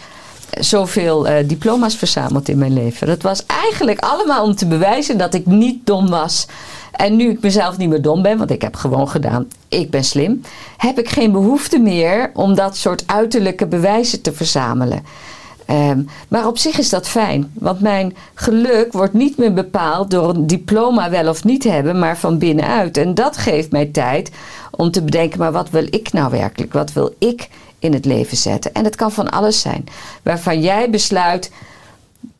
zoveel 0.50 1.28
eh, 1.28 1.48
diploma's 1.48 1.94
verzameld 1.94 2.48
in 2.48 2.58
mijn 2.58 2.72
leven. 2.72 3.06
Dat 3.06 3.22
was 3.22 3.46
eigenlijk 3.46 4.00
allemaal 4.00 4.44
om 4.44 4.54
te 4.54 4.66
bewijzen 4.66 5.18
dat 5.18 5.34
ik 5.34 5.46
niet 5.46 5.86
dom 5.86 6.08
was. 6.08 6.46
En 6.96 7.16
nu 7.16 7.30
ik 7.30 7.40
mezelf 7.40 7.76
niet 7.76 7.88
meer 7.88 8.02
dom 8.02 8.22
ben, 8.22 8.38
want 8.38 8.50
ik 8.50 8.62
heb 8.62 8.74
gewoon 8.74 9.08
gedaan, 9.08 9.48
ik 9.68 9.90
ben 9.90 10.04
slim, 10.04 10.42
heb 10.76 10.98
ik 10.98 11.08
geen 11.08 11.32
behoefte 11.32 11.78
meer 11.78 12.30
om 12.34 12.54
dat 12.54 12.76
soort 12.76 13.02
uiterlijke 13.06 13.66
bewijzen 13.66 14.22
te 14.22 14.32
verzamelen. 14.32 15.04
Ehm, 15.66 16.02
maar 16.28 16.46
op 16.46 16.58
zich 16.58 16.78
is 16.78 16.88
dat 16.88 17.08
fijn, 17.08 17.50
want 17.54 17.80
mijn 17.80 18.16
geluk 18.34 18.92
wordt 18.92 19.12
niet 19.12 19.36
meer 19.36 19.52
bepaald 19.52 20.10
door 20.10 20.28
een 20.28 20.46
diploma 20.46 21.10
wel 21.10 21.28
of 21.28 21.44
niet 21.44 21.64
hebben, 21.64 21.98
maar 21.98 22.18
van 22.18 22.38
binnenuit. 22.38 22.96
En 22.96 23.14
dat 23.14 23.36
geeft 23.36 23.70
mij 23.70 23.86
tijd 23.86 24.30
om 24.70 24.90
te 24.90 25.02
bedenken, 25.02 25.38
maar 25.38 25.52
wat 25.52 25.70
wil 25.70 25.86
ik 25.90 26.12
nou 26.12 26.30
werkelijk? 26.30 26.72
Wat 26.72 26.92
wil 26.92 27.14
ik 27.18 27.48
in 27.78 27.92
het 27.92 28.04
leven 28.04 28.36
zetten? 28.36 28.74
En 28.74 28.84
het 28.84 28.96
kan 28.96 29.12
van 29.12 29.30
alles 29.30 29.60
zijn, 29.60 29.84
waarvan 30.22 30.60
jij 30.60 30.90
besluit, 30.90 31.50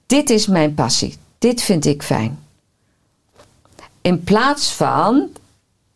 dit 0.07 0.31
is 0.31 0.47
mijn 0.47 0.75
passie, 0.75 1.15
dit 1.39 1.63
vind 1.63 1.85
ik 1.85 2.03
fijn. 2.03 2.46
In 4.07 4.25
plaats 4.25 4.73
van 4.73 5.29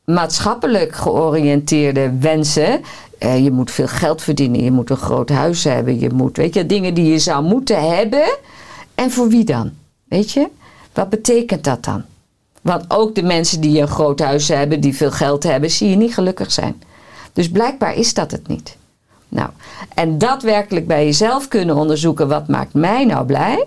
maatschappelijk 0.05 0.95
georiënteerde 0.95 2.19
wensen. 2.19 2.81
Eh, 3.19 3.45
je 3.45 3.51
moet 3.51 3.71
veel 3.71 3.89
geld 3.89 4.23
verdienen, 4.23 4.65
je 4.65 4.71
moet 4.71 4.91
een 4.91 4.97
groot 4.97 5.29
huis 5.29 5.65
hebben, 5.65 6.01
je 6.01 6.11
moet, 6.11 6.37
weet 6.37 6.55
je, 6.55 6.67
dingen 6.67 6.95
die 6.95 7.13
je 7.13 7.19
zou 7.19 7.45
moeten 7.45 7.97
hebben. 7.97 8.39
En 8.95 9.11
voor 9.11 9.29
wie 9.29 9.45
dan? 9.45 9.73
Weet 10.05 10.31
je? 10.31 10.49
Wat 10.93 11.09
betekent 11.09 11.65
dat 11.65 11.85
dan? 11.85 12.05
Want 12.63 12.85
ook 12.89 13.15
de 13.15 13.23
mensen 13.23 13.61
die 13.61 13.81
een 13.81 13.89
groot 13.89 14.21
huis 14.21 14.49
hebben, 14.49 14.81
die 14.81 14.97
veel 14.97 15.11
geld 15.11 15.43
hebben, 15.43 15.71
zie 15.71 15.89
je 15.89 15.97
niet 15.97 16.15
gelukkig 16.15 16.53
zijn. 16.53 16.83
Dus 17.33 17.51
blijkbaar 17.51 17.95
is 17.95 18.15
dat 18.15 18.31
het 18.31 18.49
niet. 18.49 18.77
Nou, 19.29 19.51
en 19.95 20.19
daadwerkelijk 20.19 20.87
bij 20.87 21.05
jezelf 21.05 21.49
kunnen 21.49 21.77
onderzoeken, 21.77 22.29
wat 22.29 22.49
maakt 22.49 22.75
mij 22.75 23.05
nou 23.05 23.27
blij? 23.27 23.67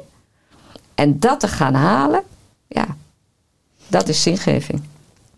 En 0.96 1.20
dat 1.20 1.40
te 1.40 1.48
gaan 1.48 1.74
halen, 1.74 2.24
ja, 2.68 2.86
dat 3.88 4.08
is 4.08 4.22
zingeving. 4.22 4.82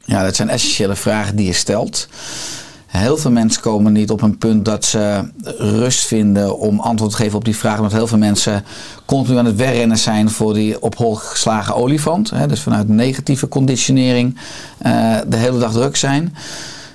Ja, 0.06 0.24
dat 0.24 0.36
zijn 0.36 0.50
essentiële 0.50 0.96
vragen 0.96 1.36
die 1.36 1.46
je 1.46 1.54
stelt. 1.54 2.08
Heel 2.86 3.18
veel 3.18 3.32
mensen 3.32 3.62
komen 3.62 3.93
niet 3.93 4.10
op 4.10 4.22
een 4.22 4.38
punt 4.38 4.66
dat 4.66 4.86
ze 4.86 5.32
rust 5.58 6.06
vinden 6.06 6.60
om 6.60 6.80
antwoord 6.80 7.12
te 7.12 7.18
geven 7.18 7.38
op 7.38 7.46
die 7.46 7.56
vragen. 7.56 7.80
Omdat 7.80 7.98
heel 7.98 8.08
veel 8.08 8.18
mensen 8.18 8.64
continu 9.06 9.38
aan 9.38 9.46
het 9.46 9.56
wegrennen 9.56 9.98
zijn 9.98 10.30
voor 10.30 10.54
die 10.54 10.82
op 10.82 10.96
hol 10.96 11.16
geslagen 11.16 11.76
olifant. 11.76 12.30
Hè, 12.30 12.48
dus 12.48 12.62
vanuit 12.62 12.88
negatieve 12.88 13.48
conditionering 13.48 14.38
uh, 14.86 15.18
de 15.28 15.38
hele 15.38 15.60
dag 15.60 15.72
druk 15.72 15.96
zijn. 15.96 16.36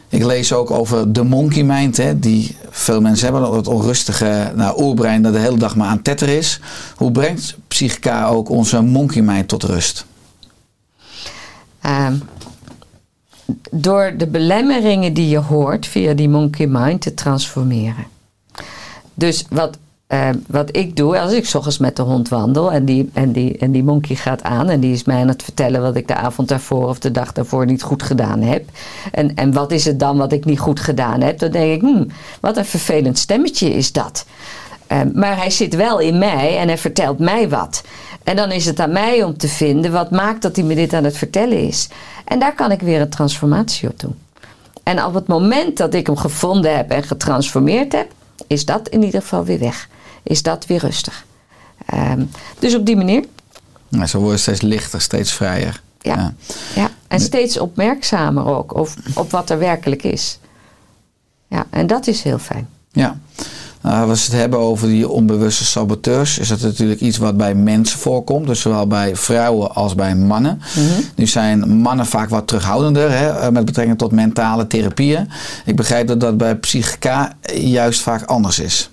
Ik 0.09 0.25
lees 0.25 0.53
ook 0.53 0.71
over 0.71 1.13
de 1.13 1.23
monkey 1.23 1.63
mind, 1.63 1.97
hè, 1.97 2.19
die 2.19 2.57
veel 2.71 3.01
mensen 3.01 3.33
hebben. 3.33 3.53
Het 3.53 3.67
onrustige 3.67 4.53
nou, 4.55 4.83
oerbrein 4.83 5.23
dat 5.23 5.33
de 5.33 5.39
hele 5.39 5.59
dag 5.59 5.77
maar 5.77 5.89
aan 5.89 6.03
tetter 6.03 6.29
is. 6.29 6.61
Hoe 6.97 7.13
brengt 7.13 7.57
Psychica 7.69 8.27
ook 8.27 8.49
onze 8.49 8.81
monkey 8.81 9.23
mind 9.23 9.49
tot 9.49 9.63
rust? 9.63 10.05
Um, 11.87 12.23
door 13.71 14.13
de 14.17 14.27
belemmeringen 14.27 15.13
die 15.13 15.29
je 15.29 15.39
hoort 15.39 15.87
via 15.87 16.15
die 16.15 16.29
monkey 16.29 16.67
mind 16.67 17.01
te 17.01 17.15
transformeren. 17.15 18.07
Dus 19.15 19.45
wat, 19.51 19.79
uh, 20.09 20.29
wat 20.47 20.77
ik 20.77 20.97
doe, 20.97 21.21
als 21.21 21.33
ik 21.33 21.51
ochtends 21.55 21.79
met 21.79 21.97
de 21.97 22.03
hond 22.03 22.29
wandel 22.29 22.73
en 22.73 22.85
die, 22.85 23.11
en, 23.13 23.33
die, 23.33 23.59
en 23.59 23.73
die 23.73 23.85
monkey 23.85 24.17
gaat 24.17 24.43
aan 24.43 24.69
en 24.69 24.81
die 24.81 24.93
is 24.93 25.05
mij 25.05 25.21
aan 25.21 25.29
het 25.29 25.43
vertellen 25.43 25.83
wat 25.83 25.97
ik 25.97 26.09
de 26.09 26.15
avond 26.15 26.49
daarvoor 26.49 26.89
of 26.89 26.99
de 26.99 27.11
dag 27.11 27.33
daarvoor 27.33 27.67
niet 27.67 27.83
goed 27.83 28.03
gedaan 28.03 28.43
heb. 28.43 28.69
En, 29.13 29.35
en 29.35 29.53
wat 29.53 29.73
is 29.73 29.85
het 29.85 29.99
dan 29.99 30.17
wat 30.17 30.33
ik 30.33 30.45
niet 30.45 30.59
goed 30.59 30.81
gedaan 30.81 31.21
heb? 31.21 31.39
Dan 31.39 31.51
denk 31.51 31.75
ik, 31.75 31.81
hmm, 31.81 32.07
wat 32.41 32.57
een 32.57 32.65
vervelend 32.65 33.19
stemmetje 33.19 33.75
is 33.75 33.93
dat. 33.93 34.25
Uh, 34.93 35.01
maar 35.15 35.37
hij 35.37 35.51
zit 35.51 35.75
wel 35.75 35.99
in 35.99 36.19
mij 36.19 36.59
en 36.59 36.67
hij 36.67 36.79
vertelt 36.79 37.19
mij 37.19 37.49
wat. 37.49 37.83
En 38.25 38.37
dan 38.37 38.51
is 38.51 38.67
het 38.67 38.81
aan 38.81 38.93
mij 38.93 39.23
om 39.23 39.37
te 39.37 39.49
vinden 39.49 39.93
wat 39.93 40.11
maakt 40.11 40.43
dat 40.43 40.57
hij 40.57 40.65
me 40.65 40.75
dit 40.75 40.93
aan 40.93 41.05
het 41.05 41.17
vertellen 41.17 41.67
is. 41.67 41.89
En 42.25 42.39
daar 42.39 42.55
kan 42.55 42.71
ik 42.73 42.81
weer 42.81 43.01
een 43.01 43.09
transformatie 43.09 43.89
op 43.89 44.01
doen. 44.01 44.19
En 44.83 45.05
op 45.05 45.15
het 45.15 45.27
moment 45.27 45.77
dat 45.77 45.95
ik 45.95 46.07
hem 46.07 46.17
gevonden 46.17 46.77
heb 46.77 46.91
en 46.91 47.03
getransformeerd 47.03 47.93
heb, 47.93 48.13
is 48.47 48.65
dat 48.65 48.89
in 48.89 49.03
ieder 49.03 49.21
geval 49.21 49.45
weer 49.45 49.59
weg. 49.59 49.89
Is 50.23 50.43
dat 50.43 50.67
weer 50.67 50.81
rustig. 50.81 51.25
Um, 51.95 52.31
dus 52.59 52.75
op 52.75 52.87
die 52.87 52.97
manier. 52.97 53.25
Ja, 53.89 54.07
zo 54.07 54.19
word 54.19 54.33
je 54.33 54.39
steeds 54.39 54.61
lichter, 54.61 55.01
steeds 55.01 55.33
vrijer. 55.33 55.81
Ja, 56.01 56.15
ja. 56.15 56.35
ja. 56.75 56.91
en 57.09 57.21
steeds 57.21 57.59
opmerkzamer 57.59 58.47
ook 58.47 58.75
op, 58.75 58.89
op 59.15 59.31
wat 59.31 59.51
er 59.51 59.59
werkelijk 59.59 60.03
is. 60.03 60.39
Ja, 61.49 61.67
en 61.71 61.87
dat 61.87 62.07
is 62.07 62.23
heel 62.23 62.39
fijn. 62.39 62.69
Ja. 62.93 63.21
Nou, 63.83 64.09
als 64.09 64.27
we 64.27 64.33
het 64.33 64.41
hebben 64.41 64.59
over 64.59 64.89
die 64.89 65.09
onbewuste 65.09 65.65
saboteurs, 65.65 66.39
is 66.39 66.49
dat 66.49 66.61
natuurlijk 66.61 67.01
iets 67.01 67.19
wat 67.19 67.37
bij 67.37 67.55
mensen 67.55 67.99
voorkomt. 67.99 68.47
Dus 68.47 68.61
zowel 68.61 68.87
bij 68.87 69.17
vrouwen 69.17 69.75
als 69.75 69.95
bij 69.95 70.15
mannen. 70.15 70.63
Mm 70.77 70.87
-hmm. 70.89 71.05
Nu 71.15 71.27
zijn 71.27 71.77
mannen 71.77 72.07
vaak 72.07 72.29
wat 72.29 72.47
terughoudender 72.47 73.11
hè, 73.11 73.53
met 73.53 73.65
betrekking 73.65 73.99
tot 73.99 74.13
mentale 74.13 74.67
therapieën. 74.67 75.31
Ik 75.65 75.77
begrijp 75.77 76.07
dat 76.07 76.21
dat 76.21 76.37
bij 76.37 76.57
psychica 76.57 77.33
juist 77.55 78.01
vaak 78.01 78.25
anders 78.25 78.59
is. 78.59 78.91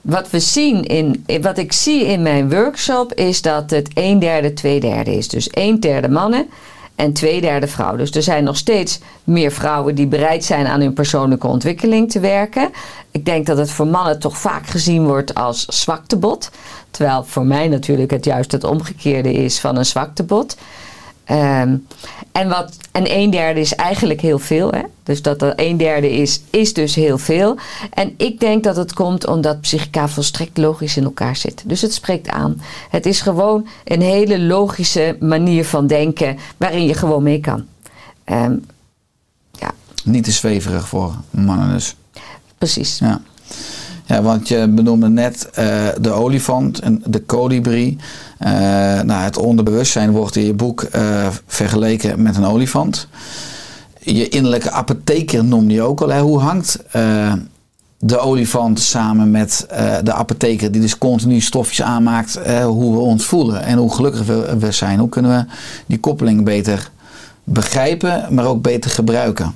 Wat 0.00 0.30
we 0.30 0.40
zien 0.40 0.84
in, 0.84 1.24
wat 1.42 1.58
ik 1.58 1.72
zie 1.72 2.06
in 2.06 2.22
mijn 2.22 2.50
workshop 2.50 3.12
is 3.14 3.42
dat 3.42 3.70
het 3.70 3.90
een 3.94 4.18
derde, 4.18 4.52
twee 4.52 4.80
derde 4.80 5.16
is. 5.16 5.28
Dus 5.28 5.48
een 5.50 5.80
derde 5.80 6.08
mannen 6.08 6.46
en 6.98 7.12
twee 7.12 7.40
derde 7.40 7.66
vrouw. 7.66 7.96
Dus 7.96 8.10
er 8.10 8.22
zijn 8.22 8.44
nog 8.44 8.56
steeds 8.56 8.98
meer 9.24 9.52
vrouwen 9.52 9.94
die 9.94 10.06
bereid 10.06 10.44
zijn 10.44 10.66
aan 10.66 10.80
hun 10.80 10.92
persoonlijke 10.92 11.46
ontwikkeling 11.46 12.10
te 12.10 12.20
werken. 12.20 12.70
Ik 13.10 13.24
denk 13.24 13.46
dat 13.46 13.58
het 13.58 13.70
voor 13.70 13.86
mannen 13.86 14.18
toch 14.18 14.38
vaak 14.38 14.66
gezien 14.66 15.06
wordt 15.06 15.34
als 15.34 15.64
zwaktebod. 15.66 16.50
Terwijl 16.90 17.24
voor 17.24 17.44
mij 17.44 17.68
natuurlijk 17.68 18.10
het 18.10 18.24
juist 18.24 18.52
het 18.52 18.64
omgekeerde 18.64 19.32
is 19.32 19.60
van 19.60 19.76
een 19.76 19.86
zwaktebod. 19.86 20.56
Um, 21.30 21.86
en, 22.32 22.48
wat, 22.48 22.76
en 22.92 23.16
een 23.16 23.30
derde 23.30 23.60
is 23.60 23.74
eigenlijk 23.74 24.20
heel 24.20 24.38
veel. 24.38 24.70
Hè? 24.70 24.82
Dus 25.02 25.22
dat 25.22 25.42
er 25.42 25.52
een 25.56 25.76
derde 25.76 26.12
is, 26.12 26.40
is 26.50 26.72
dus 26.72 26.94
heel 26.94 27.18
veel. 27.18 27.56
En 27.90 28.14
ik 28.16 28.40
denk 28.40 28.64
dat 28.64 28.76
het 28.76 28.92
komt 28.92 29.26
omdat 29.26 29.60
psychica 29.60 30.08
volstrekt 30.08 30.56
logisch 30.56 30.96
in 30.96 31.04
elkaar 31.04 31.36
zit. 31.36 31.62
Dus 31.66 31.82
het 31.82 31.94
spreekt 31.94 32.28
aan. 32.28 32.60
Het 32.90 33.06
is 33.06 33.20
gewoon 33.20 33.68
een 33.84 34.00
hele 34.00 34.40
logische 34.40 35.16
manier 35.20 35.64
van 35.64 35.86
denken 35.86 36.38
waarin 36.56 36.86
je 36.86 36.94
gewoon 36.94 37.22
mee 37.22 37.40
kan. 37.40 37.66
Um, 38.24 38.64
ja. 39.52 39.70
Niet 40.04 40.24
te 40.24 40.32
zweverig 40.32 40.88
voor 40.88 41.14
mannen 41.30 41.70
dus. 41.70 41.96
Precies. 42.58 42.98
Ja. 42.98 43.20
Ja, 44.08 44.22
want 44.22 44.48
je 44.48 44.68
benoemde 44.68 45.08
net 45.08 45.48
uh, 45.58 45.88
de 46.00 46.10
olifant 46.10 46.78
en 46.78 47.02
de 47.06 47.20
kolibrie. 47.22 47.96
Uh, 48.40 48.48
nou, 49.00 49.12
het 49.12 49.36
onderbewustzijn 49.36 50.10
wordt 50.10 50.36
in 50.36 50.44
je 50.44 50.54
boek 50.54 50.86
uh, 50.94 51.28
vergeleken 51.46 52.22
met 52.22 52.36
een 52.36 52.44
olifant. 52.44 53.08
Je 54.00 54.28
innerlijke 54.28 54.70
apotheker 54.70 55.44
noemde 55.44 55.74
je 55.74 55.82
ook 55.82 56.00
al. 56.00 56.18
Hoe 56.18 56.38
hangt 56.38 56.78
de 57.98 58.18
olifant 58.18 58.80
samen 58.80 59.30
met 59.30 59.66
de 60.02 60.12
apotheker, 60.12 60.72
die 60.72 60.80
dus 60.80 60.98
continu 60.98 61.40
stofjes 61.40 61.82
aanmaakt, 61.82 62.38
hoe 62.64 62.92
we 62.92 63.00
ons 63.00 63.24
voelen 63.24 63.62
en 63.62 63.78
hoe 63.78 63.94
gelukkig 63.94 64.26
we 64.58 64.72
zijn? 64.72 64.98
Hoe 64.98 65.08
kunnen 65.08 65.30
we 65.30 65.54
die 65.86 66.00
koppeling 66.00 66.44
beter 66.44 66.90
begrijpen, 67.44 68.26
maar 68.30 68.46
ook 68.46 68.62
beter 68.62 68.90
gebruiken? 68.90 69.54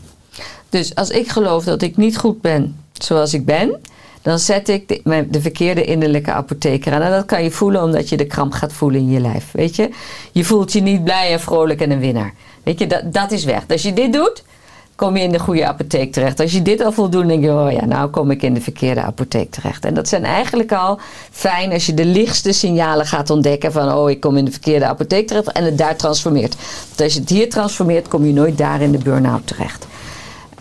Dus 0.69 0.95
als 0.95 1.11
ik 1.11 1.29
geloof 1.29 1.65
dat 1.65 1.83
ik 1.83 1.97
niet 1.97 2.17
goed 2.17 2.41
ben 2.41 2.77
zoals 2.93 3.35
ik 3.35 3.45
ben, 3.45 3.81
dan 4.23 4.39
zet 4.39 4.69
ik 4.69 4.89
de, 4.89 5.27
de 5.31 5.41
verkeerde 5.41 5.85
innerlijke 5.85 6.33
apotheker 6.33 6.93
aan. 6.93 7.03
En 7.03 7.11
dat 7.11 7.25
kan 7.25 7.43
je 7.43 7.51
voelen 7.51 7.83
omdat 7.83 8.09
je 8.09 8.17
de 8.17 8.27
kramp 8.27 8.53
gaat 8.53 8.73
voelen 8.73 9.01
in 9.01 9.11
je 9.11 9.21
lijf. 9.21 9.53
Weet 9.53 9.77
je? 9.77 9.91
Je 10.33 10.45
voelt 10.45 10.73
je 10.73 10.81
niet 10.81 11.05
blij 11.05 11.33
en 11.33 11.41
vrolijk 11.41 11.81
en 11.81 11.91
een 11.91 12.01
winnaar. 12.01 12.35
Weet 12.63 12.79
je, 12.79 12.87
dat, 12.87 13.13
dat 13.13 13.31
is 13.31 13.45
weg. 13.45 13.65
Als 13.69 13.83
je 13.83 13.93
dit 13.93 14.13
doet, 14.13 14.43
kom 14.95 15.17
je 15.17 15.23
in 15.23 15.33
de 15.33 15.39
goede 15.39 15.67
apotheek 15.67 16.13
terecht. 16.13 16.41
Als 16.41 16.53
je 16.53 16.63
dit 16.63 16.85
al 16.85 16.93
voelt 16.93 17.13
doen, 17.13 17.27
denk 17.27 17.45
je, 17.45 17.51
oh 17.51 17.73
ja, 17.73 17.85
nou 17.85 18.11
kom 18.11 18.31
ik 18.31 18.43
in 18.43 18.55
de 18.55 18.61
verkeerde 18.61 19.03
apotheek 19.03 19.51
terecht. 19.51 19.85
En 19.85 19.95
dat 19.95 20.09
zijn 20.09 20.25
eigenlijk 20.25 20.73
al 20.73 20.99
fijn 21.31 21.73
als 21.73 21.87
je 21.87 21.95
de 21.95 22.05
lichtste 22.05 22.53
signalen 22.53 23.07
gaat 23.07 23.31
ontdekken 23.31 23.73
van, 23.73 23.95
oh, 23.95 24.11
ik 24.11 24.21
kom 24.21 24.37
in 24.37 24.45
de 24.45 24.51
verkeerde 24.51 24.85
apotheek 24.85 25.27
terecht 25.27 25.53
en 25.53 25.65
het 25.65 25.79
daar 25.79 25.97
transformeert. 25.97 26.57
Want 26.89 27.01
als 27.01 27.15
je 27.15 27.21
het 27.21 27.29
hier 27.29 27.51
transformeert, 27.51 28.09
kom 28.09 28.25
je 28.25 28.33
nooit 28.33 28.59
daar 28.59 28.81
in 28.81 28.93
de 28.93 28.99
burn-out 28.99 29.47
terecht. 29.47 29.87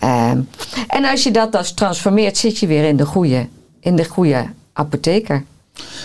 Ehm, 0.02 0.40
en 0.88 1.04
als 1.04 1.22
je 1.22 1.30
dat 1.30 1.52
dus 1.52 1.72
transformeert, 1.72 2.36
zit 2.36 2.58
je 2.58 2.66
weer 2.66 2.84
in 2.84 2.96
de 2.96 3.06
goede, 3.06 3.46
in 3.80 3.96
de 3.96 4.04
goede 4.04 4.46
apotheker. 4.72 5.44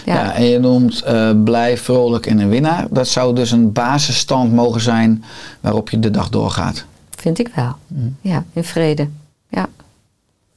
Ja. 0.05 0.13
Ja. 0.13 0.33
en 0.33 0.43
je 0.45 0.59
noemt 0.59 1.01
eh, 1.01 1.31
blij, 1.43 1.77
vrolijk 1.77 2.25
en 2.25 2.39
een 2.39 2.49
winnaar. 2.49 2.85
Dat 2.89 3.07
zou 3.07 3.35
dus 3.35 3.51
een 3.51 3.71
basisstand 3.71 4.53
mogen 4.53 4.81
zijn 4.81 5.23
waarop 5.59 5.89
je 5.89 5.99
de 5.99 6.11
dag 6.11 6.29
doorgaat. 6.29 6.85
vind 7.15 7.39
ik 7.39 7.49
wel. 7.55 7.75
Ja, 8.21 8.43
in 8.53 8.63
vrede. 8.63 9.07
Ja, 9.49 9.67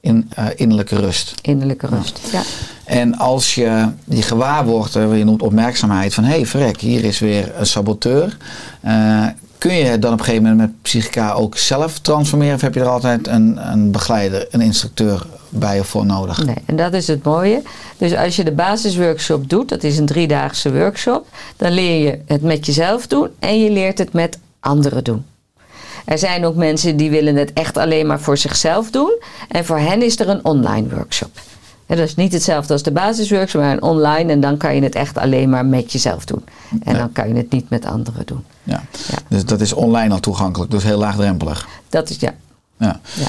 In 0.01 0.31
eh, 0.35 0.47
innerlijke 0.57 0.97
rust. 0.97 1.35
innerlijke 1.43 1.87
rust. 1.87 2.21
Ja. 2.33 2.43
En 2.85 3.19
als 3.19 3.55
je 3.55 3.89
je 4.05 4.23
gewaar 4.23 4.65
wordt, 4.67 4.93
je 4.93 5.25
noemt 5.25 5.43
opmerkzaamheid 5.43 6.15
van 6.15 6.25
hé 6.25 6.31
hey, 6.35 6.47
verrek, 6.47 6.81
hier 6.81 7.05
is 7.05 7.19
weer 7.19 7.53
een 7.57 7.67
saboteur. 7.67 8.37
Eh, 8.81 9.27
kun 9.61 9.75
je 9.75 9.99
dan 9.99 10.13
op 10.13 10.19
een 10.19 10.25
gegeven 10.25 10.49
moment 10.49 10.61
met 10.61 10.83
Psychica 10.83 11.33
ook 11.33 11.57
zelf 11.57 11.99
transformeren? 11.99 12.55
Of 12.55 12.61
heb 12.61 12.75
je 12.75 12.81
er 12.81 12.89
altijd 12.89 13.27
een, 13.27 13.73
een 13.73 13.91
begeleider, 13.91 14.47
een 14.51 14.61
instructeur 14.61 15.27
bij 15.49 15.77
je 15.77 15.85
voor 15.85 16.07
nodig? 16.07 16.45
Nee, 16.45 16.57
en 16.67 16.77
dat 16.77 16.93
is 16.93 17.07
het 17.07 17.25
mooie. 17.25 17.63
Dus 17.97 18.17
als 18.17 18.37
je 18.37 18.45
de 18.45 18.53
basisworkshop 18.53 19.49
doet, 19.49 19.69
dat 19.69 19.83
is 19.83 19.99
een 19.99 20.07
driedaagse 20.07 20.73
workshop, 20.73 21.27
dan 21.57 21.73
leer 21.73 22.05
je 22.05 22.21
het 22.27 22.43
met 22.43 22.67
jezelf 22.67 23.07
doen 23.07 23.29
en 23.39 23.61
je 23.61 23.71
leert 23.71 23.99
het 23.99 24.13
met 24.13 24.39
anderen 24.61 25.05
doen. 25.05 25.25
Er 26.05 26.19
zijn 26.19 26.45
ook 26.45 26.55
mensen 26.55 26.97
die 26.97 27.11
willen 27.11 27.37
het 27.37 27.53
echt 27.53 27.77
alleen 27.77 28.07
maar 28.07 28.21
voor 28.21 28.39
zichzelf 28.39 28.91
doen. 28.91 29.19
En 29.49 29.65
voor 29.65 29.79
hen 29.79 30.03
is 30.03 30.19
er 30.19 30.29
een 30.29 30.45
online 30.45 30.89
workshop. 30.95 31.31
En 31.87 31.97
dat 31.97 32.07
is 32.07 32.15
niet 32.15 32.33
hetzelfde 32.33 32.73
als 32.73 32.83
de 32.83 32.91
basisworkshop, 32.91 33.61
maar 33.61 33.73
een 33.73 33.83
online. 33.83 34.33
En 34.33 34.41
dan 34.41 34.57
kan 34.57 34.75
je 34.75 34.83
het 34.83 34.95
echt 34.95 35.19
alleen 35.19 35.51
maar 35.51 35.67
met 35.67 35.93
jezelf 35.93 36.25
doen. 36.25 36.45
En 36.83 36.97
dan 36.97 37.13
kan 37.13 37.29
je 37.29 37.35
het 37.35 37.51
niet 37.51 37.71
met 37.71 37.85
anderen 37.85 38.27
doen. 38.27 38.45
Ja. 38.63 38.83
Ja. 39.11 39.19
Dus 39.29 39.45
dat 39.45 39.61
is 39.61 39.73
online 39.73 40.15
al 40.15 40.21
toegankelijk, 40.21 40.71
dus 40.71 40.83
heel 40.83 40.99
laagdrempelig. 40.99 41.69
Dat 41.89 42.11
is 42.11 42.17
ja. 42.21 42.35
Ja. 42.77 43.01
ja. 43.15 43.27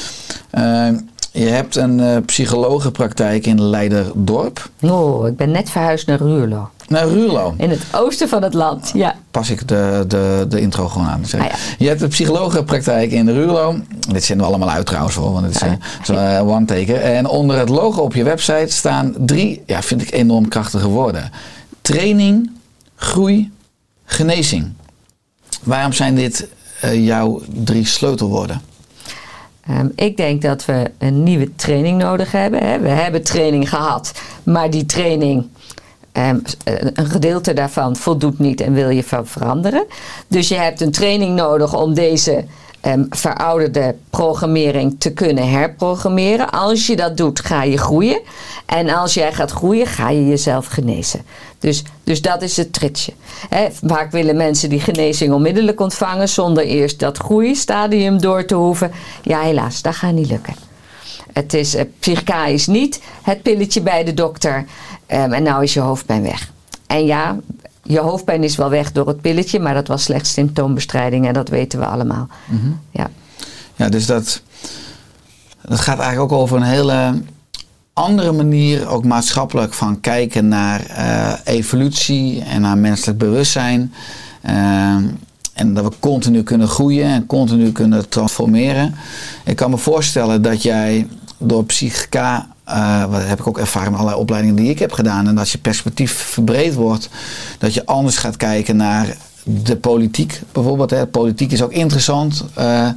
Eh, 0.90 0.98
je 1.32 1.46
hebt 1.46 1.76
een 1.76 2.00
eh, 2.00 2.18
psychologenpraktijk 2.26 3.46
in 3.46 3.62
Leiderdorp. 3.62 4.70
Oh, 4.82 5.28
ik 5.28 5.36
ben 5.36 5.52
net 5.52 5.70
verhuisd 5.70 6.08
naar 6.08 6.18
Ruurlo. 6.18 6.70
Naar 6.88 7.08
Ruurlo. 7.08 7.54
In 7.58 7.70
het 7.70 7.82
oosten 7.92 8.30
van 8.30 8.44
het 8.44 8.54
land. 8.54 8.92
Ja. 8.94 9.16
Pas 9.32 9.50
ik 9.50 9.68
de, 9.68 10.06
de, 10.08 10.46
de 10.50 10.62
intro 10.62 10.88
gewoon 10.88 11.08
aan. 11.08 11.26
Zeg. 11.26 11.42
Ah, 11.42 11.48
ja. 11.48 11.56
Je 11.78 11.88
hebt 11.88 12.02
een 12.02 12.10
psychologenpraktijk 12.10 13.12
in 13.12 13.30
Ruurlo. 13.30 13.76
Dit 14.12 14.24
zenden 14.24 14.46
we 14.46 14.52
allemaal 14.52 14.76
uit 14.76 14.86
trouwens 14.86 15.16
hoor, 15.16 15.32
want 15.32 15.46
het 15.46 15.56
is 15.56 15.62
ja. 15.62 15.68
eh, 15.68 15.76
zo'n 16.04 16.18
eh, 16.18 16.48
one-taker. 16.48 17.02
En 17.02 17.28
onder 17.28 17.58
het 17.58 17.70
logo 17.70 18.02
op 18.02 18.14
je 18.14 18.24
website 18.24 18.74
staan 18.74 19.14
drie, 19.18 19.64
ja, 19.66 19.82
vind 19.82 20.02
ik 20.02 20.12
enorm 20.12 20.48
krachtige 20.48 20.88
woorden. 20.88 21.32
Training, 21.82 22.52
groei, 22.96 23.52
genezing. 24.06 24.72
Waarom 25.64 25.94
zijn 25.94 26.16
dit 26.16 26.48
eh, 26.82 27.06
jouw 27.06 27.42
drie 27.48 27.86
sleutelwoorden? 27.86 28.62
Ehm, 29.68 29.88
ik 29.96 30.18
denk 30.18 30.42
dat 30.42 30.66
we 30.66 30.92
een 30.98 31.24
nieuwe 31.24 31.56
training 31.56 31.98
nodig 31.98 32.32
hebben. 32.32 32.64
Hè. 32.64 32.80
We 32.80 32.90
hebben 32.90 33.24
training 33.24 33.70
gehad, 33.70 34.12
maar 34.44 34.70
die 34.70 34.86
training, 34.86 35.48
ehm, 36.12 36.40
een 36.94 37.10
gedeelte 37.10 37.54
daarvan 37.54 37.96
voldoet 37.96 38.40
niet 38.40 38.62
en 38.62 38.74
wil 38.74 38.90
je 38.90 39.04
van 39.04 39.28
veranderen. 39.28 39.86
Dus 40.28 40.48
je 40.48 40.56
hebt 40.56 40.82
een 40.82 40.92
training 40.92 41.36
nodig 41.36 41.76
om 41.76 41.94
deze 41.94 42.46
ehm, 42.82 43.04
verouderde 43.10 43.96
programmering 44.10 44.96
te 45.00 45.14
kunnen 45.14 45.50
herprogrammeren. 45.50 46.50
Als 46.50 46.88
je 46.88 46.96
dat 46.96 47.18
doet, 47.18 47.40
ga 47.40 47.64
je 47.64 47.78
groeien. 47.78 48.22
En 48.66 48.90
als 48.90 49.14
jij 49.14 49.34
gaat 49.34 49.52
groeien, 49.52 49.88
ga 49.88 50.10
je 50.10 50.28
jezelf 50.28 50.66
genezen. 50.66 51.22
Dus, 51.60 51.84
dus 52.04 52.22
dat 52.22 52.42
is 52.42 52.58
het 52.58 52.74
tritsje. 52.74 53.14
Vaak 53.84 54.12
willen 54.12 54.36
mensen 54.36 54.70
die 54.70 54.80
genezing 54.80 55.34
onmiddellijk 55.34 55.80
ontvangen 55.80 56.30
zonder 56.30 56.64
eerst 56.64 57.00
dat 57.00 57.18
groeistadium 57.18 58.22
door 58.22 58.46
te 58.46 58.56
hoeven. 58.56 58.92
Ja, 59.22 59.42
helaas, 59.42 59.82
dat 59.82 59.96
gaat 59.96 60.14
niet 60.14 60.30
lukken. 60.30 60.56
Het 61.34 61.54
is, 61.54 61.76
eh, 61.76 61.86
psychica 62.00 62.46
is 62.46 62.68
niet 62.68 63.02
het 63.22 63.42
pilletje 63.42 63.82
bij 63.82 64.04
de 64.04 64.14
dokter 64.14 64.66
ehm, 65.06 65.32
en 65.32 65.44
nou 65.44 65.64
is 65.64 65.74
je 65.74 65.80
hoofdpijn 65.80 66.22
weg. 66.22 66.52
En 66.88 67.06
ja, 67.06 67.38
je 67.84 68.00
hoofdpijn 68.00 68.44
is 68.44 68.56
wel 68.56 68.70
weg 68.70 68.92
door 68.92 69.08
het 69.08 69.22
pilletje, 69.22 69.60
maar 69.60 69.74
dat 69.74 69.88
was 69.88 70.04
slechts 70.04 70.34
symptoombestrijding 70.34 71.28
en 71.28 71.34
dat 71.34 71.50
weten 71.50 71.80
we 71.80 71.86
allemaal. 71.86 72.28
Ja. 72.92 73.10
Ja, 73.76 73.90
dus 73.90 74.06
dat, 74.06 74.42
dat 75.62 75.80
gaat 75.80 76.00
eigenlijk 76.00 76.32
ook 76.32 76.40
over 76.40 76.58
een 76.58 76.64
hele 76.64 77.22
andere 77.94 78.32
manier, 78.32 78.88
ook 78.88 79.06
maatschappelijk, 79.06 79.74
van 79.74 80.00
kijken 80.00 80.48
naar 80.48 80.86
eh, 80.86 81.34
evolutie 81.44 82.42
en 82.44 82.62
naar 82.62 82.78
menselijk 82.78 83.18
bewustzijn. 83.18 83.94
Ehm, 84.42 85.04
en 85.54 85.74
dat 85.74 85.84
we 85.84 85.92
continu 86.00 86.44
kunnen 86.44 86.68
groeien 86.68 87.06
en 87.06 87.26
continu 87.26 87.72
kunnen 87.72 88.10
transformeren. 88.10 88.96
Ik 89.46 89.56
kan 89.56 89.70
me 89.70 89.78
voorstellen 89.78 90.42
dat 90.42 90.62
jij 90.64 91.08
door 91.38 91.66
psychica, 91.66 92.48
eh 92.64 93.06
wat 93.06 93.24
heb 93.24 93.40
ik 93.40 93.48
ook 93.48 93.58
ervaren 93.58 93.92
met 93.92 94.00
allerlei 94.00 94.22
opleidingen 94.22 94.56
die 94.56 94.70
ik 94.70 94.80
heb 94.80 94.92
gedaan, 94.92 95.28
en 95.28 95.36
dat 95.36 95.50
je 95.50 95.58
perspectief 95.58 96.12
verbreed 96.12 96.74
wordt, 96.74 97.10
dat 97.58 97.74
je 97.74 97.86
anders 97.86 98.18
gaat 98.18 98.38
kijken 98.38 98.76
naar 98.76 99.18
de 99.44 99.76
politiek 99.76 100.42
bijvoorbeeld. 100.52 100.90
Hè. 100.90 101.08
Politiek 101.08 101.52
is 101.52 101.62
ook 101.62 101.72
interessant. 101.72 102.44
Eh, 102.54 102.88
eh, 102.88 102.94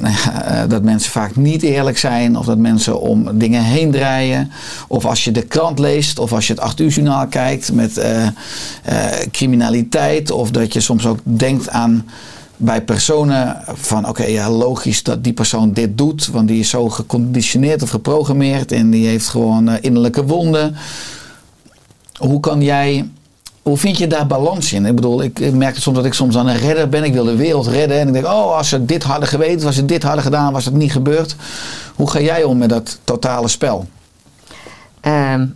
nou 0.00 0.68
dat 0.68 0.82
mensen 0.82 1.10
vaak 1.10 1.36
niet 1.36 1.62
eerlijk 1.62 1.98
zijn 1.98 2.36
of 2.36 2.46
dat 2.46 2.58
mensen 2.58 3.00
om 3.00 3.38
dingen 3.38 3.62
heen 3.62 3.90
draaien. 3.90 4.52
Of 4.88 5.04
als 5.04 5.24
je 5.24 5.30
de 5.30 5.42
krant 5.42 5.78
leest 5.78 6.18
of 6.18 6.32
als 6.32 6.46
je 6.46 6.52
het 6.52 6.62
8 6.62 6.80
uur 6.80 6.88
journaal 6.88 7.26
kijkt 7.26 7.72
met 7.72 8.00
criminaliteit. 9.30 10.30
Of 10.30 10.50
dat 10.50 10.72
je 10.72 10.80
soms 10.80 11.06
ook 11.06 11.18
denkt 11.22 11.68
aan 11.68 12.04
bij 12.62 12.82
personen 12.82 13.62
van 13.66 14.08
oké, 14.08 14.24
ja, 14.24 14.50
logisch 14.50 15.02
dat 15.02 15.24
die 15.24 15.32
persoon 15.32 15.72
dit 15.72 15.98
doet. 15.98 16.26
Want 16.26 16.48
die 16.48 16.60
is 16.60 16.68
zo 16.68 16.88
geconditioneerd 16.88 17.82
of 17.82 17.90
geprogrammeerd 17.90 18.72
en 18.72 18.90
die 18.90 19.06
heeft 19.06 19.28
gewoon 19.28 19.68
eh, 19.68 19.74
innerlijke 19.80 20.24
wonden. 20.24 20.76
Hoe 22.16 22.40
kan 22.40 22.62
jij 22.62 23.08
hoe 23.62 23.76
vind 23.76 23.98
je 23.98 24.06
daar 24.06 24.26
balans 24.26 24.72
in? 24.72 24.86
Ik 24.86 24.94
bedoel, 24.94 25.22
ik 25.22 25.52
merk 25.52 25.74
het 25.74 25.82
soms 25.82 25.96
dat 25.96 26.06
ik 26.06 26.14
soms 26.14 26.36
aan 26.36 26.46
een 26.46 26.58
redder 26.58 26.88
ben. 26.88 27.04
Ik 27.04 27.12
wil 27.12 27.24
de 27.24 27.36
wereld 27.36 27.66
redden. 27.66 27.98
En 27.98 28.06
ik 28.06 28.12
denk, 28.12 28.26
oh, 28.26 28.56
als 28.56 28.68
ze 28.68 28.84
dit 28.84 29.02
hadden 29.02 29.28
geweten, 29.28 29.66
als 29.66 29.74
ze 29.74 29.84
dit 29.84 30.02
hadden 30.02 30.22
gedaan, 30.22 30.52
was 30.52 30.64
het 30.64 30.74
niet 30.74 30.92
gebeurd. 30.92 31.36
Hoe 31.94 32.10
ga 32.10 32.20
jij 32.20 32.44
om 32.44 32.58
met 32.58 32.68
dat 32.68 32.98
totale 33.04 33.48
spel? 33.48 33.86
Ehm, 35.00 35.46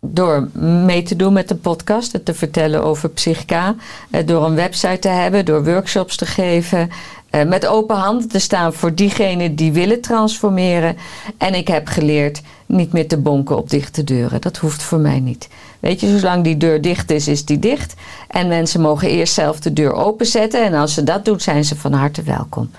door 0.00 0.48
mee 0.84 1.02
te 1.02 1.16
doen 1.16 1.32
met 1.32 1.48
de 1.48 1.54
podcast, 1.54 2.12
het 2.12 2.24
te 2.24 2.34
vertellen 2.34 2.84
over 2.84 3.08
psychica, 3.08 3.74
eh, 4.10 4.26
door 4.26 4.44
een 4.44 4.54
website 4.54 4.98
te 4.98 5.08
hebben, 5.08 5.44
door 5.44 5.64
workshops 5.64 6.16
te 6.16 6.26
geven, 6.26 6.90
eh, 7.30 7.44
met 7.44 7.66
open 7.66 7.96
handen 7.96 8.28
te 8.28 8.38
staan 8.38 8.72
voor 8.72 8.94
diegenen 8.94 9.54
die 9.54 9.72
willen 9.72 10.00
transformeren. 10.00 10.96
En 11.38 11.54
ik 11.54 11.68
heb 11.68 11.86
geleerd 11.86 12.40
niet 12.66 12.92
meer 12.92 13.08
te 13.08 13.18
bonken 13.18 13.56
op 13.56 13.70
dichte 13.70 14.04
deuren. 14.04 14.40
Dat 14.40 14.56
hoeft 14.56 14.82
voor 14.82 14.98
mij 14.98 15.20
niet. 15.20 15.48
Weet 15.80 16.00
je, 16.00 16.18
zolang 16.18 16.44
die 16.44 16.56
deur 16.56 16.80
dicht 16.80 17.10
is, 17.10 17.28
is 17.28 17.44
die 17.44 17.58
dicht. 17.58 17.94
En 18.28 18.48
mensen 18.48 18.80
mogen 18.80 19.08
eerst 19.08 19.34
zelf 19.34 19.60
de 19.60 19.72
deur 19.72 19.92
openzetten. 19.92 20.64
En 20.64 20.74
als 20.74 20.94
ze 20.94 21.04
dat 21.04 21.24
doen, 21.24 21.40
zijn 21.40 21.64
ze 21.64 21.76
van 21.76 21.92
harte 21.92 22.22
welkom. 22.22 22.70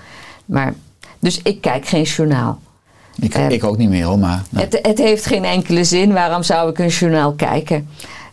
Maar, 0.44 0.74
dus 1.18 1.40
ik 1.42 1.60
kijk 1.60 1.86
geen 1.86 2.02
journaal. 2.02 2.60
Ik, 3.20 3.34
Eh, 3.34 3.50
ik 3.50 3.64
ook 3.64 3.76
niet 3.76 3.88
meer 3.88 4.04
hoor, 4.04 4.18
maar... 4.18 4.42
nou, 4.50 4.64
Het, 4.64 4.78
het 4.82 4.98
heeft 4.98 5.26
geen 5.26 5.44
enkele 5.44 5.84
zin. 5.84 6.12
Waarom 6.12 6.42
zou 6.42 6.70
ik 6.70 6.78
een 6.78 6.88
journaal 6.88 7.32
kijken? 7.32 7.88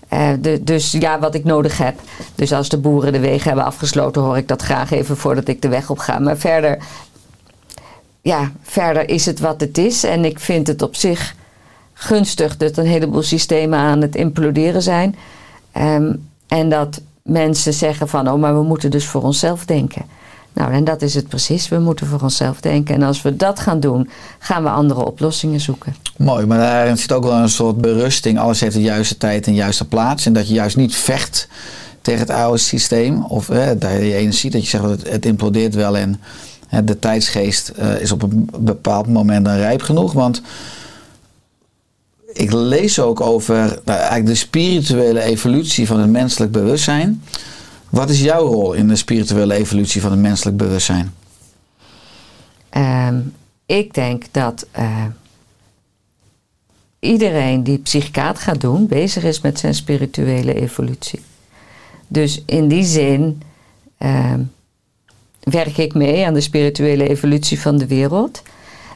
Eh, 0.08 0.30
de, 0.40 0.64
dus 0.64 0.92
ja, 0.92 1.20
wat 1.20 1.36
ik 1.36 1.44
nodig 1.44 1.78
heb. 1.78 2.00
Dus 2.36 2.54
als 2.54 2.70
de 2.70 2.78
boeren 2.78 3.12
de 3.14 3.20
wegen 3.20 3.48
hebben 3.48 3.66
afgesloten, 3.66 4.22
hoor 4.22 4.38
ik 4.38 4.48
dat 4.48 4.62
graag 4.62 4.92
even 4.92 5.18
voordat 5.18 5.48
ik 5.48 5.62
de 5.62 5.68
weg 5.68 5.90
op 5.90 5.98
ga. 6.00 6.20
Maar 6.20 6.38
verder, 6.38 6.78
ja, 8.22 8.52
verder 8.62 9.10
is 9.10 9.26
het 9.26 9.40
wat 9.40 9.62
het 9.62 9.78
is. 9.78 10.04
En 10.04 10.26
ik 10.26 10.40
vind 10.40 10.68
het 10.68 10.82
op 10.82 10.96
zich 10.96 11.36
gunstig 11.94 12.58
dat 12.58 12.78
een 12.78 12.86
heleboel 12.86 13.22
systemen 13.22 13.80
aan 13.80 14.02
het 14.02 14.16
imploderen 14.16 14.82
zijn. 14.82 15.16
Ehm, 15.72 16.14
en 16.48 16.70
dat 16.70 17.02
mensen 17.22 17.74
zeggen 17.74 18.08
van, 18.08 18.30
oh, 18.32 18.40
maar 18.40 18.56
we 18.56 18.64
moeten 18.64 18.92
dus 18.92 19.06
voor 19.06 19.22
onszelf 19.22 19.66
denken. 19.66 20.06
Nou, 20.54 20.74
en 20.74 20.84
dat 20.84 21.02
is 21.02 21.14
het 21.14 21.28
precies. 21.28 21.70
We 21.70 21.80
moeten 21.80 22.08
voor 22.08 22.22
onszelf 22.22 22.62
denken. 22.62 22.96
En 22.96 23.04
als 23.04 23.22
we 23.22 23.36
dat 23.36 23.60
gaan 23.60 23.80
doen, 23.80 24.10
gaan 24.40 24.64
we 24.64 24.70
andere 24.70 25.06
oplossingen 25.06 25.60
zoeken. 25.60 25.96
Mooi, 26.18 26.46
maar 26.46 26.58
daarin 26.58 26.98
zit 26.98 27.12
ook 27.12 27.24
wel 27.24 27.38
een 27.38 27.50
soort 27.50 27.78
berusting. 27.78 28.40
Alles 28.40 28.60
heeft 28.60 28.76
de 28.76 28.82
juiste 28.82 29.18
tijd 29.18 29.46
en 29.46 29.52
de 29.52 29.58
juiste 29.58 29.88
plaats. 29.88 30.26
En 30.26 30.34
dat 30.34 30.48
je 30.48 30.54
juist 30.54 30.76
niet 30.76 30.96
vecht 30.96 31.48
tegen 32.02 32.20
het 32.20 32.30
oude 32.30 32.58
systeem. 32.58 33.24
Of 33.24 33.48
hè, 33.48 33.78
dat 33.78 33.92
je 33.92 34.16
energie, 34.16 34.52
dat 34.52 34.62
je 34.62 34.68
zegt 34.68 34.84
het, 34.84 35.10
het 35.10 35.26
implodeert 35.26 35.76
wel. 35.76 35.98
En 35.98 36.20
de 36.84 37.00
tijdsgeest 37.00 37.70
eh, 37.70 38.02
is 38.02 38.12
op 38.12 38.24
een 38.24 38.50
bepaald 38.58 39.08
moment 39.08 39.46
dan 39.46 39.56
rijp 39.56 39.82
genoeg. 39.82 40.14
Want 40.14 40.42
ik 42.34 42.52
lees 42.52 43.00
ook 43.00 43.22
over 43.22 43.80
nou, 43.86 43.98
eigenlijk 44.00 44.26
de 44.26 44.36
spirituele 44.36 45.22
evolutie 45.22 45.88
van 45.88 46.00
het 46.00 46.10
menselijk 46.10 46.52
bewustzijn. 46.52 47.24
Wat 47.90 48.10
is 48.10 48.22
jouw 48.22 48.46
rol 48.46 48.74
in 48.74 48.88
de 48.88 48.96
spirituele 48.96 49.54
evolutie 49.54 50.02
van 50.02 50.12
het 50.12 50.20
menselijk 50.20 50.58
bewustzijn? 50.58 51.14
Ehm, 52.70 53.20
ik 53.66 53.94
denk 53.94 54.24
dat 54.32 54.68
eh, 54.72 55.06
iedereen 57.00 57.64
die 57.64 57.78
psychicaat 57.78 58.40
gaat 58.40 58.62
doen, 58.62 58.88
bezig 58.88 59.24
is 59.24 59.42
met 59.42 59.60
zijn 59.60 59.76
spirituele 59.76 60.54
evolutie. 60.54 61.20
Dus 62.08 62.42
in 62.46 62.68
die 62.68 62.84
zin 62.84 63.42
ehm, 63.98 64.42
werk 65.40 65.78
ik 65.78 65.94
mee 65.94 66.26
aan 66.26 66.34
de 66.34 66.42
spirituele 66.42 67.10
evolutie 67.10 67.60
van 67.60 67.78
de 67.78 67.88
wereld. 67.88 68.42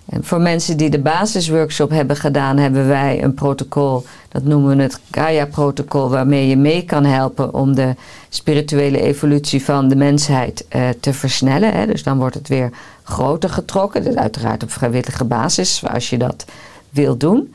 En 0.05 0.23
voor 0.23 0.41
mensen 0.41 0.77
die 0.77 0.89
de 0.89 0.99
basisworkshop 0.99 1.89
hebben 1.89 2.15
gedaan, 2.15 2.57
hebben 2.57 2.87
wij 2.87 3.23
een 3.23 3.33
protocol, 3.33 4.05
dat 4.29 4.43
noemen 4.43 4.77
we 4.77 4.83
het 4.83 4.99
Gaia-protocol, 5.11 6.09
waarmee 6.09 6.47
je 6.47 6.57
mee 6.57 6.83
kan 6.85 7.05
helpen 7.05 7.53
om 7.53 7.75
de 7.75 7.95
spirituele 8.29 9.01
evolutie 9.01 9.63
van 9.63 9.87
de 9.87 9.95
mensheid 9.95 10.65
eh, 10.67 10.89
te 10.99 11.13
versnellen. 11.13 11.73
Hè. 11.73 11.85
Dus 11.85 12.03
dan 12.03 12.17
wordt 12.17 12.35
het 12.35 12.47
weer 12.47 12.69
groter 13.03 13.49
getrokken, 13.49 14.03
dus 14.03 14.15
uiteraard 14.15 14.63
op 14.63 14.71
vrijwillige 14.71 15.23
basis, 15.23 15.83
als 15.93 16.09
je 16.09 16.17
dat 16.17 16.45
wil 16.89 17.17
doen. 17.17 17.53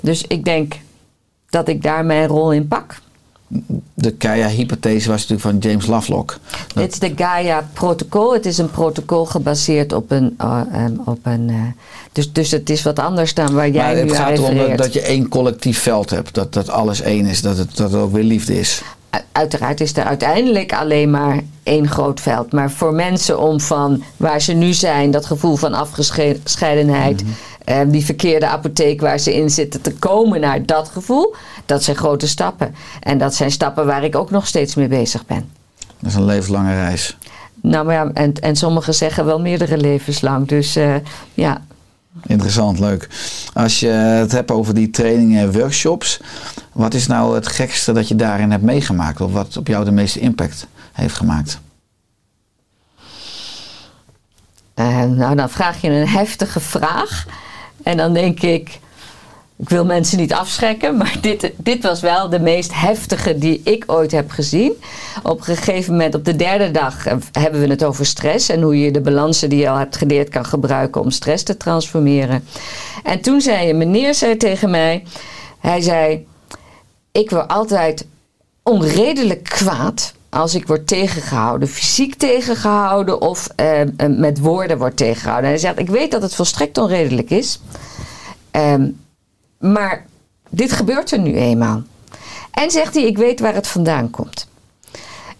Dus 0.00 0.26
ik 0.26 0.44
denk 0.44 0.74
dat 1.48 1.68
ik 1.68 1.82
daar 1.82 2.04
mijn 2.04 2.26
rol 2.26 2.52
in 2.52 2.68
pak. 2.68 3.02
De 3.94 4.14
Gaia-hypothese 4.18 5.08
was 5.08 5.28
natuurlijk 5.28 5.40
van 5.62 5.70
James 5.70 5.86
Lovelock. 5.86 6.38
Dit 6.74 6.92
is 6.92 6.98
de 6.98 7.12
Gaia-protocol. 7.16 8.32
Het 8.32 8.46
is 8.46 8.58
een 8.58 8.70
protocol 8.70 9.24
gebaseerd 9.24 9.92
op 9.92 10.10
een. 10.10 10.34
eh, 10.38 10.60
ehm, 10.72 10.92
op 11.04 11.18
een 11.22 11.48
eh, 11.48 11.56
dus, 12.12 12.32
dus 12.32 12.50
het 12.50 12.70
is 12.70 12.82
wat 12.82 12.98
anders 12.98 13.34
dan 13.34 13.54
waar 13.54 13.70
jij 13.70 13.84
Maar 13.84 13.94
nu 13.94 14.00
het 14.00 14.10
aan 14.10 14.16
gaat 14.16 14.38
erom 14.38 14.56
dat, 14.56 14.66
refereert. 14.66 14.92
je 14.92 15.00
één 15.00 15.28
collectief 15.28 15.78
veld 15.78 16.10
hebt. 16.10 16.34
Dat, 16.34 16.52
dat 16.52 16.68
alles 16.70 17.00
één 17.00 17.26
is. 17.26 17.40
Dat 17.42 17.56
het, 17.58 17.76
dat 17.76 17.92
het 17.92 18.00
ook 18.00 18.12
weer 18.12 18.22
liefde 18.24 18.58
is. 18.58 18.82
Uiteraard 19.32 19.80
is 19.80 19.96
er 19.96 20.04
uiteindelijk 20.04 20.72
alleen 20.72 21.10
maar 21.10 21.40
één 21.62 21.88
groot 21.88 22.20
veld. 22.20 22.52
Maar 22.52 22.70
voor 22.70 22.92
mensen 22.94 23.40
om 23.40 23.60
van 23.60 24.02
waar 24.16 24.40
ze 24.40 24.52
nu 24.52 24.72
zijn, 24.72 25.10
dat 25.10 25.26
gevoel 25.26 25.56
van 25.56 25.74
afgescheidenheid, 25.74 27.22
Mhm. 27.22 27.30
Eh, 27.64 27.80
die 27.86 28.04
verkeerde 28.04 28.46
apotheek 28.46 29.00
waar 29.00 29.18
ze 29.18 29.34
in 29.34 29.50
zitten, 29.50 29.80
te 29.80 29.94
komen 29.94 30.40
naar 30.40 30.66
dat 30.66 30.88
gevoel, 30.88 31.34
dat 31.66 31.82
zijn 31.82 31.96
grote 31.96 32.28
stappen. 32.28 32.74
En 33.00 33.18
dat 33.18 33.34
zijn 33.34 33.50
stappen 33.50 33.86
waar 33.86 34.04
ik 34.04 34.16
ook 34.16 34.30
nog 34.30 34.46
steeds 34.46 34.74
mee 34.74 34.88
bezig 34.88 35.26
ben. 35.26 35.50
Dat 35.98 36.10
is 36.10 36.14
een 36.14 36.24
levenslange 36.24 36.74
reis. 36.74 37.16
Nou 37.62 37.84
maar 37.84 37.94
ja, 37.94 38.10
en, 38.14 38.32
en 38.32 38.56
sommigen 38.56 38.94
zeggen 38.94 39.24
wel 39.24 39.40
meerdere 39.40 39.76
levenslang. 39.76 40.48
Dus 40.48 40.76
eh, 40.76 40.94
ja, 41.34 41.62
Interessant, 42.26 42.78
leuk. 42.78 43.08
Als 43.52 43.80
je 43.80 43.86
het 43.86 44.32
hebt 44.32 44.50
over 44.50 44.74
die 44.74 44.90
trainingen 44.90 45.40
en 45.40 45.52
workshops. 45.52 46.20
Wat 46.72 46.94
is 46.94 47.06
nou 47.06 47.34
het 47.34 47.46
gekste 47.46 47.92
dat 47.92 48.08
je 48.08 48.14
daarin 48.14 48.50
hebt 48.50 48.62
meegemaakt? 48.62 49.20
Of 49.20 49.32
wat 49.32 49.56
op 49.56 49.66
jou 49.66 49.84
de 49.84 49.90
meeste 49.90 50.20
impact 50.20 50.66
heeft 50.92 51.14
gemaakt? 51.14 51.60
Eh, 54.74 55.02
nou, 55.02 55.34
dan 55.34 55.50
vraag 55.50 55.80
je 55.80 55.90
een 55.90 56.08
heftige 56.08 56.60
vraag. 56.60 57.26
En 57.84 57.96
dan 57.96 58.12
denk 58.12 58.40
ik, 58.40 58.80
ik 59.56 59.68
wil 59.68 59.84
mensen 59.84 60.18
niet 60.18 60.32
afschrikken, 60.32 60.96
maar 60.98 61.16
dit, 61.20 61.52
dit 61.56 61.82
was 61.82 62.00
wel 62.00 62.28
de 62.28 62.40
meest 62.40 62.74
heftige 62.74 63.38
die 63.38 63.60
ik 63.64 63.84
ooit 63.86 64.12
heb 64.12 64.30
gezien. 64.30 64.72
Op 65.22 65.38
een 65.38 65.44
gegeven 65.44 65.92
moment, 65.92 66.14
op 66.14 66.24
de 66.24 66.36
derde 66.36 66.70
dag, 66.70 67.06
eh, 67.06 67.16
hebben 67.32 67.60
we 67.60 67.66
het 67.66 67.84
over 67.84 68.06
stress 68.06 68.48
en 68.48 68.62
hoe 68.62 68.80
je 68.80 68.90
de 68.90 69.00
balansen 69.00 69.48
die 69.48 69.58
je 69.58 69.68
al 69.68 69.78
hebt 69.78 69.96
geleerd 69.96 70.28
kan 70.28 70.44
gebruiken 70.44 71.00
om 71.00 71.10
stress 71.10 71.42
te 71.42 71.56
transformeren. 71.56 72.44
En 73.02 73.20
toen 73.20 73.40
zei 73.40 73.70
een 73.70 73.78
meneer 73.78 74.14
zei 74.14 74.36
tegen 74.36 74.70
mij, 74.70 75.04
hij 75.60 75.80
zei, 75.80 76.26
ik 77.12 77.30
word 77.30 77.48
altijd 77.48 78.06
onredelijk 78.62 79.42
kwaad 79.42 80.14
als 80.34 80.54
ik 80.54 80.66
word 80.66 80.86
tegengehouden, 80.86 81.68
fysiek 81.68 82.14
tegengehouden 82.14 83.20
of 83.20 83.48
eh, 83.56 83.80
eh, 83.80 83.88
met 84.08 84.38
woorden 84.38 84.78
wordt 84.78 84.96
tegengehouden. 84.96 85.44
En 85.44 85.50
hij 85.50 85.60
zegt, 85.60 85.78
ik 85.78 85.88
weet 85.88 86.10
dat 86.10 86.22
het 86.22 86.34
volstrekt 86.34 86.78
onredelijk 86.78 87.30
is, 87.30 87.60
ehm, 88.50 88.90
maar 89.58 90.06
dit 90.50 90.72
gebeurt 90.72 91.10
er 91.10 91.18
nu 91.18 91.34
eenmaal. 91.34 91.82
En 92.50 92.70
zegt 92.70 92.94
hij, 92.94 93.04
ik 93.04 93.18
weet 93.18 93.40
waar 93.40 93.54
het 93.54 93.66
vandaan 93.66 94.10
komt. 94.10 94.48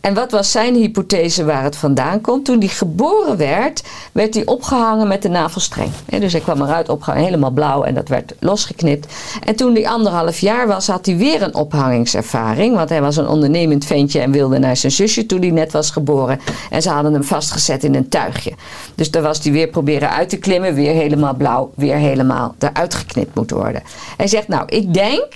En 0.04 0.14
wat 0.14 0.30
was 0.30 0.50
zijn 0.50 0.74
hypothese 0.74 1.44
waar 1.44 1.62
het 1.62 1.76
vandaan 1.76 2.20
komt? 2.20 2.44
Toen 2.44 2.58
hij 2.58 2.68
geboren 2.68 3.36
werd, 3.36 3.82
werd 4.12 4.34
hij 4.34 4.46
opgehangen 4.46 5.08
met 5.08 5.22
de 5.22 5.28
navelstreng. 5.28 5.90
Dus 6.04 6.32
hij 6.32 6.40
kwam 6.40 6.62
eruit 6.62 6.88
opgehangen, 6.88 7.24
helemaal 7.24 7.50
blauw 7.50 7.82
en 7.82 7.94
dat 7.94 8.08
werd 8.08 8.34
losgeknipt. 8.38 9.12
En 9.44 9.56
toen 9.56 9.74
hij 9.74 9.88
anderhalf 9.88 10.38
jaar 10.38 10.66
was, 10.66 10.86
had 10.86 11.06
hij 11.06 11.16
weer 11.16 11.42
een 11.42 11.54
ophangingservaring. 11.54 12.76
Want 12.76 12.88
hij 12.88 13.00
was 13.00 13.16
een 13.16 13.28
ondernemend 13.28 13.84
ventje 13.84 14.20
en 14.20 14.30
wilde 14.30 14.58
naar 14.58 14.76
zijn 14.76 14.92
zusje 14.92 15.26
toen 15.26 15.40
hij 15.40 15.50
net 15.50 15.72
was 15.72 15.90
geboren. 15.90 16.40
En 16.70 16.82
ze 16.82 16.90
hadden 16.90 17.12
hem 17.12 17.24
vastgezet 17.24 17.84
in 17.84 17.94
een 17.94 18.08
tuigje. 18.08 18.52
Dus 18.94 19.10
daar 19.10 19.22
was 19.22 19.42
hij 19.42 19.52
weer 19.52 19.68
proberen 19.68 20.10
uit 20.10 20.28
te 20.28 20.36
klimmen, 20.36 20.74
weer 20.74 20.94
helemaal 20.94 21.34
blauw, 21.34 21.72
weer 21.74 21.96
helemaal 21.96 22.54
eruit 22.58 22.94
geknipt 22.94 23.34
moet 23.34 23.50
worden. 23.50 23.82
Hij 24.16 24.26
zegt, 24.26 24.48
nou, 24.48 24.64
ik 24.66 24.94
denk 24.94 25.26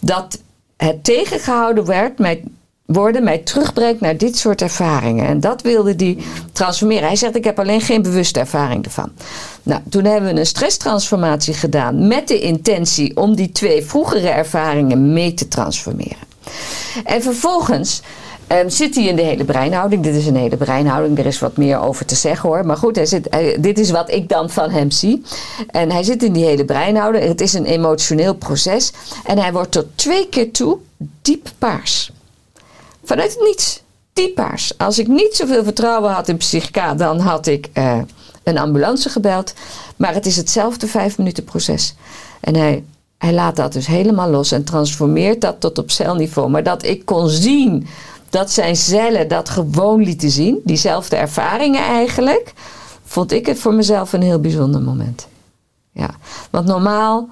dat 0.00 0.38
het 0.76 1.04
tegengehouden 1.04 1.84
werd, 1.84 2.18
mij, 2.18 2.42
worden 2.94 3.24
mij 3.24 3.38
terugbrengt 3.38 4.00
naar 4.00 4.16
dit 4.16 4.36
soort 4.36 4.62
ervaringen. 4.62 5.26
En 5.26 5.40
dat 5.40 5.62
wilde 5.62 5.94
hij 5.96 6.18
transformeren. 6.52 7.06
Hij 7.06 7.16
zegt, 7.16 7.36
ik 7.36 7.44
heb 7.44 7.58
alleen 7.58 7.80
geen 7.80 8.02
bewuste 8.02 8.40
ervaring 8.40 8.84
ervan. 8.84 9.10
Nou, 9.62 9.80
toen 9.90 10.04
hebben 10.04 10.34
we 10.34 10.40
een 10.40 10.46
stresstransformatie 10.46 11.54
gedaan 11.54 12.06
met 12.06 12.28
de 12.28 12.40
intentie 12.40 13.16
om 13.16 13.34
die 13.34 13.52
twee 13.52 13.84
vroegere 13.84 14.28
ervaringen 14.28 15.12
mee 15.12 15.34
te 15.34 15.48
transformeren. 15.48 16.26
En 17.04 17.22
vervolgens 17.22 18.02
ehm, 18.46 18.68
zit 18.68 18.94
hij 18.94 19.04
in 19.04 19.16
de 19.16 19.22
hele 19.22 19.44
breinhouding. 19.44 20.02
Dit 20.02 20.14
is 20.14 20.26
een 20.26 20.36
hele 20.36 20.56
breinhouding. 20.56 21.18
Er 21.18 21.26
is 21.26 21.38
wat 21.38 21.56
meer 21.56 21.80
over 21.80 22.06
te 22.06 22.14
zeggen 22.14 22.48
hoor. 22.48 22.66
Maar 22.66 22.76
goed, 22.76 22.96
hij 22.96 23.06
zit, 23.06 23.28
dit 23.60 23.78
is 23.78 23.90
wat 23.90 24.10
ik 24.10 24.28
dan 24.28 24.50
van 24.50 24.70
hem 24.70 24.90
zie. 24.90 25.22
En 25.70 25.90
hij 25.90 26.02
zit 26.02 26.22
in 26.22 26.32
die 26.32 26.44
hele 26.44 26.64
breinhouding. 26.64 27.24
Het 27.24 27.40
is 27.40 27.52
een 27.52 27.66
emotioneel 27.66 28.34
proces. 28.34 28.92
En 29.24 29.38
hij 29.38 29.52
wordt 29.52 29.72
tot 29.72 29.86
twee 29.94 30.28
keer 30.28 30.50
toe 30.50 30.78
diep 31.22 31.48
paars. 31.58 32.12
Vanuit 33.08 33.32
het 33.32 33.42
niets. 33.42 33.82
Diep 34.12 34.34
paars. 34.34 34.78
Als 34.78 34.98
ik 34.98 35.06
niet 35.06 35.34
zoveel 35.34 35.64
vertrouwen 35.64 36.10
had 36.10 36.28
in 36.28 36.36
psychica, 36.36 36.94
dan 36.94 37.18
had 37.18 37.46
ik 37.46 37.68
eh, 37.72 37.98
een 38.42 38.58
ambulance 38.58 39.08
gebeld. 39.08 39.54
Maar 39.96 40.14
het 40.14 40.26
is 40.26 40.36
hetzelfde 40.36 40.86
vijf 40.86 41.18
minuten 41.18 41.44
proces. 41.44 41.94
En 42.40 42.56
hij, 42.56 42.84
hij 43.18 43.32
laat 43.32 43.56
dat 43.56 43.72
dus 43.72 43.86
helemaal 43.86 44.30
los 44.30 44.52
en 44.52 44.64
transformeert 44.64 45.40
dat 45.40 45.60
tot 45.60 45.78
op 45.78 45.90
celniveau. 45.90 46.50
Maar 46.50 46.62
dat 46.62 46.82
ik 46.84 47.04
kon 47.04 47.28
zien 47.28 47.86
dat 48.30 48.50
zijn 48.50 48.76
cellen 48.76 49.28
dat 49.28 49.48
gewoon 49.48 50.02
lieten 50.02 50.30
zien, 50.30 50.60
diezelfde 50.64 51.16
ervaringen 51.16 51.82
eigenlijk, 51.82 52.52
vond 53.04 53.32
ik 53.32 53.46
het 53.46 53.58
voor 53.58 53.74
mezelf 53.74 54.12
een 54.12 54.22
heel 54.22 54.40
bijzonder 54.40 54.80
moment. 54.80 55.26
Ja, 55.92 56.10
want 56.50 56.66
normaal 56.66 57.28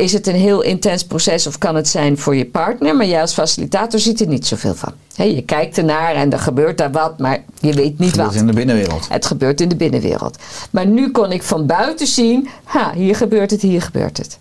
is 0.00 0.12
het 0.12 0.26
een 0.26 0.34
heel 0.34 0.62
intens 0.62 1.04
proces 1.04 1.46
of 1.46 1.58
kan 1.58 1.74
het 1.74 1.88
zijn 1.88 2.18
voor 2.18 2.36
je 2.36 2.46
partner, 2.46 2.96
maar 2.96 3.06
jij 3.06 3.20
als 3.20 3.32
facilitator 3.32 4.00
ziet 4.00 4.20
er 4.20 4.26
niet 4.26 4.46
zoveel 4.46 4.74
van. 4.74 4.92
Je 5.14 5.42
kijkt 5.42 5.78
ernaar 5.78 6.14
en 6.14 6.32
er 6.32 6.38
gebeurt 6.38 6.78
daar 6.78 6.90
wat, 6.90 7.18
maar 7.18 7.44
je 7.60 7.72
weet 7.72 7.98
niet 7.98 8.16
wat. 8.16 8.34
is 8.34 8.40
in 8.40 8.46
de 8.46 8.52
binnenwereld. 8.52 9.08
Het 9.08 9.26
gebeurt 9.26 9.60
in 9.60 9.68
de 9.68 9.76
binnenwereld. 9.76 10.38
Maar 10.70 10.86
nu 10.86 11.10
kon 11.10 11.32
ik 11.32 11.42
van 11.42 11.66
buiten 11.66 12.06
zien, 12.06 12.48
ha, 12.64 12.92
hier 12.94 13.16
gebeurt 13.16 13.50
het, 13.50 13.62
hier 13.62 13.82
gebeurt 13.82 14.16
het. 14.16 14.38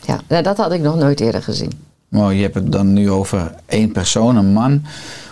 Ja, 0.00 0.20
nou, 0.28 0.42
dat 0.42 0.56
had 0.56 0.72
ik 0.72 0.80
nog 0.80 0.96
nooit 0.96 1.20
eerder 1.20 1.42
gezien. 1.42 1.72
Mooi, 2.08 2.36
je 2.36 2.42
hebt 2.42 2.54
het 2.54 2.72
dan 2.72 2.92
nu 2.92 3.10
over 3.10 3.54
één 3.66 3.92
persoon, 3.92 4.36
een 4.36 4.52
man. 4.52 4.84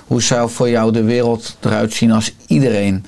Hoe 0.07 0.23
zou 0.23 0.51
voor 0.51 0.69
jou 0.69 0.93
de 0.93 1.03
wereld 1.03 1.57
eruit 1.61 1.93
zien 1.93 2.11
als 2.11 2.35
iedereen 2.47 3.05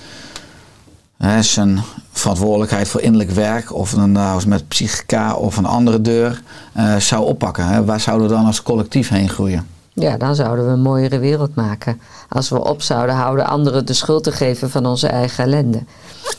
hè, 1.16 1.42
zijn 1.42 1.82
verantwoordelijkheid 2.18 2.88
voor 2.88 3.00
innerlijk 3.00 3.30
werk, 3.30 3.74
of 3.74 3.90
dan 3.90 4.12
nou 4.12 4.48
met 4.48 4.68
psychica 4.68 5.34
of 5.34 5.56
een 5.56 5.66
andere 5.66 6.00
deur, 6.00 6.42
eh, 6.72 6.96
zou 6.96 7.24
oppakken? 7.24 7.66
Hè? 7.66 7.84
Waar 7.84 8.00
zouden 8.00 8.28
we 8.28 8.34
dan 8.34 8.44
als 8.44 8.62
collectief 8.62 9.08
heen 9.08 9.28
groeien? 9.28 9.66
Ja, 9.92 10.16
dan 10.16 10.34
zouden 10.34 10.66
we 10.66 10.72
een 10.72 10.80
mooiere 10.80 11.18
wereld 11.18 11.54
maken. 11.54 12.00
Als 12.28 12.48
we 12.48 12.64
op 12.64 12.82
zouden 12.82 13.14
houden 13.14 13.46
anderen 13.46 13.86
de 13.86 13.92
schuld 13.92 14.24
te 14.24 14.32
geven 14.32 14.70
van 14.70 14.86
onze 14.86 15.06
eigen 15.06 15.44
ellende. 15.44 15.82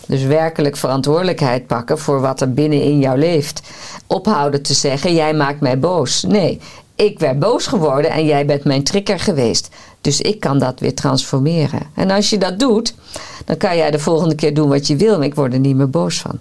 Dus 0.08 0.24
werkelijk 0.24 0.78
verantwoordelijkheid 0.78 1.68
pakken 1.68 2.00
voor 2.00 2.22
wat 2.22 2.42
er 2.42 2.54
binnenin 2.54 3.00
jou 3.00 3.18
leeft. 3.18 3.62
Ophouden 4.08 4.62
te 4.62 4.74
zeggen, 4.74 5.14
jij 5.14 5.34
maakt 5.34 5.60
mij 5.60 5.80
boos. 5.80 6.24
Nee, 6.24 6.62
ik 6.98 7.20
werd 7.20 7.40
boos 7.40 7.68
geworden 7.68 8.12
en 8.12 8.26
jij 8.26 8.46
bent 8.46 8.64
mijn 8.64 8.84
trigger 8.84 9.20
geweest. 9.20 9.70
Dus 10.02 10.22
ik 10.22 10.40
kan 10.40 10.60
dat 10.60 10.80
weer 10.80 10.96
transformeren. 10.96 11.82
En 11.96 12.12
als 12.12 12.30
je 12.30 12.38
dat 12.38 12.60
doet, 12.60 12.94
dan 13.46 13.58
kan 13.58 13.78
jij 13.78 13.92
de 13.92 14.00
volgende 14.00 14.36
keer 14.36 14.54
doen 14.54 14.70
wat 14.70 14.88
je 14.88 14.96
wil. 14.96 15.18
Maar 15.18 15.26
ik 15.26 15.36
word 15.36 15.54
er 15.54 15.60
niet 15.60 15.76
meer 15.76 15.90
boos 15.90 16.20
van. 16.20 16.40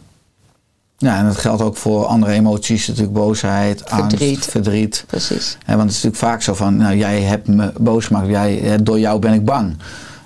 Ja, 0.99 1.19
en 1.19 1.27
dat 1.27 1.37
geldt 1.37 1.63
ook 1.63 1.77
voor 1.77 2.05
andere 2.05 2.33
emoties, 2.33 2.87
natuurlijk 2.87 3.15
boosheid, 3.15 3.83
Verdriet. 3.85 4.37
angst, 4.37 4.51
verdriet. 4.51 5.05
Precies. 5.07 5.59
Want 5.67 5.81
het 5.81 5.91
is 5.91 5.95
natuurlijk 5.95 6.17
vaak 6.17 6.43
zo 6.43 6.55
van, 6.55 6.77
nou, 6.77 6.97
jij 6.97 7.21
hebt 7.21 7.49
me 7.49 7.73
boos 7.81 8.07
gemaakt, 8.07 8.29
jij, 8.29 8.83
door 8.83 8.99
jou 8.99 9.19
ben 9.19 9.33
ik 9.33 9.45
bang. 9.45 9.77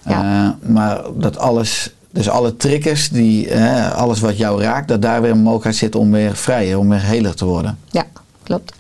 Ja. 0.05 0.47
Eh, 0.63 0.71
maar 0.71 1.03
dat 1.17 1.39
alles, 1.39 1.95
dus 2.11 2.29
alle 2.29 2.57
triggers, 2.57 3.09
die, 3.09 3.55
alles 3.95 4.21
wat 4.21 4.37
jou 4.37 4.63
raakt, 4.63 4.89
dat 4.89 5.03
daar 5.03 5.23
weer 5.23 5.31
een 5.31 5.39
mogelijkheid 5.39 5.77
zit 5.77 5.95
om 5.95 6.11
weer 6.11 6.37
vrijer, 6.37 6.79
om 6.79 6.89
weer 6.89 7.03
heler 7.03 7.35
te 7.35 7.45
worden. 7.45 7.79
Ja, 7.91 8.07
klopt. 8.43 8.73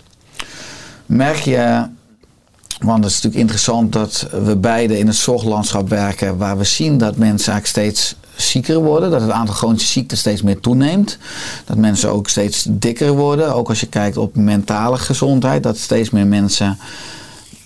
Merk 1.10 1.36
je, 1.36 1.86
want 2.80 3.04
het 3.04 3.12
is 3.12 3.14
natuurlijk 3.14 3.40
interessant 3.40 3.92
dat 3.92 4.28
we 4.44 4.56
beide 4.56 4.98
in 4.98 5.06
het 5.06 5.16
zorglandschap 5.16 5.88
werken, 5.88 6.36
waar 6.36 6.58
we 6.58 6.64
zien 6.64 6.98
dat 6.98 7.16
mensen 7.16 7.52
eigenlijk 7.52 7.66
steeds 7.66 8.14
zieker 8.36 8.78
worden, 8.78 9.10
dat 9.10 9.20
het 9.20 9.30
aantal 9.30 9.54
chronische 9.54 9.92
ziekten 9.92 10.18
steeds 10.18 10.42
meer 10.42 10.60
toeneemt, 10.60 11.18
dat 11.64 11.76
mensen 11.76 12.10
ook 12.10 12.28
steeds 12.28 12.66
dikker 12.68 13.12
worden, 13.12 13.54
ook 13.54 13.68
als 13.68 13.80
je 13.80 13.86
kijkt 13.86 14.16
op 14.16 14.36
mentale 14.36 14.98
gezondheid, 14.98 15.62
dat 15.62 15.78
steeds 15.78 16.10
meer 16.10 16.26
mensen 16.26 16.78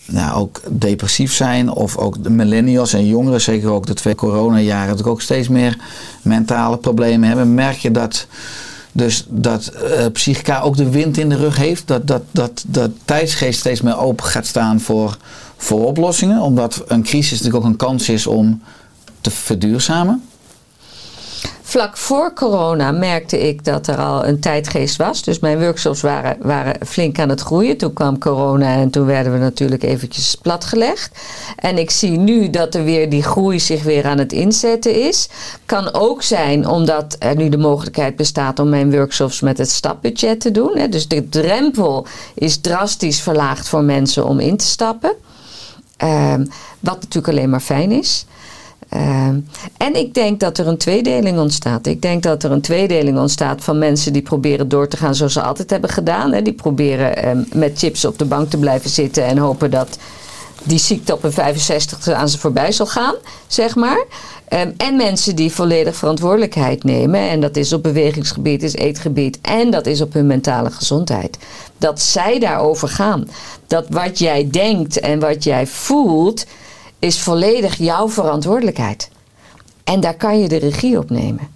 nou, 0.07 0.36
ook 0.36 0.61
depressief 0.68 1.32
zijn. 1.32 1.70
Of 1.70 1.97
ook 1.97 2.22
de 2.22 2.30
millennials 2.30 2.92
en 2.92 3.07
jongeren, 3.07 3.40
zeker 3.40 3.70
ook 3.70 3.86
de 3.86 3.95
twee 3.95 4.14
coronajaren, 4.14 4.97
dat 4.97 5.07
ook 5.07 5.22
steeds 5.22 5.49
meer 5.49 5.76
mentale 6.22 6.76
problemen 6.76 7.28
hebben. 7.28 7.55
Merk 7.55 7.76
je 7.76 7.90
dat, 7.90 8.26
dus 8.97 9.24
dat 9.28 9.66
eh, 9.66 10.07
psychica 10.12 10.61
ook 10.61 10.76
de 10.76 10.90
wind 10.90 11.18
in 11.18 11.28
de 11.28 11.36
rug 11.36 11.57
heeft? 11.57 11.86
Dat, 11.86 12.07
dat, 12.07 12.22
dat, 12.30 12.64
dat 12.66 12.90
tijdsgeest 13.05 13.59
steeds 13.59 13.80
meer 13.80 13.99
open 13.99 14.24
gaat 14.24 14.47
staan 14.47 14.80
voor, 14.80 15.16
voor 15.57 15.86
oplossingen? 15.86 16.40
Omdat 16.40 16.84
een 16.86 17.03
crisis 17.03 17.30
natuurlijk 17.30 17.64
ook 17.64 17.70
een 17.70 17.76
kans 17.76 18.09
is 18.09 18.26
om 18.26 18.62
te 19.20 19.30
verduurzamen? 19.30 20.22
Vlak 21.66 21.96
voor 21.96 22.32
corona 22.32 22.92
merkte 22.92 23.48
ik 23.48 23.64
dat 23.64 23.86
er 23.86 23.96
al 23.96 24.26
een 24.26 24.40
tijdgeest 24.40 24.96
was. 24.96 25.22
Dus 25.22 25.38
mijn 25.38 25.60
workshops 25.60 26.00
waren, 26.00 26.36
waren 26.40 26.86
flink 26.86 27.18
aan 27.18 27.28
het 27.28 27.40
groeien. 27.40 27.76
Toen 27.76 27.92
kwam 27.92 28.18
corona 28.18 28.74
en 28.74 28.90
toen 28.90 29.06
werden 29.06 29.32
we 29.32 29.38
natuurlijk 29.38 29.82
eventjes 29.82 30.34
platgelegd. 30.34 31.18
En 31.56 31.78
ik 31.78 31.90
zie 31.90 32.18
nu 32.18 32.50
dat 32.50 32.74
er 32.74 32.84
weer 32.84 33.10
die 33.10 33.22
groei 33.22 33.60
zich 33.60 33.82
weer 33.82 34.06
aan 34.06 34.18
het 34.18 34.32
inzetten 34.32 34.94
is. 35.06 35.28
Kan 35.66 35.94
ook 35.94 36.22
zijn 36.22 36.66
omdat 36.66 37.16
er 37.18 37.36
nu 37.36 37.48
de 37.48 37.58
mogelijkheid 37.58 38.16
bestaat 38.16 38.58
om 38.58 38.68
mijn 38.68 38.90
workshops 38.90 39.40
met 39.40 39.58
het 39.58 39.70
stapbudget 39.70 40.40
te 40.40 40.50
doen. 40.50 40.78
Hè. 40.78 40.88
Dus 40.88 41.08
de 41.08 41.28
drempel 41.28 42.06
is 42.34 42.56
drastisch 42.56 43.20
verlaagd 43.20 43.68
voor 43.68 43.82
mensen 43.82 44.26
om 44.26 44.40
in 44.40 44.56
te 44.56 44.66
stappen. 44.66 45.14
Ehm, 45.96 46.44
wat 46.80 47.00
natuurlijk 47.00 47.28
alleen 47.28 47.50
maar 47.50 47.60
fijn 47.60 47.92
is. 47.92 48.26
Ehm, 48.95 49.38
en 49.76 49.95
ik 49.95 50.14
denk 50.14 50.40
dat 50.40 50.59
er 50.59 50.66
een 50.66 50.76
tweedeling 50.76 51.38
ontstaat. 51.38 51.86
Ik 51.86 52.03
denk 52.03 52.22
dat 52.22 52.42
er 52.42 52.51
een 52.51 52.61
tweedeling 52.61 53.18
ontstaat 53.18 53.64
van 53.64 53.78
mensen 53.78 54.12
die 54.12 54.22
proberen 54.22 54.68
door 54.68 54.88
te 54.88 54.97
gaan 54.97 55.14
zoals 55.14 55.32
ze 55.32 55.42
altijd 55.42 55.70
hebben 55.70 55.90
gedaan. 55.90 56.32
Hè. 56.32 56.42
Die 56.42 56.53
proberen 56.53 57.16
ehm, 57.16 57.42
met 57.55 57.78
chips 57.78 58.05
op 58.05 58.18
de 58.18 58.24
bank 58.24 58.51
te 58.51 58.59
blijven 58.59 58.90
zitten 58.90 59.24
en 59.24 59.38
hopen 59.38 59.70
dat 59.70 59.99
die 60.62 60.78
ziekte 60.78 61.12
op 61.12 61.24
een 61.24 61.32
65 61.32 62.09
aan 62.09 62.28
ze 62.28 62.38
voorbij 62.38 62.72
zal 62.72 62.86
gaan, 62.86 63.14
zeg 63.47 63.74
maar. 63.74 64.05
Ehm, 64.49 64.70
en 64.76 64.97
mensen 64.97 65.36
die 65.36 65.53
volledig 65.53 65.97
verantwoordelijkheid 65.97 66.84
nemen. 66.84 67.20
En 67.20 67.40
dat 67.40 67.57
is 67.57 67.72
op 67.72 67.82
bewegingsgebied, 67.82 68.62
is 68.62 68.74
eetgebied 68.74 69.38
en 69.40 69.70
dat 69.70 69.86
is 69.86 70.01
op 70.01 70.12
hun 70.12 70.26
mentale 70.26 70.70
gezondheid. 70.70 71.38
Dat 71.78 72.01
zij 72.01 72.38
daarover 72.38 72.88
gaan. 72.88 73.28
Dat 73.66 73.86
wat 73.88 74.18
jij 74.18 74.49
denkt 74.51 75.01
en 75.01 75.20
wat 75.20 75.45
jij 75.45 75.66
voelt 75.66 76.45
is 77.05 77.20
volledig 77.20 77.76
jouw 77.76 78.09
verantwoordelijkheid. 78.09 79.11
En 79.84 80.00
daar 80.00 80.14
kan 80.14 80.38
je 80.38 80.48
de 80.48 80.57
regie 80.57 80.98
op 80.98 81.11
nemen. 81.11 81.48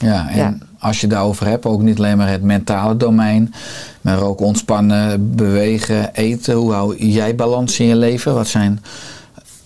Ja, 0.00 0.28
en 0.28 0.36
Ja. 0.36 0.56
als 0.78 1.00
je 1.00 1.06
daarover 1.06 1.46
hebt, 1.46 1.64
ook 1.66 1.80
niet 1.80 1.98
alleen 1.98 2.16
maar 2.16 2.28
het 2.30 2.42
mentale 2.42 2.96
domein, 2.96 3.54
maar 4.00 4.22
ook 4.22 4.40
ontspannen, 4.40 5.34
bewegen, 5.36 6.14
eten. 6.14 6.54
Hoe 6.54 6.72
hou 6.72 6.96
jij 6.96 7.34
balans 7.34 7.78
in 7.80 7.86
je 7.86 7.96
leven? 7.96 8.34
Wat 8.34 8.46
zijn 8.48 8.82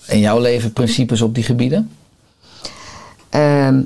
in 0.07 0.19
jouw 0.19 0.41
leven 0.41 0.73
principes 0.73 1.23
op 1.23 1.35
die 1.35 1.45
gebieden? 1.45 1.91
Ehm, 3.29 3.81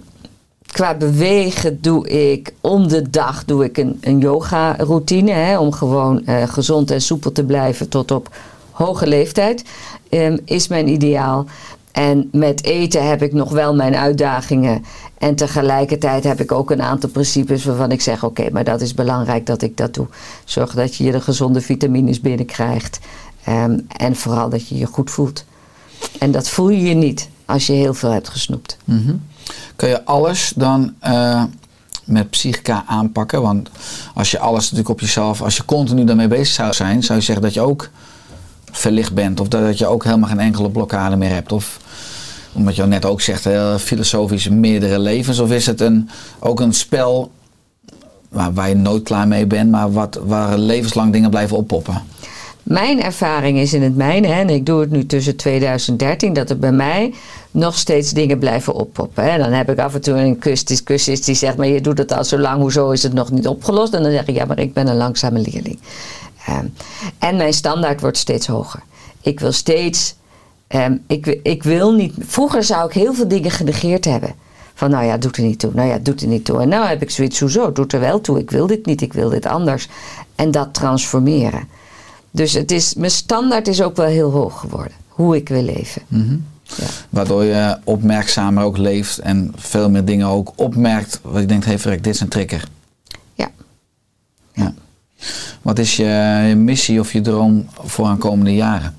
qua 0.67 0.95
bewegen 0.95 1.81
doe 1.81 2.09
ik 2.09 2.53
om 2.61 2.89
de 2.89 3.11
dag 3.11 3.45
doe 3.45 3.65
ik 3.65 3.77
een, 3.79 3.99
een 4.01 4.19
yoga 4.19 4.77
routine. 4.77 5.31
Hè, 5.31 5.59
om 5.59 5.73
gewoon 5.73 6.27
eh, 6.27 6.49
gezond 6.49 6.91
en 6.91 7.01
soepel 7.01 7.33
te 7.33 7.45
blijven 7.45 7.89
tot 7.89 8.11
op 8.11 8.31
hoge 8.77 9.07
leeftijd. 9.07 9.65
Ehm, 10.09 10.37
is 10.45 10.69
mijn 10.69 10.89
ideaal. 10.89 11.47
En 11.93 12.29
met 12.33 12.65
eten 12.65 13.09
heb 13.09 13.23
ik 13.23 13.33
nog 13.33 13.51
wel 13.51 13.75
mijn 13.75 13.97
uitdagingen. 13.97 14.85
En 15.19 15.35
tegelijkertijd 15.35 16.25
heb 16.25 16.41
ik 16.41 16.53
ook 16.53 16.71
een 16.71 16.83
aantal 16.83 17.09
principes 17.09 17.65
waarvan 17.65 17.93
ik 17.93 18.01
zeg: 18.01 18.25
oké, 18.25 18.51
maar 18.51 18.65
dat 18.65 18.81
is 18.81 18.95
belangrijk 18.95 19.47
dat 19.47 19.63
ik 19.63 19.77
dat 19.77 19.95
doe. 19.95 20.07
Zorg 20.45 20.75
dat 20.75 20.97
je 20.97 21.13
de 21.13 21.21
gezonde 21.21 21.61
vitamines 21.61 22.21
binnenkrijgt. 22.21 22.99
Ehm, 23.45 23.79
en 23.97 24.17
vooral 24.17 24.49
dat 24.49 24.69
je 24.69 24.79
je 24.79 24.87
goed 24.87 25.11
voelt. 25.11 25.45
En 26.19 26.31
dat 26.31 26.49
voel 26.49 26.69
je 26.69 26.83
je 26.83 26.95
niet 26.95 27.29
als 27.45 27.67
je 27.67 27.73
heel 27.73 27.95
veel 27.95 28.11
hebt 28.11 28.29
gesnoept. 28.29 28.77
Mhm. 28.85 29.15
Kun 29.77 29.89
je 29.89 30.05
alles 30.05 30.53
dan 30.57 30.95
eh, 30.99 31.43
met 32.05 32.31
psychica 32.31 32.85
aanpakken? 32.87 33.43
Want 33.43 33.71
als 34.15 34.31
je 34.31 34.39
alles 34.39 34.63
natuurlijk 34.63 34.89
op 34.89 35.01
jezelf, 35.01 35.43
als 35.43 35.57
je 35.57 35.65
continu 35.65 36.05
daarmee 36.05 36.29
bezig 36.29 36.55
zou 36.55 36.73
zijn, 36.73 37.03
zou 37.03 37.19
je 37.19 37.25
zeggen 37.25 37.45
dat 37.45 37.55
je 37.55 37.61
ook 37.61 37.91
verlicht 38.79 39.15
bent. 39.15 39.41
Of 39.41 39.49
dat, 39.49 39.79
je 39.79 39.87
ook 39.87 40.05
helemaal 40.05 40.29
geen 40.29 40.41
enkele 40.41 40.71
blokkade 40.71 41.17
meer 41.17 41.33
hebt. 41.33 41.53
Of 41.53 41.79
omdat 42.53 42.77
je 42.77 42.87
net 42.87 43.05
ook 43.05 43.21
zegt, 43.21 43.45
heel 43.45 43.79
filosofisch 43.79 44.49
meerdere 44.49 44.99
levens. 44.99 45.39
Of 45.39 45.51
is 45.51 45.67
het 45.67 45.81
een, 45.81 46.11
ook 46.39 46.61
een 46.61 46.75
spel 46.75 47.31
waar, 48.29 48.53
waar 48.53 48.69
je 48.69 48.75
nooit 48.75 49.03
klaar 49.03 49.29
mee 49.29 49.47
bent, 49.47 49.71
maar 49.71 49.93
wat, 49.93 50.21
waar 50.25 50.59
levenslang 50.59 51.13
dingen 51.13 51.31
blijven 51.31 51.57
oppoppen? 51.57 52.03
Mijn 52.63 53.03
ervaring 53.03 53.59
is 53.59 53.73
in 53.73 53.83
het 53.83 53.97
mijne, 53.97 54.27
en 54.27 54.51
ik 54.51 54.67
doe 54.67 54.81
het 54.81 54.91
nu 54.91 55.07
tussen 55.07 55.37
2013, 55.37 56.33
dat 56.33 56.51
er 56.51 56.59
bij 56.59 56.73
mij 56.73 57.15
nog 57.51 57.79
steeds 57.79 58.11
dingen 58.11 58.39
blijven 58.39 58.75
oppoppen. 58.75 59.25
Hè. 59.25 59.39
Dan 59.39 59.53
heb 59.53 59.71
ik 59.71 59.79
af 59.79 59.95
en 59.95 60.01
toe 60.01 60.15
een 60.15 60.39
cursist 60.85 61.25
die 61.25 61.35
zegt, 61.35 61.57
maar 61.57 61.67
je 61.67 61.81
doet 61.81 61.99
het 61.99 62.13
al 62.13 62.25
zo 62.25 62.39
lang, 62.39 62.61
hoezo 62.61 62.91
is 62.91 63.03
het 63.03 63.13
nog 63.13 63.31
niet 63.31 63.49
opgelost? 63.49 63.95
En 63.95 64.03
dan 64.03 64.13
zeg 64.13 64.27
ik, 64.27 64.35
ja, 64.35 64.45
maar 64.45 64.59
ik 64.59 64.73
ben 64.73 64.87
een 64.87 64.97
langzame 64.97 65.39
leerling. 65.39 65.79
Ehm, 66.47 66.67
en 67.19 67.37
mijn 67.37 67.53
standaard 67.53 68.01
wordt 68.01 68.17
steeds 68.17 68.47
hoger. 68.47 68.83
Ik 69.21 69.41
wil 69.41 69.53
steeds, 69.53 70.15
ehm, 70.67 70.97
ik, 71.07 71.27
ik 71.43 71.63
wil 71.63 71.93
niet, 71.93 72.15
vroeger 72.19 72.65
zou 72.65 72.89
ik 72.89 72.95
heel 72.95 73.15
veel 73.15 73.29
dingen 73.29 73.51
genegeerd 73.51 74.05
hebben. 74.05 74.35
Van 74.75 74.91
nou 74.91 75.05
ja, 75.05 75.17
doet 75.17 75.37
er 75.37 75.43
niet 75.43 75.59
toe. 75.59 75.71
Nou 75.75 75.89
ja, 75.89 75.99
doet 75.99 76.21
er 76.21 76.29
niet 76.29 76.45
toe. 76.45 76.61
En 76.61 76.69
nou 76.69 76.87
heb 76.87 77.03
ik 77.03 77.11
zoiets, 77.11 77.41
hoezo? 77.41 77.73
Doet 77.73 77.93
er 77.93 78.01
wel 78.01 78.21
toe. 78.21 78.39
Ik 78.39 78.51
wil 78.51 78.67
dit 78.67 78.87
niet, 78.87 79.01
ik 79.01 79.13
wil 79.13 79.29
dit 79.29 79.47
anders. 79.47 79.89
En 80.35 80.51
dat 80.51 80.75
transformeren. 80.75 81.69
Dus 82.31 82.53
het 82.53 82.71
is, 82.71 82.95
mijn 82.95 83.11
standaard 83.11 83.69
is 83.69 83.83
ook 83.83 83.97
wel 83.97 84.07
heel 84.07 84.31
hoog 84.31 84.61
geworden. 84.61 84.93
Hoe 85.09 85.37
ik 85.37 85.49
wil 85.49 85.63
leven. 85.63 86.03
Ja. 86.63 86.87
Waardoor 87.11 87.45
je 87.45 87.79
opmerkzamer 87.85 88.65
ook 88.65 88.77
leeft 88.77 89.19
en 89.19 89.53
veel 89.57 89.91
meer 89.91 90.05
dingen 90.05 90.27
ook 90.27 90.53
opmerkt. 90.57 91.21
Wat 91.23 91.41
je 91.41 91.47
denkt, 91.47 91.65
hé 91.65 91.75
hey, 91.83 91.97
dit 91.97 92.15
is 92.15 92.21
een 92.21 92.29
trigger. 92.29 92.65
Wat 95.63 95.79
is 95.79 95.97
je, 95.97 96.53
missie 96.57 97.01
of 97.01 97.13
je 97.13 97.21
droom 97.21 97.67
voor 97.85 98.07
aankomende 98.07 98.55
jaren? 98.55 98.97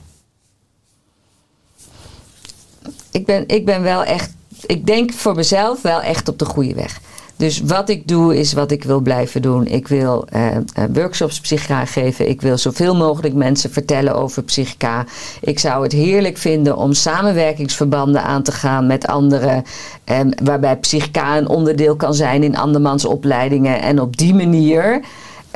Ik 3.11 3.25
ben, 3.25 3.43
ik 3.47 3.65
ben 3.65 3.81
wel 3.81 4.03
echt, 4.03 4.33
ik 4.65 4.85
denk 4.85 5.13
voor 5.13 5.35
mezelf 5.35 5.81
wel 5.81 6.01
echt 6.01 6.27
op 6.27 6.39
de 6.39 6.45
goede 6.45 6.73
weg. 6.73 6.99
Dus 7.37 7.61
wat 7.61 7.89
ik 7.89 8.07
doe 8.07 8.37
is 8.37 8.53
wat 8.53 8.71
ik 8.71 8.83
wil 8.83 8.99
blijven 8.99 9.41
doen. 9.41 9.65
Ik 9.65 9.87
wil 9.87 10.27
eh, 10.29 10.55
eh, 10.55 10.61
workshops 10.93 11.39
psychica 11.39 11.85
geven. 11.85 12.29
Ik 12.29 12.41
wil 12.41 12.57
zoveel 12.57 12.95
mogelijk 12.95 13.33
mensen 13.33 13.71
vertellen 13.71 14.15
over 14.15 14.43
psychica. 14.43 15.05
Ik 15.41 15.59
zou 15.59 15.83
het 15.83 15.91
heerlijk 15.91 16.37
vinden 16.37 16.77
om 16.77 16.93
samenwerkingsverbanden 16.93 18.23
aan 18.23 18.43
te 18.43 18.51
gaan 18.51 18.87
met 18.87 19.07
anderen. 19.07 19.63
Eh, 20.03 20.19
waarbij 20.43 20.77
psychica 20.77 21.37
een 21.37 21.47
onderdeel 21.47 21.95
kan 21.95 22.13
zijn 22.13 22.43
in 22.43 22.57
andermans 22.57 23.05
opleidingen. 23.05 23.81
En 23.81 24.01
op 24.01 24.17
die 24.17 24.33
manier 24.33 25.01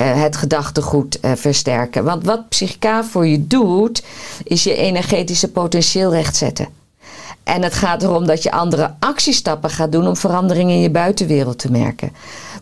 het 0.03 0.37
gedachtegoed 0.37 1.19
eh, 1.19 1.31
versterken. 1.35 2.03
Want 2.03 2.25
wat 2.25 2.49
psychica 2.49 3.03
voor 3.03 3.27
je 3.27 3.47
doet, 3.47 4.03
is 4.43 4.63
je 4.63 4.75
energetische 4.75 5.51
potentieel 5.51 6.11
rechtzetten. 6.11 6.67
En 7.43 7.61
het 7.63 7.73
gaat 7.73 8.03
erom 8.03 8.25
dat 8.25 8.43
je 8.43 8.51
andere 8.51 8.93
actiestappen 8.99 9.69
gaat 9.69 9.91
doen 9.91 10.07
om 10.07 10.17
veranderingen 10.17 10.75
in 10.75 10.81
je 10.81 10.89
buitenwereld 10.89 11.59
te 11.59 11.71
merken. 11.71 12.11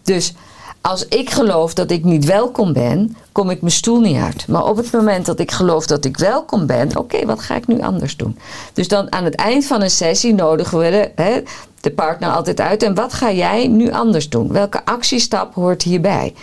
Dus 0.03 0.33
als 0.81 1.07
ik 1.07 1.29
geloof 1.29 1.73
dat 1.73 1.91
ik 1.91 2.03
niet 2.03 2.25
welkom 2.25 2.73
ben, 2.73 3.15
kom 3.31 3.49
ik 3.49 3.61
mijn 3.61 3.73
stoel 3.73 3.99
niet 3.99 4.17
uit. 4.17 4.47
Maar 4.47 4.65
op 4.65 4.77
het 4.77 4.91
moment 4.91 5.25
dat 5.25 5.39
ik 5.39 5.51
geloof 5.51 5.85
dat 5.85 6.05
ik 6.05 6.17
welkom 6.17 6.65
ben, 6.65 6.97
oké, 6.97 7.25
wat 7.25 7.39
ga 7.39 7.55
ik 7.55 7.67
nu 7.67 7.81
anders 7.81 8.17
doen? 8.17 8.37
Dus 8.73 8.87
dan 8.87 9.11
aan 9.11 9.23
het 9.23 9.35
eind 9.35 9.65
van 9.65 9.81
een 9.81 9.89
sessie 9.89 10.33
nodigen 10.33 10.77
we 10.77 10.89
de, 10.89 11.23
hè, 11.23 11.41
de 11.81 11.91
partner 11.91 12.29
altijd 12.29 12.59
uit. 12.59 12.83
En 12.83 12.95
wat 12.95 13.13
ga 13.13 13.31
jij 13.31 13.67
nu 13.67 13.91
anders 13.91 14.29
doen? 14.29 14.51
Welke 14.51 14.85
actiestap 14.85 15.53
hoort 15.53 15.81
hierbij? 15.81 16.33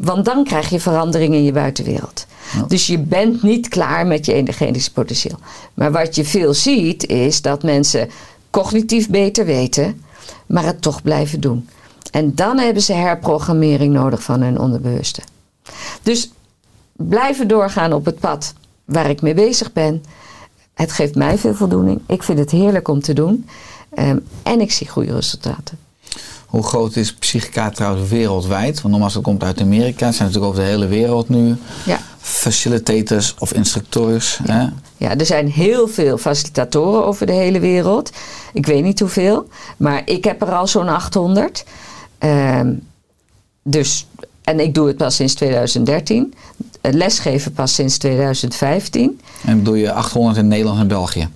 Want 0.00 0.24
dan 0.24 0.44
krijg 0.44 0.68
je 0.68 0.80
verandering 0.80 1.34
in 1.34 1.44
je 1.44 1.52
buitenwereld. 1.52 2.26
Dus 2.68 2.86
je 2.86 2.98
bent 2.98 3.42
niet 3.42 3.68
klaar 3.68 4.06
met 4.06 4.26
je 4.26 4.32
energetische 4.32 4.92
potentieel. 4.92 5.38
Maar 5.74 5.92
wat 5.92 6.14
je 6.14 6.24
veel 6.24 6.54
ziet 6.54 7.06
is 7.06 7.42
dat 7.42 7.62
mensen 7.62 8.10
cognitief 8.50 9.10
beter 9.10 9.44
weten, 9.44 10.02
maar 10.46 10.64
het 10.64 10.82
toch 10.82 11.02
blijven 11.02 11.40
doen. 11.40 11.68
En 12.10 12.34
dan 12.34 12.58
hebben 12.58 12.82
ze 12.82 12.92
herprogrammering 12.92 13.92
nodig 13.92 14.22
van 14.22 14.42
hun 14.42 14.58
onderbewuste. 14.58 15.22
Dus 16.02 16.30
blijven 16.92 17.48
doorgaan 17.48 17.92
op 17.92 18.04
het 18.04 18.18
pad 18.18 18.54
waar 18.84 19.10
ik 19.10 19.22
mee 19.22 19.34
bezig 19.34 19.72
ben. 19.72 20.04
Het 20.74 20.92
geeft 20.92 21.14
mij 21.14 21.38
veel 21.38 21.54
voldoening. 21.54 22.00
Ik 22.06 22.22
vind 22.22 22.38
het 22.38 22.50
heerlijk 22.50 22.88
om 22.88 23.00
te 23.00 23.12
doen. 23.12 23.48
Ehm, 23.94 24.18
en 24.42 24.60
ik 24.60 24.72
zie 24.72 24.88
goede 24.88 25.14
resultaten. 25.14 25.78
Hoe 26.46 26.62
groot 26.62 26.96
is 26.96 27.14
Psychica 27.14 27.70
trouwens 27.70 28.10
wereldwijd? 28.10 28.80
Want 28.80 28.98
normaal 28.98 29.20
komt 29.22 29.42
uit 29.42 29.60
Amerika. 29.60 30.06
Het 30.06 30.14
zijn 30.14 30.28
natuurlijk 30.28 30.52
over 30.52 30.64
de 30.64 30.70
hele 30.70 30.86
wereld 30.86 31.28
nu. 31.28 31.56
Ja. 31.84 31.98
Facilitators 32.18 33.34
of 33.38 33.52
instructeurs. 33.52 34.38
Hè? 34.42 34.66
Ja, 34.96 35.16
er 35.16 35.26
zijn 35.26 35.48
heel 35.48 35.88
veel 35.88 36.18
facilitatoren 36.18 37.04
over 37.04 37.26
de 37.26 37.32
hele 37.32 37.60
wereld. 37.60 38.10
Ik 38.52 38.66
weet 38.66 38.82
niet 38.82 39.00
hoeveel, 39.00 39.48
maar 39.76 40.02
ik 40.04 40.24
heb 40.24 40.42
er 40.42 40.52
al 40.52 40.66
zo'n 40.66 40.88
800. 40.88 41.64
Ehm, 42.18 42.72
dus, 43.62 44.06
en 44.44 44.60
ik 44.60 44.74
doe 44.74 44.86
het 44.86 44.96
pas 44.96 45.16
sinds 45.16 45.34
2013. 45.34 46.34
Het 46.80 46.94
Lesgeven 46.94 47.52
pas 47.52 47.74
sinds 47.74 47.98
2015. 47.98 49.20
En 49.44 49.62
doe 49.62 49.78
je 49.78 49.92
800 49.92 50.36
in 50.36 50.48
Nederland 50.48 50.80
en 50.80 50.88
België? 50.88 51.28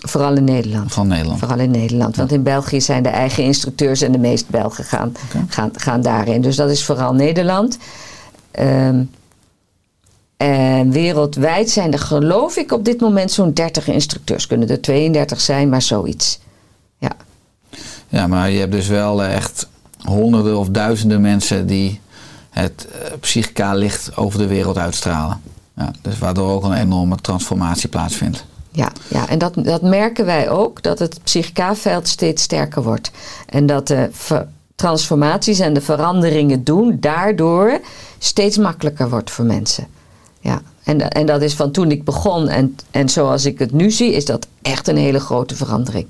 Vooral 0.00 0.36
in 0.36 0.44
Nederland. 0.44 0.92
Van 0.92 1.06
Nederland. 1.06 1.38
Vooral 1.38 1.58
in 1.58 1.70
Nederland. 1.70 2.16
Want 2.16 2.32
in 2.32 2.42
België 2.42 2.80
zijn 2.80 3.02
de 3.02 3.08
eigen 3.08 3.44
instructeurs 3.44 4.00
en 4.00 4.12
de 4.12 4.18
meeste 4.18 4.50
Belgen 4.50 4.84
gaan, 4.84 5.12
gaan, 5.48 5.70
gaan 5.74 6.02
daarin. 6.02 6.40
Dus 6.40 6.56
dat 6.56 6.70
is 6.70 6.84
vooral 6.84 7.14
Nederland. 7.14 7.78
Ehm, 8.50 9.02
en 10.36 10.90
wereldwijd 10.90 11.70
zijn 11.70 11.92
er 11.92 11.98
geloof 11.98 12.56
ik 12.56 12.72
op 12.72 12.84
dit 12.84 13.00
moment 13.00 13.30
zo'n 13.30 13.52
30 13.52 13.88
instructeurs. 13.88 14.46
Kunnen 14.46 14.68
er 14.68 14.80
32 14.80 15.40
zijn, 15.40 15.68
maar 15.68 15.82
zoiets. 15.82 16.40
Ja. 16.98 17.12
Ja, 18.08 18.26
maar 18.26 18.50
je 18.50 18.58
hebt 18.58 18.72
dus 18.72 18.88
wel 18.88 19.22
eh, 19.22 19.34
echt 19.34 19.68
honderden 19.98 20.58
of 20.58 20.68
duizenden 20.68 21.20
mensen 21.20 21.66
die 21.66 22.00
het 22.50 22.86
eh, 22.92 23.12
psychica 23.20 23.74
licht 23.74 24.16
over 24.16 24.38
de 24.38 24.46
wereld 24.46 24.78
uitstralen. 24.78 25.40
Ja, 25.76 25.90
dus 26.02 26.18
waardoor 26.18 26.50
ook 26.50 26.64
een 26.64 26.72
enorme 26.72 27.16
transformatie 27.16 27.88
plaatsvindt. 27.88 28.44
Ja, 28.72 28.92
ja, 29.08 29.28
en 29.28 29.38
dat, 29.38 29.54
dat 29.54 29.82
merken 29.82 30.24
wij 30.24 30.50
ook, 30.50 30.82
dat 30.82 30.98
het 30.98 31.20
psychica-veld 31.24 32.08
steeds 32.08 32.42
sterker 32.42 32.82
wordt. 32.82 33.10
En 33.46 33.66
dat 33.66 33.86
de 33.86 34.10
transformaties 34.74 35.58
en 35.58 35.72
de 35.72 35.80
veranderingen 35.80 36.64
doen 36.64 36.96
daardoor 37.00 37.80
steeds 38.18 38.56
makkelijker 38.56 39.10
wordt 39.10 39.30
voor 39.30 39.44
mensen. 39.44 39.86
Ja, 40.40 40.62
en, 40.84 41.10
en 41.10 41.26
dat 41.26 41.42
is 41.42 41.54
van 41.54 41.70
toen 41.70 41.90
ik 41.90 42.04
begon 42.04 42.48
en, 42.48 42.76
en 42.90 43.08
zoals 43.08 43.44
ik 43.44 43.58
het 43.58 43.72
nu 43.72 43.90
zie, 43.90 44.12
is 44.12 44.24
dat 44.24 44.46
echt 44.62 44.88
een 44.88 44.96
hele 44.96 45.20
grote 45.20 45.56
verandering. 45.56 46.06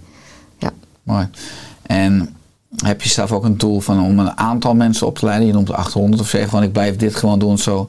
Ja. 0.59 0.71
Mooi. 1.03 1.29
En 1.83 2.37
heb 2.77 3.03
je 3.03 3.09
zelf 3.09 3.33
ook 3.33 3.45
een 3.45 3.59
doel 3.59 3.81
van 3.81 4.05
om 4.05 4.19
een 4.19 4.39
aantal 4.39 4.75
mensen 4.75 5.07
op 5.07 5.19
te 5.19 5.25
leiden? 5.25 5.47
Je 5.47 5.53
noemt 5.53 5.73
800 5.73 6.23
of 6.23 6.29
zeggen 6.29 6.51
van 6.51 6.63
ik 6.63 6.73
blijf 6.73 6.97
dit 6.97 7.17
gewoon 7.17 7.39
doen 7.39 7.59
zo 7.59 7.89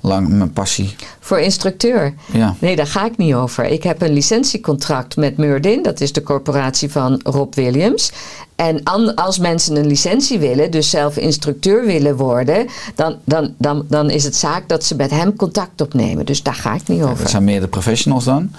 lang 0.00 0.28
mijn 0.28 0.52
passie. 0.52 0.94
Voor 1.20 1.38
instructeur? 1.40 2.14
Ja. 2.32 2.54
Nee, 2.58 2.76
daar 2.76 2.86
ga 2.86 3.04
ik 3.06 3.16
niet 3.16 3.34
over. 3.34 3.64
Ik 3.64 3.82
heb 3.82 4.02
een 4.02 4.12
licentiecontract 4.12 5.16
met 5.16 5.36
Murdin, 5.36 5.82
dat 5.82 6.00
is 6.00 6.12
de 6.12 6.22
corporatie 6.22 6.90
van 6.90 7.20
Rob 7.24 7.54
Williams. 7.54 8.12
En 8.56 8.84
als 9.14 9.38
mensen 9.38 9.76
een 9.76 9.86
licentie 9.86 10.38
willen, 10.38 10.70
dus 10.70 10.90
zelf 10.90 11.16
instructeur 11.16 11.86
willen 11.86 12.16
worden, 12.16 12.66
dan, 12.94 13.16
dan, 13.24 13.54
dan, 13.58 13.84
dan 13.88 14.10
is 14.10 14.24
het 14.24 14.36
zaak 14.36 14.68
dat 14.68 14.84
ze 14.84 14.94
met 14.94 15.10
hem 15.10 15.36
contact 15.36 15.80
opnemen. 15.80 16.26
Dus 16.26 16.42
daar 16.42 16.54
ga 16.54 16.74
ik 16.74 16.88
niet 16.88 17.02
over. 17.02 17.18
Dat 17.18 17.30
zijn 17.30 17.44
meer 17.44 17.60
de 17.60 17.68
professionals 17.68 18.24
dan. 18.24 18.50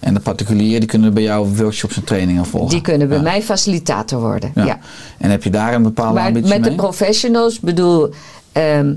En 0.00 0.14
de 0.14 0.20
particulieren 0.20 0.80
die 0.80 0.88
kunnen 0.88 1.14
bij 1.14 1.22
jou 1.22 1.48
workshops 1.56 1.96
en 1.96 2.04
trainingen 2.04 2.46
volgen. 2.46 2.70
Die 2.70 2.80
kunnen 2.80 3.08
bij 3.08 3.16
Ja. 3.16 3.22
mij 3.22 3.42
facilitator 3.42 4.20
worden. 4.20 4.52
Ja. 4.54 4.64
Ja. 4.64 4.78
En 5.18 5.30
heb 5.30 5.42
je 5.42 5.50
daar 5.50 5.74
een 5.74 5.82
bepaalde 5.82 6.14
Maar 6.14 6.26
ambitie 6.26 6.48
met 6.50 6.60
mee? 6.60 6.70
de 6.70 6.76
professionals 6.76 7.60
bedoel. 7.60 8.10
ehm, 8.52 8.92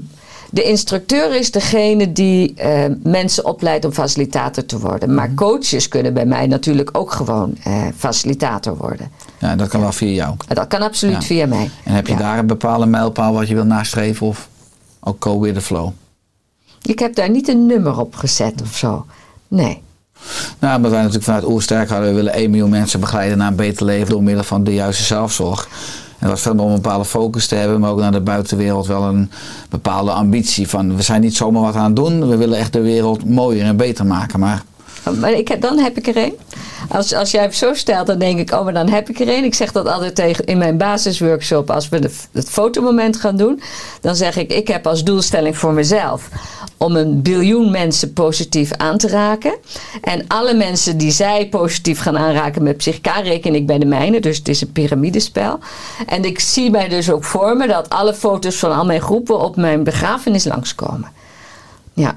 de 0.53 0.63
instructeur 0.63 1.35
is 1.35 1.51
degene 1.51 2.11
die 2.11 2.53
ehm, 2.55 2.93
mensen 3.03 3.45
opleidt 3.45 3.85
om 3.85 3.91
facilitator 3.91 4.65
te 4.65 4.79
worden. 4.79 5.07
Mhm. 5.07 5.17
Maar 5.17 5.33
coaches 5.33 5.87
kunnen 5.87 6.13
bij 6.13 6.25
mij 6.25 6.47
natuurlijk 6.47 6.89
ook 6.97 7.11
gewoon 7.11 7.55
eh, 7.63 7.83
facilitator 7.97 8.77
worden. 8.77 9.11
Ja, 9.39 9.55
dat 9.55 9.67
kan 9.67 9.81
wel 9.81 9.91
via 9.91 10.09
jou. 10.13 10.35
Dat 10.47 10.67
kan 10.67 10.81
absoluut 10.81 11.15
Ja. 11.15 11.21
via 11.21 11.45
mij. 11.47 11.69
En 11.83 11.93
heb 11.93 12.07
je 12.07 12.13
Ja. 12.13 12.19
daar 12.19 12.37
een 12.39 12.47
bepaalde 12.47 12.85
mijlpaal 12.85 13.33
wat 13.33 13.47
je 13.47 13.53
wil 13.55 13.65
nastreven 13.65 14.27
of 14.27 14.49
ook 14.99 15.23
go 15.23 15.39
with 15.39 15.53
the 15.53 15.61
flow? 15.61 15.89
Ik 16.81 16.99
heb 16.99 17.15
daar 17.15 17.29
niet 17.29 17.47
een 17.47 17.65
nummer 17.65 17.99
op 17.99 18.15
gezet 18.15 18.61
of 18.61 18.77
zo. 18.77 19.05
Nee. 19.47 19.81
Nou, 20.59 20.79
maar 20.79 20.89
wij 20.89 20.99
natuurlijk 20.99 21.25
vanuit 21.25 21.45
Oersterk 21.45 21.89
hadden, 21.89 22.09
we 22.09 22.15
willen 22.15 22.33
1 22.33 22.49
miljoen 22.49 22.69
mensen 22.69 22.99
begeleiden 22.99 23.37
naar 23.37 23.47
een 23.47 23.55
beter 23.55 23.85
leven 23.85 24.09
door 24.09 24.23
middel 24.23 24.43
van 24.43 24.63
de 24.63 24.73
juiste 24.73 25.03
zelfzorg. 25.03 25.69
Dat 26.21 26.29
was 26.29 26.41
verder 26.41 26.65
om 26.65 26.69
een 26.69 26.81
bepaalde 26.81 27.05
focus 27.05 27.47
te 27.47 27.55
hebben, 27.55 27.79
maar 27.79 27.91
ook 27.91 27.99
naar 27.99 28.11
de 28.11 28.21
buitenwereld 28.21 28.87
wel 28.87 29.03
een 29.03 29.31
bepaalde 29.69 30.11
ambitie 30.11 30.69
van 30.69 30.95
we 30.95 31.01
zijn 31.01 31.21
niet 31.21 31.35
zomaar 31.35 31.61
wat 31.61 31.75
aan 31.75 31.85
het 31.85 31.95
doen, 31.95 32.29
we 32.29 32.37
willen 32.37 32.57
echt 32.57 32.73
de 32.73 32.81
wereld 32.81 33.25
mooier 33.25 33.65
en 33.65 33.77
beter 33.77 34.05
maken. 34.05 34.39
Maar 34.39 34.63
Maar 35.19 35.31
ik, 35.31 35.61
dan 35.61 35.77
heb 35.77 35.97
ik 35.97 36.07
er 36.07 36.15
één. 36.15 36.33
Als, 36.89 37.13
als 37.13 37.31
jij 37.31 37.43
het 37.43 37.55
zo 37.55 37.73
stelt, 37.73 38.07
dan 38.07 38.19
denk 38.19 38.39
ik, 38.39 38.51
oh, 38.51 38.63
maar 38.63 38.73
dan 38.73 38.89
heb 38.89 39.09
ik 39.09 39.19
er 39.19 39.27
één. 39.27 39.43
Ik 39.43 39.53
zeg 39.53 39.71
dat 39.71 39.87
altijd 39.87 40.15
tegen 40.15 40.45
in 40.45 40.57
mijn 40.57 40.77
basisworkshop, 40.77 41.69
als 41.69 41.89
we 41.89 41.99
de, 41.99 42.11
het 42.31 42.49
fotomoment 42.49 43.17
gaan 43.17 43.37
doen. 43.37 43.61
Dan 44.01 44.15
zeg 44.15 44.37
ik, 44.37 44.51
ik 44.51 44.67
heb 44.67 44.87
als 44.87 45.03
doelstelling 45.03 45.57
voor 45.57 45.73
mezelf 45.73 46.29
om 46.77 46.95
een 46.95 47.21
biljoen 47.21 47.71
mensen 47.71 48.13
positief 48.13 48.71
aan 48.71 48.97
te 48.97 49.07
raken. 49.07 49.53
En 50.01 50.27
alle 50.27 50.53
mensen 50.53 50.97
die 50.97 51.11
zij 51.11 51.47
positief 51.49 51.99
gaan 51.99 52.17
aanraken 52.17 52.63
met 52.63 52.77
psychica, 52.77 53.19
reken 53.19 53.55
ik 53.55 53.65
bij 53.65 53.79
de 53.79 53.85
mijne. 53.85 54.19
Dus 54.19 54.37
het 54.37 54.47
is 54.47 54.61
een 54.61 54.71
piramidespel. 54.71 55.59
En 56.05 56.25
ik 56.25 56.39
zie 56.39 56.69
mij 56.69 56.87
dus 56.87 57.11
ook 57.11 57.23
voor 57.23 57.57
me 57.57 57.67
dat 57.67 57.89
alle 57.89 58.13
foto's 58.13 58.55
van 58.55 58.75
al 58.75 58.85
mijn 58.85 59.01
groepen 59.01 59.39
op 59.39 59.55
mijn 59.55 59.83
begrafenis 59.83 60.45
langskomen. 60.45 61.11
Ja. 61.93 62.15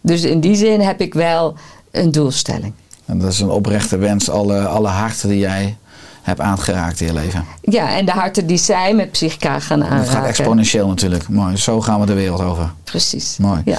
Dus 0.00 0.22
in 0.22 0.40
die 0.40 0.54
zin 0.54 0.80
heb 0.80 1.00
ik 1.00 1.14
wel 1.14 1.54
een 1.90 2.12
doelstelling. 2.12 2.72
en 3.04 3.18
dat 3.18 3.32
is 3.32 3.40
een 3.40 3.50
oprechte 3.50 3.96
wens, 3.96 4.30
alle, 4.30 4.66
alle 4.66 4.88
harten 4.88 5.28
die 5.28 5.38
jij 5.38 5.76
hebt 6.22 6.40
aangeraakt 6.40 7.00
in 7.00 7.06
je 7.06 7.12
leven. 7.12 7.44
Ja, 7.62 7.96
en 7.96 8.04
de 8.04 8.10
harten 8.12 8.46
die 8.46 8.56
zij 8.58 8.94
met 8.94 9.10
psychica 9.10 9.60
gaan 9.60 9.78
Dat 9.80 9.88
gaat 9.88 9.98
aanraken. 9.98 10.28
exponentieel 10.28 10.88
natuurlijk. 10.88 11.28
Mooi, 11.28 11.56
zo 11.56 11.80
gaan 11.80 12.00
we 12.00 12.06
de 12.06 12.12
wereld 12.14 12.40
over. 12.40 12.70
Precies. 12.84 13.36
Mooi. 13.38 13.62
Ja. 13.64 13.78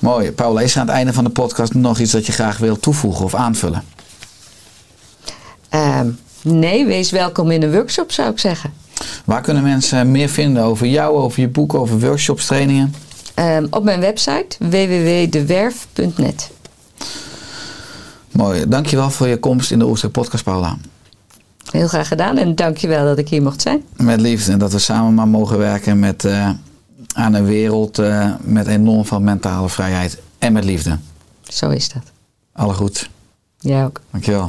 Mooi. 0.00 0.32
Paula, 0.32 0.60
is 0.60 0.74
er 0.74 0.80
aan 0.80 0.86
het 0.86 0.94
einde 0.96 1.12
van 1.12 1.24
de 1.24 1.30
podcast 1.30 1.74
nog 1.74 1.98
iets 1.98 2.12
dat 2.12 2.26
je 2.26 2.32
graag 2.32 2.58
wil 2.58 2.78
toevoegen 2.78 3.24
of 3.24 3.34
aanvullen? 3.34 3.84
Ehm, 5.68 6.08
nee, 6.42 6.86
wees 6.86 7.10
welkom 7.10 7.50
in 7.50 7.62
een 7.62 7.72
workshop 7.72 8.12
zou 8.12 8.30
ik 8.30 8.38
zeggen. 8.38 8.72
Waar 9.24 9.40
kunnen 9.40 9.62
mensen 9.62 10.10
meer 10.10 10.28
vinden 10.28 10.62
over 10.62 10.86
jou, 10.86 11.16
over 11.16 11.40
je 11.40 11.48
boek, 11.48 11.74
over 11.74 11.98
workshops, 12.00 12.46
trainingen? 12.46 12.94
Ehm, 13.34 13.66
op 13.70 13.84
mijn 13.84 14.00
website 14.00 14.56
www.dewerf.net. 14.58 16.50
Mooi. 18.32 18.68
Dankjewel 18.68 19.10
voor 19.10 19.26
je 19.26 19.38
komst 19.38 19.70
in 19.70 19.78
de 19.78 19.86
Oersterk 19.86 20.12
podcast, 20.12 20.44
Paula. 20.44 20.76
Heel 21.70 21.88
graag 21.88 22.08
gedaan 22.08 22.36
en 22.36 22.54
dankjewel 22.54 23.04
dat 23.04 23.18
ik 23.18 23.28
hier 23.28 23.42
mocht 23.42 23.62
zijn. 23.62 23.82
Met 23.96 24.20
liefde. 24.20 24.52
En 24.52 24.58
dat 24.58 24.72
we 24.72 24.78
samen 24.78 25.14
maar 25.14 25.28
mogen 25.28 25.58
werken 25.58 25.98
met, 25.98 26.24
eh, 26.24 26.50
aan 27.14 27.34
een 27.34 27.44
wereld 27.44 27.98
eh, 27.98 28.30
met 28.40 28.66
enorm 28.66 29.04
veel 29.04 29.20
mentale 29.20 29.68
vrijheid 29.68 30.18
en 30.38 30.52
met 30.52 30.64
liefde. 30.64 30.98
Zo 31.42 31.70
is 31.70 31.88
dat. 31.88 32.02
Alle 32.52 32.74
goed. 32.74 33.10
Jij 33.58 33.84
ook. 33.84 34.00
Dankjewel. 34.10 34.48